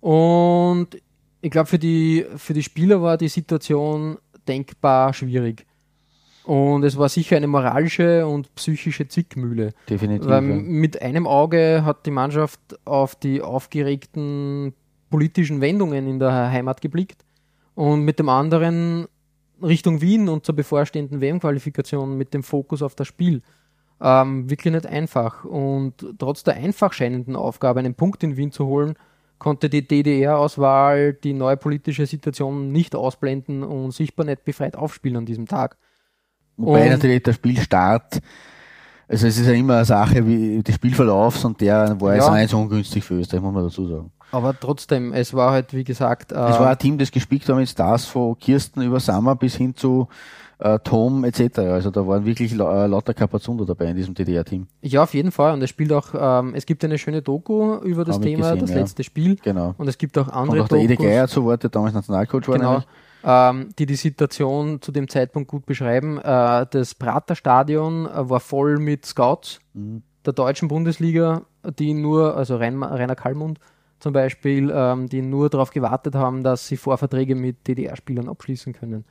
Und 0.00 0.88
ich 1.40 1.50
glaube, 1.50 1.68
für 1.68 1.78
die, 1.78 2.26
für 2.36 2.52
die 2.52 2.62
Spieler 2.62 3.00
war 3.00 3.16
die 3.16 3.28
Situation 3.28 4.18
denkbar 4.46 5.14
schwierig. 5.14 5.64
Und 6.44 6.82
es 6.82 6.96
war 6.96 7.08
sicher 7.08 7.36
eine 7.36 7.46
moralische 7.46 8.26
und 8.26 8.52
psychische 8.56 9.06
Zickmühle. 9.06 9.72
Definitiv. 9.88 10.28
Weil 10.28 10.42
mit 10.42 11.00
einem 11.00 11.26
Auge 11.26 11.82
hat 11.84 12.04
die 12.04 12.10
Mannschaft 12.10 12.60
auf 12.84 13.14
die 13.14 13.42
aufgeregten 13.42 14.74
politischen 15.10 15.60
Wendungen 15.60 16.08
in 16.08 16.18
der 16.18 16.50
Heimat 16.50 16.80
geblickt 16.80 17.24
und 17.74 18.02
mit 18.02 18.18
dem 18.18 18.28
anderen 18.28 19.06
Richtung 19.62 20.00
Wien 20.00 20.28
und 20.28 20.44
zur 20.44 20.56
bevorstehenden 20.56 21.20
WM-Qualifikation 21.20 22.16
mit 22.16 22.34
dem 22.34 22.42
Fokus 22.42 22.82
auf 22.82 22.96
das 22.96 23.06
Spiel. 23.06 23.42
Ähm, 24.00 24.50
wirklich 24.50 24.74
nicht 24.74 24.86
einfach. 24.86 25.44
Und 25.44 26.04
trotz 26.18 26.42
der 26.42 26.54
einfach 26.54 26.92
scheinenden 26.92 27.36
Aufgabe, 27.36 27.78
einen 27.78 27.94
Punkt 27.94 28.24
in 28.24 28.36
Wien 28.36 28.50
zu 28.50 28.66
holen, 28.66 28.94
konnte 29.38 29.68
die 29.68 29.86
DDR-Auswahl 29.86 31.14
die 31.14 31.32
neue 31.32 31.56
politische 31.56 32.06
Situation 32.06 32.72
nicht 32.72 32.96
ausblenden 32.96 33.62
und 33.62 33.92
sichtbar 33.92 34.26
nicht 34.26 34.44
befreit 34.44 34.74
aufspielen 34.76 35.18
an 35.18 35.26
diesem 35.26 35.46
Tag. 35.46 35.76
Wobei 36.62 36.84
und 36.84 36.90
natürlich 36.90 37.22
der 37.22 37.32
Spielstart, 37.32 38.20
also 39.08 39.26
es 39.26 39.38
ist 39.38 39.46
ja 39.46 39.52
immer 39.52 39.76
eine 39.76 39.84
Sache 39.84 40.26
wie 40.26 40.62
des 40.62 40.74
Spielverlaufs 40.74 41.44
und 41.44 41.60
der 41.60 42.00
war 42.00 42.14
jetzt 42.14 42.26
ja. 42.26 42.34
nicht 42.34 42.50
so 42.50 42.58
ungünstig 42.58 43.04
für 43.04 43.14
Österreich, 43.14 43.42
muss 43.42 43.52
man 43.52 43.64
dazu 43.64 43.86
sagen. 43.86 44.10
Aber 44.30 44.58
trotzdem, 44.58 45.12
es 45.12 45.34
war 45.34 45.52
halt, 45.52 45.74
wie 45.74 45.84
gesagt. 45.84 46.32
Äh, 46.32 46.36
es 46.36 46.58
war 46.58 46.70
ein 46.70 46.78
Team, 46.78 46.96
das 46.96 47.10
gespickt 47.10 47.46
war 47.48 47.56
mit 47.56 47.68
Stars 47.68 48.06
von 48.06 48.38
Kirsten 48.38 48.80
über 48.80 48.98
Sammer 48.98 49.36
bis 49.36 49.56
hin 49.56 49.76
zu 49.76 50.08
äh, 50.58 50.78
Tom 50.82 51.24
etc. 51.24 51.58
Also 51.58 51.90
da 51.90 52.06
waren 52.06 52.24
wirklich 52.24 52.54
la 52.54 52.84
äh, 52.84 52.86
lauter 52.86 53.14
Kapazunder 53.14 53.66
dabei 53.66 53.86
in 53.86 53.96
diesem 53.96 54.14
DDR-Team. 54.14 54.66
Ja, 54.80 55.02
auf 55.02 55.12
jeden 55.12 55.32
Fall. 55.32 55.52
Und 55.52 55.62
es 55.62 55.70
spielt 55.70 55.92
auch, 55.92 56.08
ähm, 56.18 56.54
es 56.54 56.64
gibt 56.66 56.84
eine 56.84 56.98
schöne 56.98 57.20
Doku 57.20 57.76
über 57.78 58.04
das 58.04 58.16
Haben 58.16 58.22
Thema, 58.22 58.50
gesehen, 58.50 58.60
das 58.60 58.70
ja. 58.70 58.76
letzte 58.76 59.04
Spiel. 59.04 59.36
Genau. 59.42 59.74
Und 59.76 59.88
es 59.88 59.98
gibt 59.98 60.16
auch 60.16 60.28
andere 60.28 60.58
Und 60.58 60.62
auch 60.62 60.68
der 60.68 60.78
Ede 60.78 60.96
Geier 60.96 61.28
zu 61.28 61.44
Wort, 61.44 61.62
der 61.62 61.70
damals 61.70 61.94
Nationalcoach 61.94 62.48
war. 62.48 62.58
Genau. 62.58 62.82
Ähm, 63.24 63.68
die 63.78 63.86
die 63.86 63.94
Situation 63.94 64.82
zu 64.82 64.90
dem 64.90 65.08
Zeitpunkt 65.08 65.48
gut 65.48 65.64
beschreiben. 65.64 66.18
Äh, 66.18 66.66
das 66.68 66.96
Praterstadion 66.96 68.06
äh, 68.06 68.28
war 68.28 68.40
voll 68.40 68.78
mit 68.78 69.06
Scouts 69.06 69.60
mhm. 69.74 70.02
der 70.26 70.32
deutschen 70.32 70.66
Bundesliga, 70.66 71.42
die 71.78 71.94
nur, 71.94 72.36
also 72.36 72.56
Rein, 72.56 72.82
Rainer 72.82 73.14
Kallmund, 73.14 73.60
zum 74.00 74.12
Beispiel, 74.12 74.72
ähm, 74.74 75.08
die 75.08 75.22
nur 75.22 75.50
darauf 75.50 75.70
gewartet 75.70 76.16
haben, 76.16 76.42
dass 76.42 76.66
sie 76.66 76.76
Vorverträge 76.76 77.36
mit 77.36 77.68
DDR-Spielern 77.68 78.28
abschließen 78.28 78.72
können. 78.72 79.04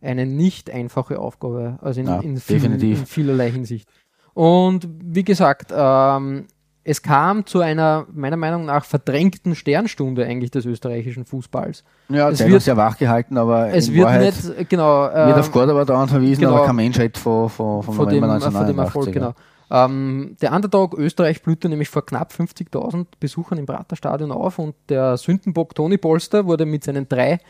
Eine 0.00 0.26
nicht 0.26 0.70
einfache 0.70 1.18
Aufgabe, 1.18 1.78
also 1.80 2.00
in, 2.00 2.06
ja, 2.06 2.20
in, 2.20 2.36
viel, 2.36 2.64
in 2.64 3.06
vielerlei 3.06 3.50
Hinsicht. 3.50 3.88
Und 4.32 4.86
wie 5.02 5.24
gesagt, 5.24 5.72
ähm, 5.74 6.46
es 6.88 7.02
kam 7.02 7.44
zu 7.46 7.60
einer, 7.60 8.06
meiner 8.12 8.36
Meinung 8.36 8.64
nach, 8.64 8.84
verdrängten 8.84 9.56
Sternstunde 9.56 10.24
eigentlich 10.24 10.52
des 10.52 10.64
österreichischen 10.66 11.24
Fußballs. 11.24 11.82
Ja, 12.08 12.30
es 12.30 12.46
wird 12.46 12.62
sehr 12.62 12.76
wach 12.76 12.96
gehalten, 12.96 13.36
aber 13.36 13.70
es 13.70 13.92
wird 13.92 14.20
nicht, 14.20 14.68
genau. 14.68 15.08
Äh, 15.08 15.26
wird 15.26 15.38
auf 15.38 15.50
Cordoba 15.50 15.84
dauernd 15.84 16.10
verwiesen, 16.10 16.42
genau, 16.42 16.54
aber 16.54 16.66
kein 16.66 16.76
Mensch 16.76 16.96
hat 17.00 17.18
von, 17.18 17.48
von, 17.48 17.82
von, 17.82 17.94
von, 17.94 18.08
dem, 18.08 18.40
von 18.40 18.66
dem 18.66 18.78
Erfolg, 18.78 19.12
genau. 19.12 19.34
Ähm, 19.68 20.36
der 20.40 20.52
Underdog 20.52 20.96
Österreich 20.96 21.42
blühte 21.42 21.68
nämlich 21.68 21.88
vor 21.88 22.06
knapp 22.06 22.30
50.000 22.30 23.06
Besuchern 23.18 23.58
im 23.58 23.66
Praterstadion 23.66 24.30
auf 24.30 24.60
und 24.60 24.76
der 24.88 25.16
Sündenbock 25.16 25.74
Toni 25.74 25.98
Polster 25.98 26.46
wurde 26.46 26.66
mit 26.66 26.84
seinen 26.84 27.08
drei 27.08 27.40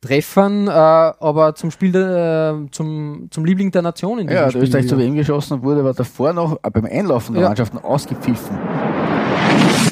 Treffern, 0.00 0.68
äh, 0.68 0.70
aber 0.70 1.54
zum 1.56 1.72
Spiel 1.72 1.90
der, 1.90 2.54
äh, 2.66 2.70
zum, 2.70 3.26
zum 3.30 3.44
Liebling 3.44 3.72
der 3.72 3.82
Nation 3.82 4.20
in 4.20 4.28
diesem 4.28 4.42
Ja, 4.42 4.48
der 4.48 4.62
Österreich 4.62 4.86
zu 4.86 4.96
WM 4.96 5.16
geschossen 5.16 5.60
wurde, 5.62 5.80
aber 5.80 5.92
davor 5.92 6.32
noch 6.32 6.58
äh, 6.62 6.70
beim 6.70 6.84
Einlaufen 6.84 7.34
der 7.34 7.42
ja. 7.42 7.48
Mannschaften 7.48 7.78
ausgepfiffen. 7.78 8.56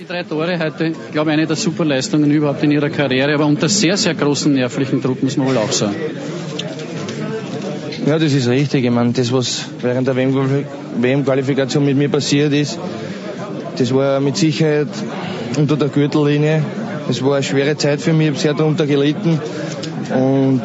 Die 0.00 0.06
drei 0.06 0.22
Tore 0.22 0.58
heute, 0.60 0.92
glaube 1.10 1.30
ich, 1.30 1.34
eine 1.34 1.46
der 1.48 1.56
Superleistungen 1.56 2.30
überhaupt 2.30 2.62
in 2.62 2.70
ihrer 2.70 2.90
Karriere, 2.90 3.34
aber 3.34 3.46
unter 3.46 3.68
sehr, 3.68 3.96
sehr 3.96 4.14
großen 4.14 4.52
nervlichen 4.52 5.02
Druck, 5.02 5.24
muss 5.24 5.36
man 5.36 5.48
wohl 5.48 5.58
auch 5.58 5.72
sagen. 5.72 5.96
Ja, 8.06 8.20
das 8.20 8.32
ist 8.32 8.46
richtig. 8.46 8.84
Ich 8.84 8.90
meine, 8.92 9.10
das, 9.10 9.32
was 9.32 9.68
während 9.80 10.06
der 10.06 10.14
WM-Qualifikation 10.14 11.84
mit 11.84 11.96
mir 11.96 12.08
passiert 12.08 12.52
ist, 12.52 12.78
das 13.76 13.92
war 13.92 14.20
mit 14.20 14.36
Sicherheit 14.36 14.86
unter 15.58 15.76
der 15.76 15.88
Gürtellinie. 15.88 16.62
Es 17.08 17.24
war 17.24 17.34
eine 17.34 17.42
schwere 17.42 17.76
Zeit 17.76 18.00
für 18.00 18.12
mich, 18.12 18.28
ich 18.28 18.32
habe 18.32 18.38
sehr 18.40 18.54
darunter 18.54 18.86
gelitten. 18.86 19.40
Und 20.14 20.62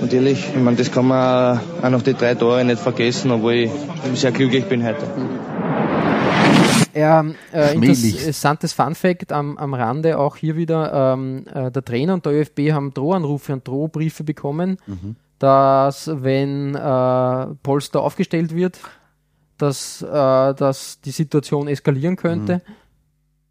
natürlich, 0.00 0.48
ich 0.54 0.62
meine, 0.62 0.76
das 0.76 0.90
kann 0.90 1.06
man 1.06 1.60
auch 1.82 1.90
noch 1.90 2.02
die 2.02 2.14
drei 2.14 2.34
Tore 2.34 2.64
nicht 2.64 2.80
vergessen, 2.80 3.30
obwohl 3.30 3.52
ich 3.54 3.70
sehr 4.14 4.32
glücklich 4.32 4.64
bin 4.66 4.84
heute. 4.84 5.04
Ja, 6.94 7.24
äh, 7.52 7.74
interessantes 7.74 8.72
Fun 8.72 8.94
Fact 8.94 9.32
am, 9.32 9.56
am 9.58 9.74
Rande 9.74 10.18
auch 10.18 10.36
hier 10.36 10.56
wieder, 10.56 11.14
ähm, 11.14 11.44
äh, 11.52 11.70
der 11.70 11.84
Trainer 11.84 12.14
und 12.14 12.26
der 12.26 12.32
ÖFB 12.32 12.72
haben 12.72 12.92
Drohanrufe 12.92 13.52
und 13.52 13.66
Drohbriefe 13.66 14.24
bekommen. 14.24 14.76
Mhm 14.86 15.16
dass 15.40 16.10
wenn 16.12 16.74
äh, 16.74 17.46
Polster 17.62 18.02
aufgestellt 18.02 18.54
wird, 18.54 18.78
dass, 19.56 20.02
äh, 20.02 20.06
dass 20.54 21.00
die 21.00 21.10
Situation 21.10 21.66
eskalieren 21.66 22.16
könnte. 22.16 22.56
Mhm. 22.56 22.74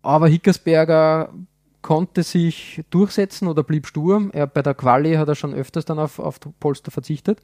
Aber 0.03 0.27
Hickersberger 0.27 1.33
konnte 1.81 2.23
sich 2.23 2.83
durchsetzen 2.89 3.47
oder 3.47 3.63
blieb 3.63 3.87
stur. 3.87 4.29
Er, 4.33 4.47
bei 4.47 4.61
der 4.61 4.73
Quali 4.73 5.13
hat 5.15 5.27
er 5.27 5.35
schon 5.35 5.53
öfters 5.53 5.85
dann 5.85 5.99
auf, 5.99 6.19
auf 6.19 6.39
Polster 6.59 6.91
verzichtet. 6.91 7.39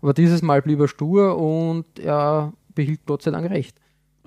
Aber 0.00 0.14
dieses 0.14 0.42
Mal 0.42 0.62
blieb 0.62 0.80
er 0.80 0.88
stur 0.88 1.38
und 1.38 1.98
er 1.98 2.52
behielt 2.74 3.00
Gott 3.06 3.22
sei 3.22 3.30
Dank 3.30 3.48
recht. 3.50 3.78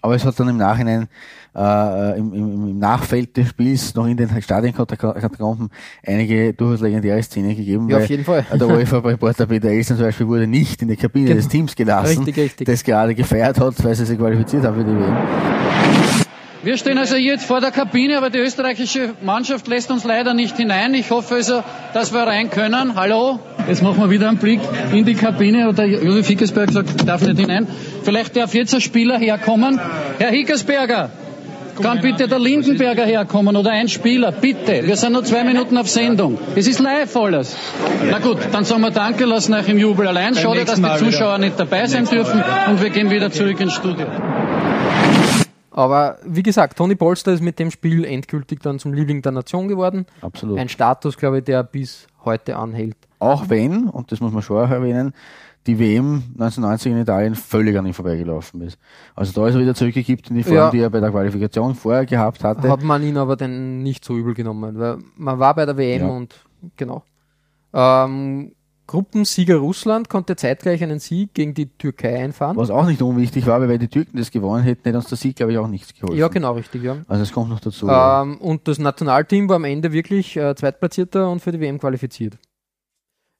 Aber 0.01 0.15
es 0.15 0.23
hat 0.23 0.39
dann 0.39 0.47
im 0.47 0.57
Nachhinein, 0.57 1.07
äh, 1.55 2.17
im, 2.19 2.31
im, 2.33 2.67
im, 2.67 2.79
Nachfeld 2.79 3.35
des 3.35 3.49
Spiels 3.49 3.95
noch 3.95 4.05
in 4.05 4.15
den 4.15 4.29
Stadionkatakomben 4.41 5.69
einige 6.05 6.53
durchaus 6.53 6.81
legendäre 6.81 7.21
Szenen 7.23 7.55
gegeben. 7.55 7.89
Ja, 7.89 7.97
auf 7.97 8.09
jeden 8.09 8.23
Fall. 8.23 8.45
Der 8.53 8.67
UEFA-Reporter 8.67 9.47
Peter 9.47 9.69
Elsen 9.69 9.97
zum 9.97 10.05
Beispiel 10.05 10.27
wurde 10.27 10.45
nicht 10.45 10.83
in 10.83 10.87
die 10.87 10.97
Kabine 10.97 11.25
genau. 11.25 11.37
des 11.37 11.47
Teams 11.47 11.75
gelassen, 11.75 12.23
richtig, 12.23 12.37
richtig. 12.37 12.67
das 12.67 12.83
gerade 12.83 13.15
gefeiert 13.15 13.59
hat, 13.59 13.83
weil 13.83 13.95
sie 13.95 14.05
sich 14.05 14.19
qualifiziert 14.19 14.63
haben 14.65 14.77
für 14.77 14.83
die 14.83 14.95
WM. 14.95 16.27
Wir 16.67 16.75
stehen 16.75 16.97
also 16.97 17.15
jetzt 17.15 17.45
vor 17.45 17.61
der 17.61 17.71
Kabine, 17.71 18.17
aber 18.17 18.29
die 18.29 18.39
österreichische 18.39 19.11
Mannschaft 19.21 19.69
lässt 19.69 19.89
uns 19.89 20.03
leider 20.03 20.33
nicht 20.33 20.57
hinein. 20.57 20.93
Ich 20.95 21.09
hoffe 21.11 21.35
also, 21.35 21.63
dass 21.93 22.11
wir 22.11 22.23
rein 22.23 22.49
können. 22.49 22.95
Hallo? 22.95 23.39
Jetzt 23.69 23.81
machen 23.81 24.01
wir 24.01 24.09
wieder 24.09 24.27
einen 24.27 24.37
Blick 24.37 24.59
in 24.91 25.05
die 25.05 25.13
Kabine. 25.13 25.73
Der 25.73 25.85
Josef 25.85 26.27
Hickersberger 26.27 26.73
sagt, 26.73 26.89
ich 26.97 27.05
darf 27.05 27.21
nicht 27.21 27.39
hinein. 27.39 27.67
Vielleicht 28.03 28.35
darf 28.35 28.53
jetzt 28.53 28.75
ein 28.75 28.81
Spieler 28.81 29.17
herkommen. 29.17 29.79
Herr 30.19 30.31
Hickersberger, 30.31 31.09
kann 31.81 32.01
bitte 32.01 32.27
der 32.27 32.39
Lindenberger 32.39 33.05
herkommen 33.05 33.55
oder 33.55 33.71
ein 33.71 33.87
Spieler, 33.87 34.33
bitte. 34.33 34.85
Wir 34.85 34.97
sind 34.97 35.13
nur 35.13 35.23
zwei 35.23 35.45
Minuten 35.45 35.77
auf 35.77 35.87
Sendung. 35.87 36.37
Es 36.57 36.67
ist 36.67 36.81
live 36.81 37.15
alles. 37.15 37.55
Na 38.11 38.19
gut, 38.19 38.39
dann 38.51 38.65
sagen 38.65 38.81
wir 38.81 38.91
Danke, 38.91 39.23
lassen 39.23 39.53
euch 39.53 39.69
im 39.69 39.77
Jubel 39.77 40.05
allein. 40.05 40.35
Schade, 40.35 40.65
dass 40.65 40.81
die 40.81 41.05
Zuschauer 41.05 41.37
nicht 41.37 41.57
dabei 41.57 41.87
sein 41.87 42.03
dürfen 42.03 42.43
und 42.69 42.83
wir 42.83 42.89
gehen 42.89 43.09
wieder 43.09 43.31
zurück 43.31 43.57
ins 43.61 43.71
Studio. 43.71 44.07
Aber 45.77 46.17
wie 46.25 46.41
gesagt, 46.41 46.75
Toni 46.75 46.95
Polster 46.95 47.33
ist 47.33 47.43
mit 47.43 47.59
dem 47.59 47.69
Spiel 47.69 48.03
endgültig 48.03 48.61
dann 48.61 48.79
zum 48.79 48.93
Liebling 48.93 49.21
der 49.21 49.31
Nation 49.31 49.67
geworden. 49.67 50.07
Absolut. 50.21 50.57
Ein 50.57 50.69
Status, 50.69 51.17
glaube 51.17 51.37
ich, 51.37 51.43
der 51.43 51.61
bis 51.61 52.07
heute 52.25 52.55
anhält. 52.55 52.97
Auch 53.19 53.47
wenn, 53.49 53.87
und 53.87 54.11
das 54.11 54.19
muss 54.19 54.31
man 54.33 54.41
schon 54.41 54.57
auch 54.57 54.71
erwähnen, 54.71 55.13
die 55.67 55.77
WM 55.77 56.23
1990 56.33 56.91
in 56.93 56.97
Italien 56.97 57.35
völlig 57.35 57.77
an 57.77 57.85
ihm 57.85 57.93
vorbeigelaufen 57.93 58.61
ist. 58.61 58.79
Also 59.13 59.39
da 59.39 59.47
ist 59.47 59.53
er 59.53 59.61
wieder 59.61 59.75
zurückgekippt 59.75 60.31
in 60.31 60.37
die 60.37 60.43
Form, 60.43 60.55
ja. 60.55 60.71
die 60.71 60.79
er 60.79 60.89
bei 60.89 60.99
der 60.99 61.11
Qualifikation 61.11 61.75
vorher 61.75 62.07
gehabt 62.07 62.43
hatte. 62.43 62.67
Hat 62.67 62.81
man 62.81 63.03
ihn 63.03 63.17
aber 63.17 63.35
dann 63.35 63.83
nicht 63.83 64.03
so 64.03 64.17
übel 64.17 64.33
genommen, 64.33 64.79
weil 64.79 64.97
man 65.15 65.37
war 65.37 65.53
bei 65.53 65.67
der 65.67 65.77
WM 65.77 66.01
ja. 66.01 66.07
und 66.07 66.33
genau. 66.75 67.03
Ähm, 67.71 68.53
Gruppensieger 68.87 69.57
Russland 69.57 70.07
konnte 70.07 70.37
zeitgleich 70.37 70.81
einen 70.81 70.99
Sieg 70.99 71.33
gegen 71.33 71.53
die 71.53 71.67
Türkei 71.67 72.23
einfahren. 72.23 72.55
Was 72.55 72.69
auch 72.69 72.85
nicht 72.85 73.01
unwichtig 73.01 73.45
war, 73.45 73.59
weil 73.59 73.67
wenn 73.67 73.79
die 73.79 73.89
Türken 73.89 74.17
das 74.17 74.31
gewonnen 74.31 74.63
hätten, 74.63 74.83
hätte 74.85 74.97
uns 74.97 75.09
der 75.09 75.17
Sieg, 75.17 75.35
glaube 75.35 75.51
ich, 75.51 75.57
auch 75.57 75.67
nichts 75.67 75.93
geholfen. 75.93 76.17
Ja, 76.17 76.29
genau, 76.29 76.53
richtig, 76.53 76.83
ja. 76.83 76.97
Also 77.07 77.23
es 77.23 77.33
kommt 77.33 77.49
noch 77.49 77.59
dazu. 77.59 77.87
Ähm. 77.89 78.37
Und 78.37 78.67
das 78.69 78.79
Nationalteam 78.79 79.49
war 79.49 79.57
am 79.57 79.65
Ende 79.65 79.91
wirklich 79.91 80.37
äh, 80.37 80.55
Zweitplatzierter 80.55 81.29
und 81.29 81.41
für 81.41 81.51
die 81.51 81.59
WM 81.59 81.79
qualifiziert. 81.79 82.37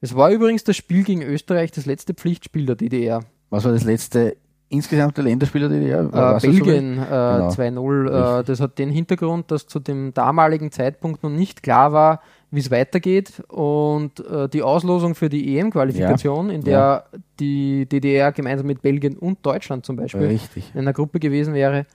Es 0.02 0.16
war 0.16 0.30
übrigens 0.30 0.64
das 0.66 0.76
Spiel 0.76 1.04
gegen 1.04 1.24
Österreich 1.24 1.72
das 1.72 1.86
letzte 1.86 2.14
Pflichtspiel 2.14 2.66
der 2.66 2.76
DDR. 2.76 3.24
Was 3.50 3.64
war 3.64 3.72
das 3.72 3.86
letzte 3.86 4.36
insgesamte 4.70 5.22
Länderspiel 5.22 5.62
der 5.62 5.70
DDR? 5.70 6.36
Äh, 6.36 6.40
Belgien 6.42 6.98
äh, 6.98 7.06
genau. 7.06 7.50
2-0. 7.50 8.40
Äh, 8.40 8.44
das 8.44 8.60
hat 8.60 8.78
den 8.78 8.90
Hintergrund, 8.90 9.50
dass 9.50 9.66
zu 9.66 9.80
dem 9.80 10.14
damaligen 10.14 10.72
Zeitpunkt 10.72 11.24
noch 11.24 11.30
nicht 11.30 11.64
klar 11.64 11.94
war, 11.94 12.22
wie 12.52 12.60
es 12.60 12.72
weitergeht. 12.72 13.44
Und 13.48 14.20
äh, 14.20 14.48
die 14.50 14.62
Auslosung 14.62 15.16
für 15.16 15.30
die 15.30 15.58
EM-Qualifikation, 15.58 16.50
ja. 16.50 16.56
in 16.56 16.62
der 16.64 17.08
ja. 17.12 17.20
die 17.40 17.86
DDR 17.86 18.32
gemeinsam 18.32 18.68
mit 18.68 18.82
Belgien 18.82 19.18
und 19.18 19.46
Deutschland 19.46 19.86
zum 19.86 19.96
Beispiel 19.96 20.28
Richtig. 20.28 20.72
in 20.74 20.82
einer 20.82 20.94
Gruppe 20.94 21.20
gewesen 21.20 21.54
wäre, 21.54 21.86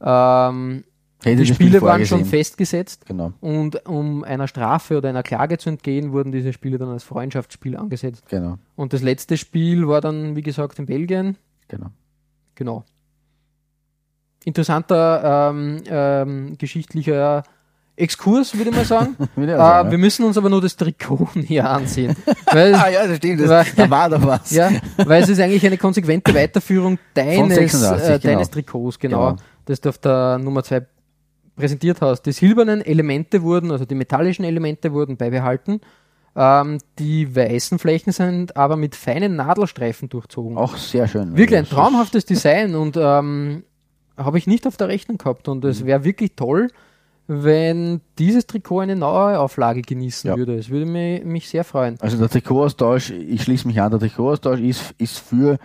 ähm, 0.00 0.84
Hätte 1.24 1.42
die 1.42 1.46
Spiele 1.46 1.70
Spiel 1.70 1.82
waren 1.82 2.04
schon 2.04 2.24
festgesetzt 2.24 3.06
genau. 3.06 3.32
und 3.40 3.86
um 3.86 4.24
einer 4.24 4.48
Strafe 4.48 4.98
oder 4.98 5.08
einer 5.08 5.22
Klage 5.22 5.56
zu 5.56 5.68
entgehen, 5.68 6.12
wurden 6.12 6.32
diese 6.32 6.52
Spiele 6.52 6.78
dann 6.78 6.88
als 6.88 7.04
Freundschaftsspiel 7.04 7.76
angesetzt. 7.76 8.28
Genau. 8.28 8.58
Und 8.74 8.92
das 8.92 9.02
letzte 9.02 9.36
Spiel 9.36 9.86
war 9.86 10.00
dann, 10.00 10.34
wie 10.34 10.42
gesagt, 10.42 10.80
in 10.80 10.86
Belgien. 10.86 11.36
Genau. 11.68 11.90
Genau. 12.56 12.84
Interessanter 14.44 15.50
ähm, 15.50 15.82
ähm, 15.86 16.58
geschichtlicher 16.58 17.44
Exkurs, 17.96 18.56
würde 18.56 18.70
ich 18.70 18.76
mal 18.76 18.84
sagen. 18.84 19.16
ich 19.18 19.26
sagen 19.26 19.48
äh, 19.48 19.52
ja. 19.52 19.90
Wir 19.90 19.98
müssen 19.98 20.24
uns 20.24 20.36
aber 20.38 20.48
nur 20.48 20.60
das 20.60 20.76
Trikot 20.76 21.28
näher 21.34 21.70
ansehen. 21.70 22.16
Weil, 22.52 22.74
ah 22.74 22.88
ja, 22.88 23.06
das 23.06 23.18
stimmt, 23.18 23.40
das, 23.40 23.48
weil, 23.48 23.66
da 23.76 23.90
war 23.90 24.10
doch 24.10 24.24
was. 24.24 24.50
Ja, 24.50 24.70
weil 24.96 25.22
es 25.22 25.28
ist 25.28 25.40
eigentlich 25.40 25.64
eine 25.64 25.78
konsequente 25.78 26.34
Weiterführung 26.34 26.98
deines, 27.14 27.54
86, 27.54 28.08
äh, 28.08 28.18
deines 28.18 28.22
genau. 28.22 28.44
Trikots, 28.44 28.98
genau, 28.98 29.30
genau, 29.30 29.42
das 29.64 29.80
du 29.80 29.88
auf 29.88 29.98
der 29.98 30.38
Nummer 30.38 30.62
2 30.62 30.86
präsentiert 31.56 32.00
hast. 32.00 32.22
Die 32.22 32.32
silbernen 32.32 32.82
Elemente 32.82 33.42
wurden, 33.42 33.70
also 33.70 33.84
die 33.84 33.94
metallischen 33.94 34.44
Elemente 34.44 34.92
wurden 34.92 35.16
beibehalten. 35.16 35.80
Ähm, 36.34 36.78
die 36.98 37.34
weißen 37.34 37.78
Flächen 37.78 38.12
sind 38.12 38.56
aber 38.56 38.76
mit 38.76 38.94
feinen 38.94 39.36
Nadelstreifen 39.36 40.08
durchzogen. 40.08 40.56
Auch 40.56 40.76
sehr 40.76 41.08
schön. 41.08 41.36
Wirklich 41.36 41.58
ein 41.58 41.66
traumhaftes 41.66 42.24
Design 42.24 42.74
und 42.74 42.96
ähm, 42.98 43.64
habe 44.16 44.38
ich 44.38 44.46
nicht 44.46 44.66
auf 44.66 44.76
der 44.76 44.88
Rechnung 44.88 45.18
gehabt. 45.18 45.48
Und 45.48 45.64
es 45.64 45.84
wäre 45.84 46.04
wirklich 46.04 46.32
toll, 46.36 46.68
wenn 47.26 48.00
dieses 48.18 48.46
Trikot 48.46 48.80
eine 48.80 48.96
neue 48.96 49.38
Auflage 49.38 49.82
genießen 49.82 50.28
ja. 50.28 50.36
würde. 50.36 50.56
Es 50.56 50.68
würde 50.68 50.86
mich, 50.86 51.24
mich 51.24 51.48
sehr 51.48 51.64
freuen. 51.64 51.96
Also 52.00 52.16
der 52.18 52.28
Trikotaustausch, 52.28 53.10
ich 53.10 53.42
schließe 53.42 53.66
mich 53.66 53.80
an, 53.80 53.90
der 53.90 54.00
Trikotaustausch 54.00 54.60
ist, 54.60 54.94
ist 54.98 55.18
für 55.18 55.58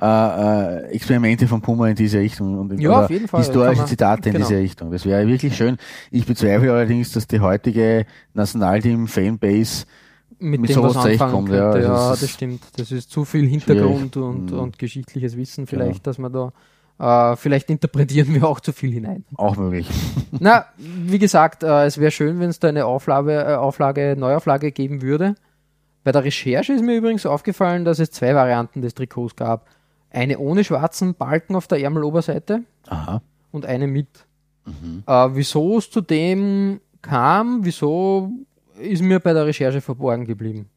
äh, 0.00 0.04
äh, 0.04 0.82
Experimente 0.88 1.46
von 1.46 1.62
Puma 1.62 1.88
in 1.88 1.94
diese 1.94 2.18
Richtung 2.18 2.58
und 2.58 2.72
in, 2.72 2.80
ja, 2.80 3.04
auf 3.04 3.10
jeden 3.10 3.28
Fall. 3.28 3.40
historische 3.40 3.80
man, 3.80 3.86
Zitate 3.86 4.28
in 4.28 4.34
genau. 4.34 4.46
diese 4.46 4.60
Richtung. 4.60 4.90
Das 4.90 5.06
wäre 5.06 5.26
wirklich 5.26 5.56
schön. 5.56 5.78
Ich 6.10 6.26
bezweifle 6.26 6.70
allerdings, 6.72 7.12
dass 7.12 7.26
die 7.26 7.40
heutige 7.40 8.04
Nationalteam-Fanbase 8.34 9.86
mit, 10.38 10.60
mit 10.60 10.70
dem 10.70 10.74
sowas 10.74 10.92
zurechtkommt. 10.94 11.48
Ja, 11.48 11.78
ja 11.78 12.10
das, 12.10 12.20
das, 12.20 12.30
stimmt. 12.30 12.62
Das 12.76 12.92
ist 12.92 13.10
zu 13.10 13.24
viel 13.24 13.46
Hintergrund 13.46 14.18
und, 14.18 14.50
mhm. 14.50 14.58
und 14.58 14.78
geschichtliches 14.78 15.34
Wissen 15.36 15.66
vielleicht, 15.66 16.00
ja. 16.00 16.02
dass 16.02 16.18
man 16.18 16.30
da 16.30 16.52
äh, 16.98 17.36
vielleicht 17.36 17.68
interpretieren 17.68 18.34
wir 18.34 18.46
auch 18.48 18.60
zu 18.60 18.72
viel 18.72 18.92
hinein. 18.92 19.24
Auch 19.36 19.56
möglich. 19.56 19.88
Na, 20.30 20.66
wie 20.78 21.18
gesagt, 21.18 21.62
äh, 21.62 21.84
es 21.84 21.98
wäre 21.98 22.10
schön, 22.10 22.40
wenn 22.40 22.48
es 22.48 22.58
da 22.58 22.68
eine 22.68 22.86
Auflage, 22.86 23.32
äh, 23.32 23.54
Auflage, 23.54 24.16
Neuauflage 24.18 24.72
geben 24.72 25.02
würde. 25.02 25.34
Bei 26.04 26.12
der 26.12 26.24
Recherche 26.24 26.72
ist 26.72 26.82
mir 26.82 26.96
übrigens 26.96 27.26
aufgefallen, 27.26 27.84
dass 27.84 27.98
es 27.98 28.10
zwei 28.10 28.34
Varianten 28.34 28.80
des 28.80 28.94
Trikots 28.94 29.36
gab. 29.36 29.68
Eine 30.10 30.38
ohne 30.38 30.64
schwarzen 30.64 31.14
Balken 31.14 31.56
auf 31.56 31.66
der 31.66 31.82
Ärmeloberseite 31.82 32.62
Aha. 32.86 33.20
und 33.50 33.66
eine 33.66 33.86
mit. 33.86 34.26
Mhm. 34.64 35.02
Äh, 35.06 35.28
wieso 35.32 35.78
es 35.78 35.90
zu 35.90 36.00
dem 36.00 36.80
kam, 37.02 37.64
wieso 37.64 38.30
ist 38.78 39.02
mir 39.02 39.20
bei 39.20 39.32
der 39.32 39.46
Recherche 39.46 39.80
verborgen 39.80 40.24
geblieben. 40.24 40.70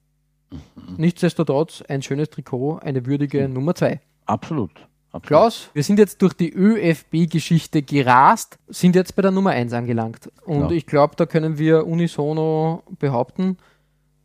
Mhm. 0.52 0.96
Nichtsdestotrotz 0.98 1.84
ein 1.88 2.02
schönes 2.02 2.30
Trikot, 2.30 2.80
eine 2.80 3.06
würdige 3.06 3.48
mhm. 3.48 3.54
Nummer 3.54 3.76
2. 3.76 4.02
Absolut. 4.26 4.89
Absolut. 5.12 5.28
Klaus, 5.28 5.70
wir 5.74 5.84
sind 5.84 5.97
jetzt 5.97 6.22
durch 6.22 6.34
die 6.34 6.53
ÖFB-Geschichte 6.53 7.82
gerast, 7.82 8.60
sind 8.68 8.95
jetzt 8.95 9.16
bei 9.16 9.24
der 9.24 9.32
Nummer 9.32 9.51
1 9.51 9.74
angelangt. 9.74 10.32
Und 10.45 10.70
ja. 10.70 10.72
ich 10.72 10.86
glaube, 10.86 11.16
da 11.16 11.26
können 11.26 11.57
wir 11.57 11.88
unisono 11.88 12.84
behaupten, 12.99 13.57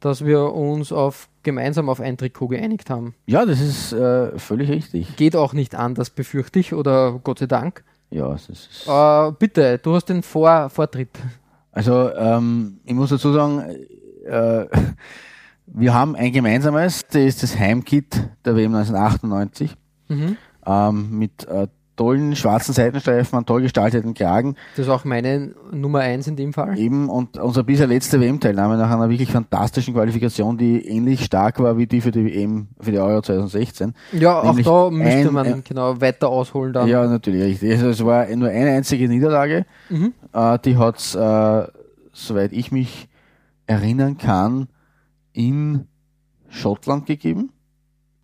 dass 0.00 0.26
wir 0.26 0.52
uns 0.52 0.92
auf 0.92 1.28
gemeinsam 1.42 1.88
auf 1.88 2.00
ein 2.00 2.18
Trikot 2.18 2.48
geeinigt 2.48 2.90
haben. 2.90 3.14
Ja, 3.24 3.46
das 3.46 3.60
ist 3.60 3.94
äh, 3.94 4.38
völlig 4.38 4.68
richtig. 4.68 5.16
Geht 5.16 5.36
auch 5.36 5.54
nicht 5.54 5.74
anders, 5.74 6.10
befürchte 6.10 6.58
ich, 6.58 6.74
oder 6.74 7.18
Gott 7.24 7.38
sei 7.38 7.46
Dank. 7.46 7.82
Ja, 8.10 8.34
es 8.34 8.50
ist. 8.50 8.86
Äh, 8.86 9.32
bitte, 9.38 9.78
du 9.78 9.94
hast 9.94 10.10
den 10.10 10.22
Vor 10.22 10.68
Vortritt. 10.68 11.18
Also, 11.72 12.12
ähm, 12.14 12.80
ich 12.84 12.92
muss 12.92 13.08
dazu 13.08 13.32
sagen, 13.32 13.60
äh, 14.26 14.66
wir 15.66 15.94
haben 15.94 16.14
ein 16.14 16.30
gemeinsames, 16.30 17.06
das 17.06 17.22
ist 17.22 17.42
das 17.42 17.58
Heimkit 17.58 18.28
der 18.44 18.54
WM 18.54 18.74
1998. 18.74 19.74
Mhm 20.08 20.36
ähm, 20.66 21.18
mit 21.18 21.46
äh, 21.48 21.68
tollen 21.96 22.34
schwarzen 22.34 22.72
Seitenstreifen, 22.74 23.36
einen 23.36 23.46
toll 23.46 23.62
gestalteten 23.62 24.14
Kragen. 24.14 24.56
Das 24.76 24.86
ist 24.86 24.92
auch 24.92 25.04
meine 25.04 25.54
Nummer 25.70 26.00
eins 26.00 26.26
in 26.26 26.36
dem 26.36 26.52
Fall. 26.52 26.78
Eben, 26.78 27.08
und 27.08 27.38
unsere 27.38 27.64
bisher 27.64 27.86
letzte 27.86 28.20
WM-Teilnahme 28.20 28.76
nach 28.76 28.90
einer 28.90 29.08
wirklich 29.08 29.30
fantastischen 29.30 29.94
Qualifikation, 29.94 30.58
die 30.58 30.86
ähnlich 30.86 31.24
stark 31.24 31.60
war 31.60 31.78
wie 31.78 31.86
die 31.86 32.00
für 32.00 32.10
die 32.10 32.24
WM, 32.24 32.68
für 32.80 32.90
die 32.90 32.98
Euro 32.98 33.22
2016. 33.22 33.94
Ja, 34.12 34.42
Nämlich 34.44 34.66
auch 34.66 34.90
da 34.90 34.96
müsste 34.96 35.30
man 35.30 35.46
ein, 35.46 35.64
genau 35.64 36.00
weiter 36.00 36.28
ausholen 36.28 36.72
dann. 36.72 36.88
Ja, 36.88 37.06
natürlich, 37.06 37.42
richtig. 37.42 37.72
Also 37.72 37.88
es 37.88 38.04
war 38.04 38.26
nur 38.34 38.48
eine 38.48 38.70
einzige 38.70 39.08
Niederlage. 39.08 39.66
Mhm. 39.88 40.14
Äh, 40.32 40.58
die 40.64 40.76
hat 40.76 40.98
es, 40.98 41.14
äh, 41.14 41.66
soweit 42.12 42.52
ich 42.52 42.72
mich 42.72 43.08
erinnern 43.66 44.18
kann, 44.18 44.68
in 45.32 45.86
Schottland 46.48 47.06
gegeben. 47.06 47.50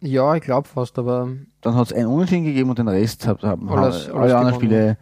Ja, 0.01 0.35
ich 0.35 0.43
glaube 0.43 0.67
fast, 0.67 0.99
aber. 0.99 1.29
Dann 1.61 1.75
hat 1.75 1.87
es 1.87 1.93
ein 1.93 2.07
Unentschieden 2.07 2.45
gegeben 2.45 2.71
und 2.71 2.79
den 2.79 2.89
Rest 2.89 3.27
haben 3.27 3.69
alles, 3.69 4.09
alles 4.09 4.09
alle 4.09 4.37
anderen 4.37 4.55
Spiele 4.57 4.97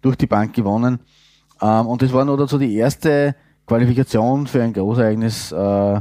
durch 0.00 0.16
die 0.16 0.26
Bank 0.26 0.54
gewonnen. 0.54 1.00
Ähm, 1.60 1.86
und 1.86 2.02
das 2.02 2.12
war 2.12 2.24
nur 2.24 2.36
dazu 2.36 2.58
die 2.58 2.76
erste 2.76 3.34
Qualifikation 3.66 4.46
für 4.46 4.62
ein 4.62 4.72
Großereignis, 4.72 5.50
äh, 5.50 6.00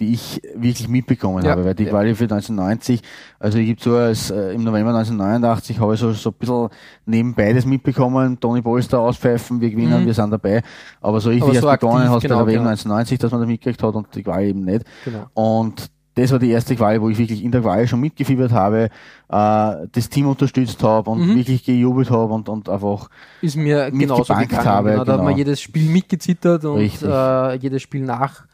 die 0.00 0.12
ich 0.12 0.42
wirklich 0.56 0.88
mitbekommen 0.88 1.44
ja, 1.44 1.52
habe, 1.52 1.64
weil 1.64 1.74
die 1.74 1.84
ja. 1.84 1.90
Quali 1.90 2.16
für 2.16 2.24
1990, 2.24 3.00
also 3.38 3.58
ich 3.58 3.66
gebe 3.66 3.80
zu, 3.80 3.94
als, 3.94 4.28
äh, 4.30 4.52
im 4.52 4.64
November 4.64 4.90
1989 4.90 5.78
habe 5.78 5.94
ich 5.94 6.00
so, 6.00 6.12
so 6.12 6.30
ein 6.30 6.34
bisschen 6.34 6.68
nebenbei 7.06 7.52
das 7.52 7.64
mitbekommen, 7.64 8.40
Tony 8.40 8.60
Polster 8.60 8.98
auspfeifen, 8.98 9.60
wir 9.60 9.70
gewinnen, 9.70 10.02
mhm. 10.02 10.06
wir 10.06 10.14
sind 10.14 10.30
dabei, 10.30 10.62
aber 11.00 11.20
so 11.20 11.30
richtig 11.30 11.48
aber 11.48 11.60
so 11.60 11.70
begonnen 11.70 12.10
hat 12.10 12.22
genau, 12.22 12.40
bei 12.40 12.44
der 12.44 12.54
WM 12.54 12.58
genau. 12.64 12.70
1990, 12.70 13.18
dass 13.20 13.30
man 13.30 13.40
das 13.42 13.48
mitgekriegt 13.48 13.82
hat 13.84 13.94
und 13.94 14.12
die 14.14 14.22
Quali 14.24 14.48
eben 14.48 14.64
nicht. 14.64 14.84
Genau. 15.04 15.26
Und 15.32 15.90
das 16.14 16.30
war 16.30 16.38
die 16.38 16.50
erste 16.50 16.76
Quali, 16.76 17.00
wo 17.00 17.08
ich 17.08 17.18
wirklich 17.18 17.42
in 17.42 17.50
der 17.50 17.60
Quali 17.60 17.88
schon 17.88 18.00
mitgefiebert 18.00 18.52
habe, 18.52 18.84
äh, 18.84 18.88
das 19.28 20.08
Team 20.08 20.28
unterstützt 20.28 20.82
habe 20.82 21.10
und 21.10 21.26
mhm. 21.26 21.36
wirklich 21.36 21.64
gejubelt 21.64 22.10
habe 22.10 22.32
und, 22.32 22.48
und 22.48 22.68
einfach 22.68 23.08
ist 23.42 23.56
mir 23.56 23.90
genauso 23.90 24.34
gegangen. 24.34 24.64
Habe, 24.64 24.90
genau, 24.92 25.04
da 25.04 25.12
hat 25.14 25.18
man 25.18 25.28
genau. 25.28 25.38
jedes 25.38 25.60
Spiel 25.60 25.90
mitgezittert 25.90 26.64
und 26.64 26.80
äh, 26.80 27.54
jedes 27.56 27.82
Spiel 27.82 28.02
nach 28.02 28.44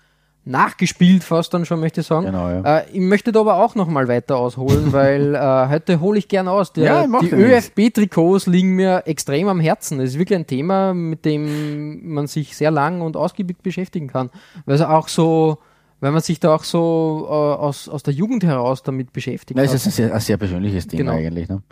nachgespielt 0.44 1.22
fast 1.22 1.52
dann 1.52 1.66
schon, 1.66 1.80
möchte 1.80 2.00
ich 2.00 2.06
sagen. 2.06 2.26
Genau, 2.26 2.48
ja. 2.48 2.78
äh, 2.78 2.90
ich 2.92 3.00
möchte 3.00 3.30
da 3.30 3.40
aber 3.40 3.56
auch 3.56 3.74
nochmal 3.74 4.08
weiter 4.08 4.36
ausholen, 4.36 4.92
weil 4.92 5.34
äh, 5.34 5.68
heute 5.68 6.00
hole 6.00 6.18
ich 6.18 6.28
gern 6.28 6.48
aus. 6.48 6.72
Der, 6.72 6.84
ja, 6.84 7.20
die 7.20 7.30
ÖFB-Trikots 7.30 8.46
liegen 8.46 8.74
mir 8.74 9.02
extrem 9.06 9.48
am 9.48 9.60
Herzen. 9.60 9.98
Das 9.98 10.10
ist 10.10 10.18
wirklich 10.18 10.38
ein 10.38 10.46
Thema, 10.46 10.94
mit 10.94 11.24
dem 11.24 12.12
man 12.12 12.26
sich 12.26 12.56
sehr 12.56 12.70
lang 12.70 13.02
und 13.02 13.16
ausgiebig 13.16 13.58
beschäftigen 13.62 14.08
kann. 14.08 14.30
Weil 14.64 14.76
es 14.76 14.82
auch 14.82 15.08
so 15.08 15.58
weil 16.00 16.12
man 16.12 16.22
sich 16.22 16.40
da 16.40 16.54
auch 16.54 16.64
so 16.64 17.26
äh, 17.28 17.32
aus, 17.32 17.88
aus 17.88 18.02
der 18.02 18.14
Jugend 18.14 18.42
heraus 18.44 18.82
damit 18.82 19.12
beschäftigt. 19.12 19.58
Ja, 19.58 19.64
es 19.64 19.74
ist 19.74 19.86
ein 19.86 19.92
sehr, 19.92 20.14
ein 20.14 20.20
sehr 20.20 20.36
persönliches 20.36 20.86
Thema 20.86 21.12
genau. 21.12 21.26
eigentlich. 21.26 21.48
Ne? 21.48 21.62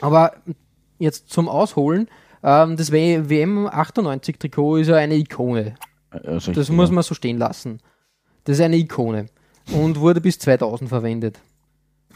Aber 0.00 0.32
jetzt 0.98 1.30
zum 1.30 1.48
Ausholen, 1.48 2.08
ähm, 2.42 2.76
das 2.76 2.92
WM 2.92 3.66
98 3.66 4.38
Trikot 4.38 4.76
ist 4.78 4.88
ja 4.88 4.96
eine 4.96 5.16
Ikone. 5.16 5.74
Also 6.10 6.52
das 6.52 6.70
muss 6.70 6.90
man 6.90 7.02
so 7.02 7.14
stehen 7.14 7.38
lassen. 7.38 7.80
Das 8.44 8.58
ist 8.58 8.64
eine 8.64 8.76
Ikone 8.76 9.26
und 9.72 10.00
wurde 10.00 10.20
bis 10.20 10.38
2000 10.38 10.88
verwendet. 10.88 11.40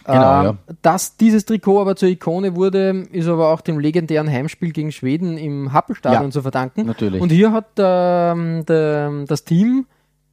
Genau, 0.05 0.41
ähm, 0.41 0.45
ja. 0.45 0.57
Dass 0.83 1.17
dieses 1.17 1.45
Trikot 1.45 1.81
aber 1.81 1.95
zur 1.95 2.09
Ikone 2.09 2.57
wurde, 2.57 3.07
ist 3.13 3.29
aber 3.29 3.53
auch 3.53 3.61
dem 3.61 3.79
legendären 3.79 4.29
Heimspiel 4.29 4.73
gegen 4.73 4.91
Schweden 4.91 5.39
im 5.39 5.73
Happelstadion 5.73 6.25
ja, 6.25 6.31
zu 6.31 6.43
verdanken. 6.43 6.87
Natürlich. 6.87 7.21
Und 7.21 7.31
hier 7.31 7.53
hat 7.53 7.69
ähm, 7.79 8.65
der, 8.67 9.25
das 9.27 9.45
Team 9.45 9.87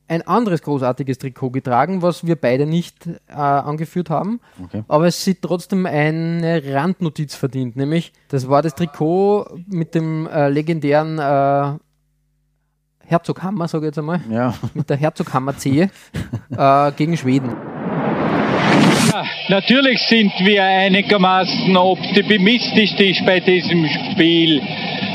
ein 0.09 0.25
anderes 0.27 0.61
großartiges 0.63 1.19
Trikot 1.19 1.51
getragen, 1.51 2.01
was 2.01 2.25
wir 2.25 2.35
beide 2.35 2.65
nicht 2.65 3.07
äh, 3.27 3.33
angeführt 3.33 4.09
haben. 4.09 4.41
Okay. 4.63 4.83
Aber 4.87 5.07
es 5.07 5.23
sieht 5.23 5.41
trotzdem 5.41 5.85
eine 5.85 6.61
Randnotiz 6.65 7.35
verdient, 7.35 7.75
nämlich 7.75 8.11
das 8.27 8.49
war 8.49 8.61
das 8.61 8.75
Trikot 8.75 9.45
mit 9.67 9.93
dem 9.95 10.27
äh, 10.27 10.49
legendären 10.49 11.19
äh, 11.19 11.77
Herzoghammer, 13.05 13.67
sage 13.67 13.85
ich 13.85 13.89
jetzt 13.89 13.99
einmal, 13.99 14.21
ja. 14.29 14.53
mit 14.73 14.89
der 14.89 14.97
Herzoghammer-Zehe 14.97 15.89
äh, 16.57 16.91
gegen 16.93 17.15
Schweden. 17.15 17.55
Ja, 19.11 19.23
natürlich 19.47 19.99
sind 20.07 20.31
wir 20.39 20.63
einigermaßen 20.63 21.75
optimistisch 21.75 23.23
bei 23.25 23.39
diesem 23.39 23.87
Spiel. 23.87 24.61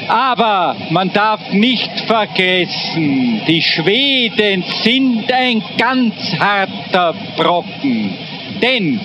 Aber 0.09 0.75
man 0.91 1.13
darf 1.13 1.41
nicht 1.53 1.91
vergessen, 2.07 3.43
die 3.47 3.63
Schweden 3.63 4.65
sind 4.83 5.31
ein 5.33 5.63
ganz 5.79 6.15
harter 6.39 7.15
Brocken. 7.37 8.19
Denn 8.63 9.01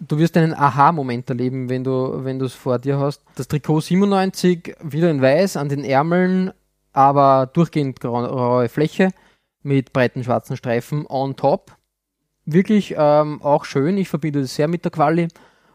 du 0.07 0.17
wirst 0.17 0.37
einen 0.37 0.53
Aha-Moment 0.53 1.29
erleben, 1.29 1.69
wenn 1.69 1.83
du 1.83 2.23
wenn 2.23 2.39
du 2.39 2.45
es 2.45 2.53
vor 2.53 2.79
dir 2.79 2.99
hast. 2.99 3.21
Das 3.35 3.47
Trikot 3.47 3.81
97 3.81 4.75
wieder 4.83 5.09
in 5.09 5.21
weiß 5.21 5.57
an 5.57 5.69
den 5.69 5.83
Ärmeln 5.83 6.51
aber 6.95 7.49
durchgehend 7.51 8.03
raue 8.03 8.69
Fläche 8.69 9.09
mit 9.63 9.91
breiten 9.91 10.23
schwarzen 10.23 10.55
Streifen 10.55 11.05
on 11.07 11.35
top. 11.35 11.71
Wirklich 12.45 12.95
ähm, 12.97 13.41
auch 13.41 13.65
schön, 13.65 13.97
ich 13.97 14.07
verbinde 14.07 14.41
das 14.41 14.55
sehr 14.55 14.67
mit 14.67 14.85
der 14.85 14.91
Quali. 14.91 15.27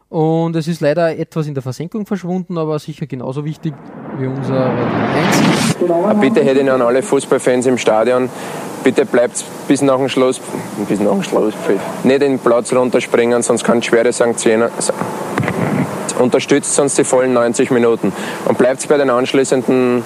Und 0.09 0.55
es 0.55 0.67
ist 0.67 0.81
leider 0.81 1.17
etwas 1.17 1.47
in 1.47 1.53
der 1.53 1.63
Versenkung 1.63 2.05
verschwunden, 2.05 2.57
aber 2.57 2.79
sicher 2.79 3.05
genauso 3.05 3.45
wichtig 3.45 3.73
wie 4.17 4.27
unser 4.27 4.71
1. 4.71 6.19
Bitte 6.19 6.43
hätte 6.43 6.61
ich 6.61 6.71
an 6.71 6.81
alle 6.81 7.01
Fußballfans 7.01 7.65
im 7.67 7.77
Stadion, 7.77 8.29
bitte 8.83 9.05
bleibt 9.05 9.43
bis 9.67 9.81
nach 9.81 9.97
dem 9.97 10.09
Schluss, 10.09 10.41
bis 10.89 10.99
nach 10.99 11.11
dem 11.11 11.23
Schluss, 11.23 11.53
nicht 12.03 12.21
den 12.21 12.39
Platz 12.39 12.73
runterspringen, 12.73 13.41
sonst 13.41 13.63
kann 13.63 13.81
schwere 13.81 14.11
Sanktionen, 14.11 14.69
unterstützt 16.19 16.75
sonst 16.75 16.97
die 16.97 17.03
vollen 17.03 17.33
90 17.33 17.71
Minuten 17.71 18.11
und 18.45 18.57
bleibt 18.57 18.85
bei 18.89 18.97
den 18.97 19.09
anschließenden 19.09 20.03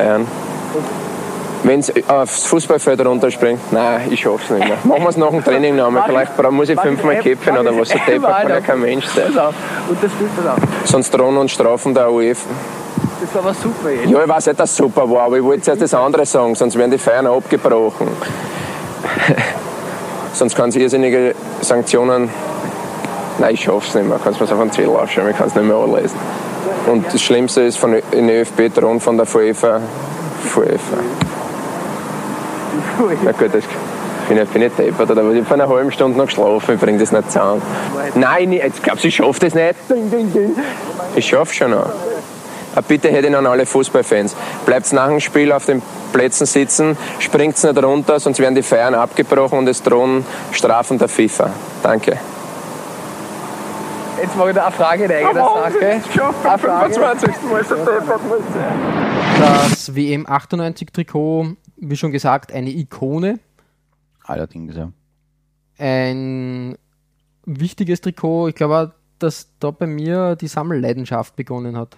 Feiern. 0.00 0.26
Wenn 1.62 1.80
es 1.80 1.92
aufs 2.08 2.46
Fußballfeld 2.46 3.04
runterspringt, 3.04 3.60
nein, 3.70 4.08
ich 4.10 4.20
schaff's 4.20 4.48
nicht 4.48 4.66
mehr. 4.66 4.78
Machen 4.84 5.02
wir 5.02 5.08
es 5.10 5.16
nach 5.18 5.28
dem 5.28 5.44
Training 5.44 5.76
nochmal. 5.76 6.04
Vielleicht 6.06 6.50
muss 6.50 6.70
ich 6.70 6.80
fünfmal 6.80 7.16
kämpfen 7.16 7.58
oder 7.58 7.78
was. 7.78 7.90
So 7.90 7.98
deppert 8.06 8.42
kann 8.42 8.48
ja 8.48 8.60
kein 8.60 8.80
Mensch 8.80 9.04
sein. 9.06 9.26
Und 9.26 9.36
das 9.36 10.10
das 10.36 10.46
auch. 10.46 10.58
Sonst 10.84 11.10
drohen 11.10 11.36
uns 11.36 11.52
Strafen 11.52 11.92
der 11.92 12.10
UEFA. 12.10 12.48
Das 13.20 13.34
war 13.34 13.42
aber 13.42 13.54
super 13.54 13.90
jetzt. 13.90 14.08
Ja, 14.08 14.22
ich 14.22 14.28
weiß 14.28 14.46
nicht, 14.46 14.58
dass 14.58 14.70
es 14.70 14.76
super 14.76 15.10
war, 15.10 15.24
aber 15.24 15.36
ich 15.36 15.44
wollte 15.44 15.62
zuerst 15.62 15.82
das 15.82 15.92
andere 15.92 16.24
sagen, 16.24 16.54
sonst 16.54 16.78
werden 16.78 16.90
die 16.90 16.98
Feiern 16.98 17.26
abgebrochen. 17.26 18.08
sonst 20.32 20.56
kann 20.56 20.70
es 20.70 20.76
irrsinnige 20.76 21.34
Sanktionen. 21.60 22.30
Nein, 23.38 23.54
ich 23.54 23.64
schaff's 23.64 23.94
nicht 23.94 24.08
mehr. 24.08 24.18
Kannst 24.24 24.40
mir 24.40 24.46
es 24.46 24.52
auf 24.52 24.60
einen 24.60 24.72
Zettel 24.72 24.96
aufschreiben, 24.96 25.30
ich 25.30 25.36
kann 25.36 25.48
es 25.48 25.54
nicht 25.54 25.66
mehr 25.66 25.76
anlesen. 25.76 26.18
Und 26.86 27.06
das 27.12 27.22
Schlimmste 27.22 27.62
ist 27.62 27.76
von 27.76 27.96
den 28.12 28.28
ÖFB 28.28 28.74
drohen 28.74 29.00
von 29.00 29.16
der 29.16 29.26
UEFA. 29.34 29.80
UEFA. 30.56 30.96
Na 33.24 33.32
gut, 33.32 33.54
das 33.54 33.64
bin 34.28 34.38
ich, 34.38 34.48
bin 34.48 34.62
ich 34.62 34.72
deppert, 34.72 35.10
aber 35.10 35.30
ich 35.30 35.38
habe 35.38 35.44
vor 35.44 35.54
einer 35.54 35.68
halben 35.68 35.90
Stunde 35.90 36.16
noch 36.16 36.26
geschlafen, 36.26 36.74
ich 36.74 36.80
bringe 36.80 36.98
das 36.98 37.12
nicht 37.12 37.32
zusammen. 37.32 37.62
Nein, 38.14 38.52
jetzt 38.52 38.82
glaubst 38.82 39.04
du, 39.04 39.08
ich 39.08 39.16
schaffe 39.16 39.40
das 39.40 39.54
nicht? 39.54 39.74
Ich 41.16 41.26
schaffe 41.26 41.52
schon 41.54 41.72
noch. 41.72 41.90
Eine 42.74 42.82
Bitte 42.86 43.08
hätte 43.08 43.26
ich 43.26 43.36
an 43.36 43.46
alle 43.46 43.66
Fußballfans. 43.66 44.36
Bleibt 44.64 44.92
nach 44.92 45.08
dem 45.08 45.18
Spiel 45.18 45.50
auf 45.50 45.66
den 45.66 45.82
Plätzen 46.12 46.46
sitzen, 46.46 46.96
springt 47.18 47.62
nicht 47.62 47.82
runter, 47.82 48.20
sonst 48.20 48.38
werden 48.38 48.54
die 48.54 48.62
Feiern 48.62 48.94
abgebrochen 48.94 49.58
und 49.58 49.68
es 49.68 49.82
drohen 49.82 50.24
Strafen 50.52 50.98
der 50.98 51.08
FIFA. 51.08 51.50
Danke. 51.82 52.18
Jetzt 54.22 54.36
mache 54.36 54.50
ich 54.50 54.54
da 54.54 54.66
eine 54.66 54.74
Frage 54.74 55.04
in 55.04 55.12
eigener 55.12 55.34
Sache. 55.34 55.78
Eine 55.80 56.58
Frage. 56.58 56.94
Das 59.38 59.94
WM 59.94 60.26
98 60.26 60.88
Trikot 60.92 61.56
wie 61.80 61.96
schon 61.96 62.12
gesagt, 62.12 62.52
eine 62.52 62.70
Ikone. 62.70 63.40
Allerdings, 64.24 64.76
ja. 64.76 64.92
Ein 65.78 66.76
wichtiges 67.46 68.00
Trikot. 68.00 68.48
Ich 68.48 68.54
glaube, 68.54 68.92
dass 69.18 69.48
da 69.58 69.70
bei 69.70 69.86
mir 69.86 70.36
die 70.36 70.46
Sammelleidenschaft 70.46 71.36
begonnen 71.36 71.76
hat. 71.76 71.96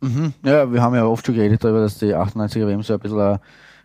Mhm. 0.00 0.32
Ja, 0.44 0.72
wir 0.72 0.80
haben 0.80 0.94
ja 0.94 1.04
oft 1.04 1.26
schon 1.26 1.34
geredet 1.34 1.64
darüber, 1.64 1.80
dass 1.80 1.98
die 1.98 2.14
98er 2.14 2.66
WM 2.66 2.82
so 2.82 2.94
ein 2.94 3.00
bisschen 3.00 3.38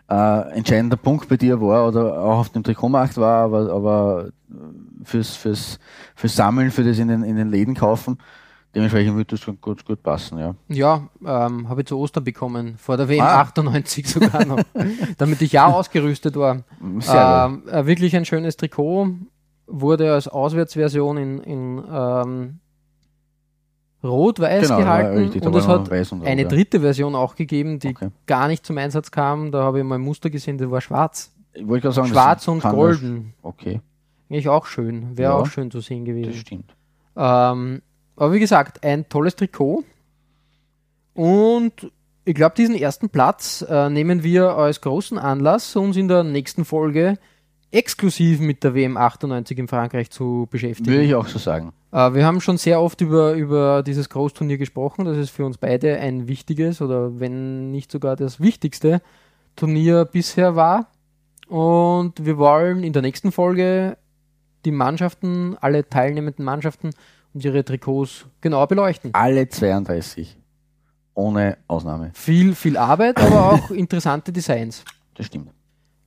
äh, 0.10 0.52
entscheidender 0.56 0.98
Punkt 0.98 1.30
bei 1.30 1.38
dir 1.38 1.62
war 1.62 1.88
oder 1.88 2.22
auch 2.22 2.40
auf 2.40 2.50
dem 2.50 2.64
Trikotmarkt 2.64 3.18
war, 3.18 3.44
aber, 3.44 3.72
aber 3.72 4.30
fürs, 5.04 5.36
fürs, 5.36 5.80
fürs 6.16 6.36
Sammeln, 6.36 6.72
für 6.72 6.84
das 6.84 6.98
in 6.98 7.08
den, 7.08 7.24
in 7.24 7.36
den 7.36 7.50
Läden 7.50 7.76
kaufen, 7.76 8.18
Dementsprechend 8.76 9.16
würde 9.16 9.36
das 9.36 9.62
gut, 9.62 9.84
gut 9.84 10.04
passen, 10.04 10.38
ja. 10.38 10.54
Ja, 10.68 11.10
ähm, 11.26 11.70
habe 11.70 11.82
ich 11.82 11.88
zu 11.88 11.98
Ostern 11.98 12.24
bekommen, 12.24 12.76
vor 12.78 12.98
der 12.98 13.10
WM 13.10 13.22
ah. 13.22 13.42
98 13.42 14.08
sogar 14.08 14.46
noch, 14.46 14.62
damit 15.18 15.42
ich 15.42 15.54
ja 15.54 15.66
ausgerüstet 15.66 16.36
war. 16.36 16.64
Ähm, 16.80 17.64
äh, 17.68 17.86
wirklich 17.88 18.16
ein 18.16 18.26
schönes 18.26 18.58
Trikot, 18.58 19.16
wurde 19.66 20.14
als 20.14 20.28
Auswärtsversion 20.28 21.18
in, 21.18 21.40
in 21.40 21.84
ähm, 21.92 22.60
Rot-Weiß 24.04 24.68
genau, 24.68 24.78
gehalten 24.78 25.18
richtig, 25.18 25.46
und 25.46 25.56
es 25.56 25.68
hat 25.68 25.90
und 26.12 26.26
eine 26.26 26.44
Rot, 26.44 26.52
dritte 26.52 26.80
Version 26.80 27.16
auch 27.16 27.36
gegeben, 27.36 27.80
die 27.80 27.90
okay. 27.90 28.10
gar 28.28 28.48
nicht 28.48 28.66
zum 28.66 28.78
Einsatz 28.78 29.12
kam. 29.12 29.52
Da 29.52 29.64
habe 29.64 29.80
ich 29.80 29.84
mal 29.84 29.96
ein 29.96 30.02
Muster 30.02 30.30
gesehen, 30.30 30.58
das 30.58 30.72
war 30.72 30.80
schwarz. 30.80 31.34
Ich 31.54 31.68
wollte 31.68 31.92
sagen, 31.92 32.08
schwarz 32.08 32.48
und 32.48 32.64
golden. 32.64 33.34
Okay. 33.42 33.82
Eigentlich 34.30 34.48
auch 34.48 34.66
schön, 34.68 35.18
wäre 35.18 35.34
ja, 35.34 35.38
auch 35.38 35.48
schön 35.48 35.72
zu 35.72 35.82
sehen 35.82 36.06
gewesen. 36.06 36.32
Das 36.32 36.40
stimmt. 36.40 36.76
Ähm, 37.18 37.82
aber 38.16 38.34
wie 38.34 38.40
gesagt, 38.40 38.84
ein 38.84 39.10
tolles 39.10 39.36
Trikot. 39.36 39.84
Und 41.14 41.92
ich 42.24 42.36
glaube, 42.36 42.56
diesen 42.56 42.76
ersten 42.76 43.10
Platz 43.10 43.66
äh, 43.68 43.90
nehmen 43.90 44.24
wir 44.24 44.56
als 44.56 44.82
großen 44.82 45.18
Anlass, 45.18 45.76
uns 45.76 45.98
in 45.98 46.08
der 46.08 46.24
nächsten 46.24 46.64
Folge 46.64 47.18
exklusiv 47.72 48.40
mit 48.40 48.64
der 48.64 48.74
WM 48.74 48.98
98 48.98 49.58
in 49.58 49.68
Frankreich 49.68 50.10
zu 50.10 50.48
beschäftigen. 50.50 50.90
Würde 50.90 51.04
ich 51.04 51.16
auch 51.16 51.28
so 51.28 51.40
sagen. 51.40 51.72
Äh, 51.92 52.14
wir 52.14 52.26
haben 52.26 52.42
schon 52.42 52.58
sehr 52.58 52.82
oft 52.82 53.02
über, 53.02 53.34
über 53.34 53.84
dieses 53.84 54.10
Großturnier 54.10 54.58
gesprochen. 54.58 55.06
Das 55.06 55.18
ist 55.18 55.30
für 55.30 55.46
uns 55.46 55.58
beide 55.58 55.98
ein 56.00 56.28
wichtiges 56.28 56.82
oder 56.82 57.20
wenn 57.20 57.72
nicht 57.72 57.92
sogar 57.92 58.16
das 58.16 58.40
wichtigste 58.40 59.02
Turnier 59.56 60.06
bisher 60.06 60.56
war. 60.56 60.88
Und 61.48 62.26
wir 62.26 62.38
wollen 62.38 62.84
in 62.84 62.94
der 62.94 63.02
nächsten 63.02 63.32
Folge 63.32 63.98
die 64.66 64.72
Mannschaften, 64.72 65.58
alle 65.60 65.88
teilnehmenden 65.88 66.46
Mannschaften 66.46 66.92
und 67.34 67.44
ihre 67.44 67.64
Trikots 67.64 68.26
genauer 68.42 68.68
beleuchten. 68.68 69.14
Alle 69.14 69.48
32. 69.48 70.38
Ohne 71.14 71.58
Ausnahme. 71.68 72.12
Viel, 72.14 72.56
viel 72.56 72.78
Arbeit, 72.78 73.20
aber 73.20 73.52
auch 73.52 73.72
interessante 73.72 74.32
Designs. 74.32 74.84
Das 75.16 75.26
stimmt. 75.26 75.52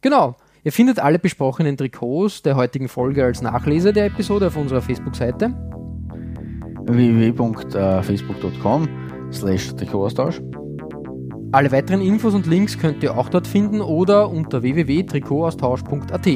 Genau. 0.00 0.36
Ihr 0.64 0.70
findet 0.70 1.00
alle 1.00 1.18
besprochenen 1.18 1.76
Trikots 1.76 2.42
der 2.42 2.54
heutigen 2.54 2.86
Folge 2.86 3.24
als 3.24 3.42
Nachlese 3.42 3.92
der 3.92 4.06
Episode 4.06 4.46
auf 4.46 4.56
unserer 4.56 4.80
Facebook-Seite 4.80 5.52
www.facebook.com 6.86 8.88
slash 9.32 9.74
Trikotaustausch. 9.74 10.40
Alle 11.50 11.72
weiteren 11.72 12.00
Infos 12.00 12.34
und 12.34 12.46
Links 12.46 12.78
könnt 12.78 13.02
ihr 13.02 13.18
auch 13.18 13.28
dort 13.28 13.48
finden 13.48 13.80
oder 13.80 14.30
unter 14.30 14.62
www.trikotaustausch.at. 14.62 16.28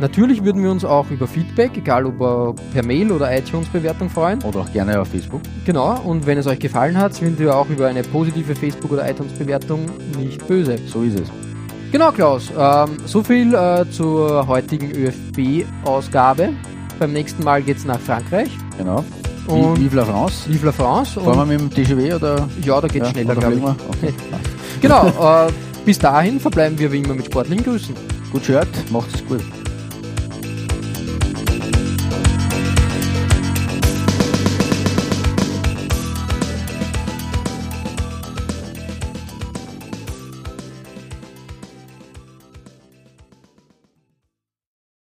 Natürlich 0.00 0.44
würden 0.44 0.62
wir 0.62 0.70
uns 0.70 0.84
auch 0.84 1.10
über 1.10 1.26
Feedback, 1.26 1.78
egal 1.78 2.04
ob 2.04 2.60
per 2.74 2.84
Mail 2.84 3.10
oder 3.10 3.34
iTunes-Bewertung 3.34 4.10
freuen. 4.10 4.42
Oder 4.42 4.60
auch 4.60 4.72
gerne 4.72 5.00
auf 5.00 5.08
Facebook. 5.08 5.40
Genau, 5.64 5.98
und 6.02 6.26
wenn 6.26 6.36
es 6.36 6.46
euch 6.46 6.58
gefallen 6.58 6.98
hat, 6.98 7.14
sind 7.14 7.38
wir 7.38 7.56
auch 7.56 7.70
über 7.70 7.86
eine 7.86 8.02
positive 8.02 8.54
Facebook- 8.54 8.92
oder 8.92 9.08
iTunes-Bewertung 9.08 9.86
nicht 10.18 10.46
böse. 10.46 10.76
So 10.86 11.02
ist 11.02 11.20
es. 11.20 11.45
Genau, 11.92 12.10
Klaus. 12.10 12.50
Ähm, 12.56 12.96
so 13.06 13.22
viel 13.22 13.54
äh, 13.54 13.88
zur 13.90 14.46
heutigen 14.46 14.90
ÖFB-Ausgabe. 14.90 16.50
Beim 16.98 17.12
nächsten 17.12 17.44
Mal 17.44 17.62
geht 17.62 17.78
es 17.78 17.84
nach 17.84 18.00
Frankreich. 18.00 18.50
Genau. 18.78 19.04
Und 19.46 19.78
Vive 19.78 19.96
la 19.96 20.04
France. 20.04 20.48
Vive 20.48 20.66
la 20.66 20.72
France. 20.72 21.20
Fahren 21.20 21.48
wir 21.48 21.58
mit 21.58 21.60
dem 21.60 21.84
TGW 21.84 22.14
oder? 22.14 22.48
Ja, 22.62 22.80
da 22.80 22.88
geht 22.88 23.02
es 23.02 23.08
ja, 23.08 23.14
schneller, 23.14 23.36
glaube 23.36 23.54
ich. 23.54 23.62
Okay. 23.62 24.14
genau. 24.80 25.06
Äh, 25.06 25.52
bis 25.84 25.98
dahin 25.98 26.40
verbleiben 26.40 26.78
wir 26.78 26.90
wie 26.90 26.98
immer 26.98 27.14
mit 27.14 27.26
sportlichen 27.26 27.64
Grüßen. 27.64 27.94
Gut 28.32 28.46
gehört, 28.46 28.68
macht's 28.90 29.24
gut. 29.28 29.42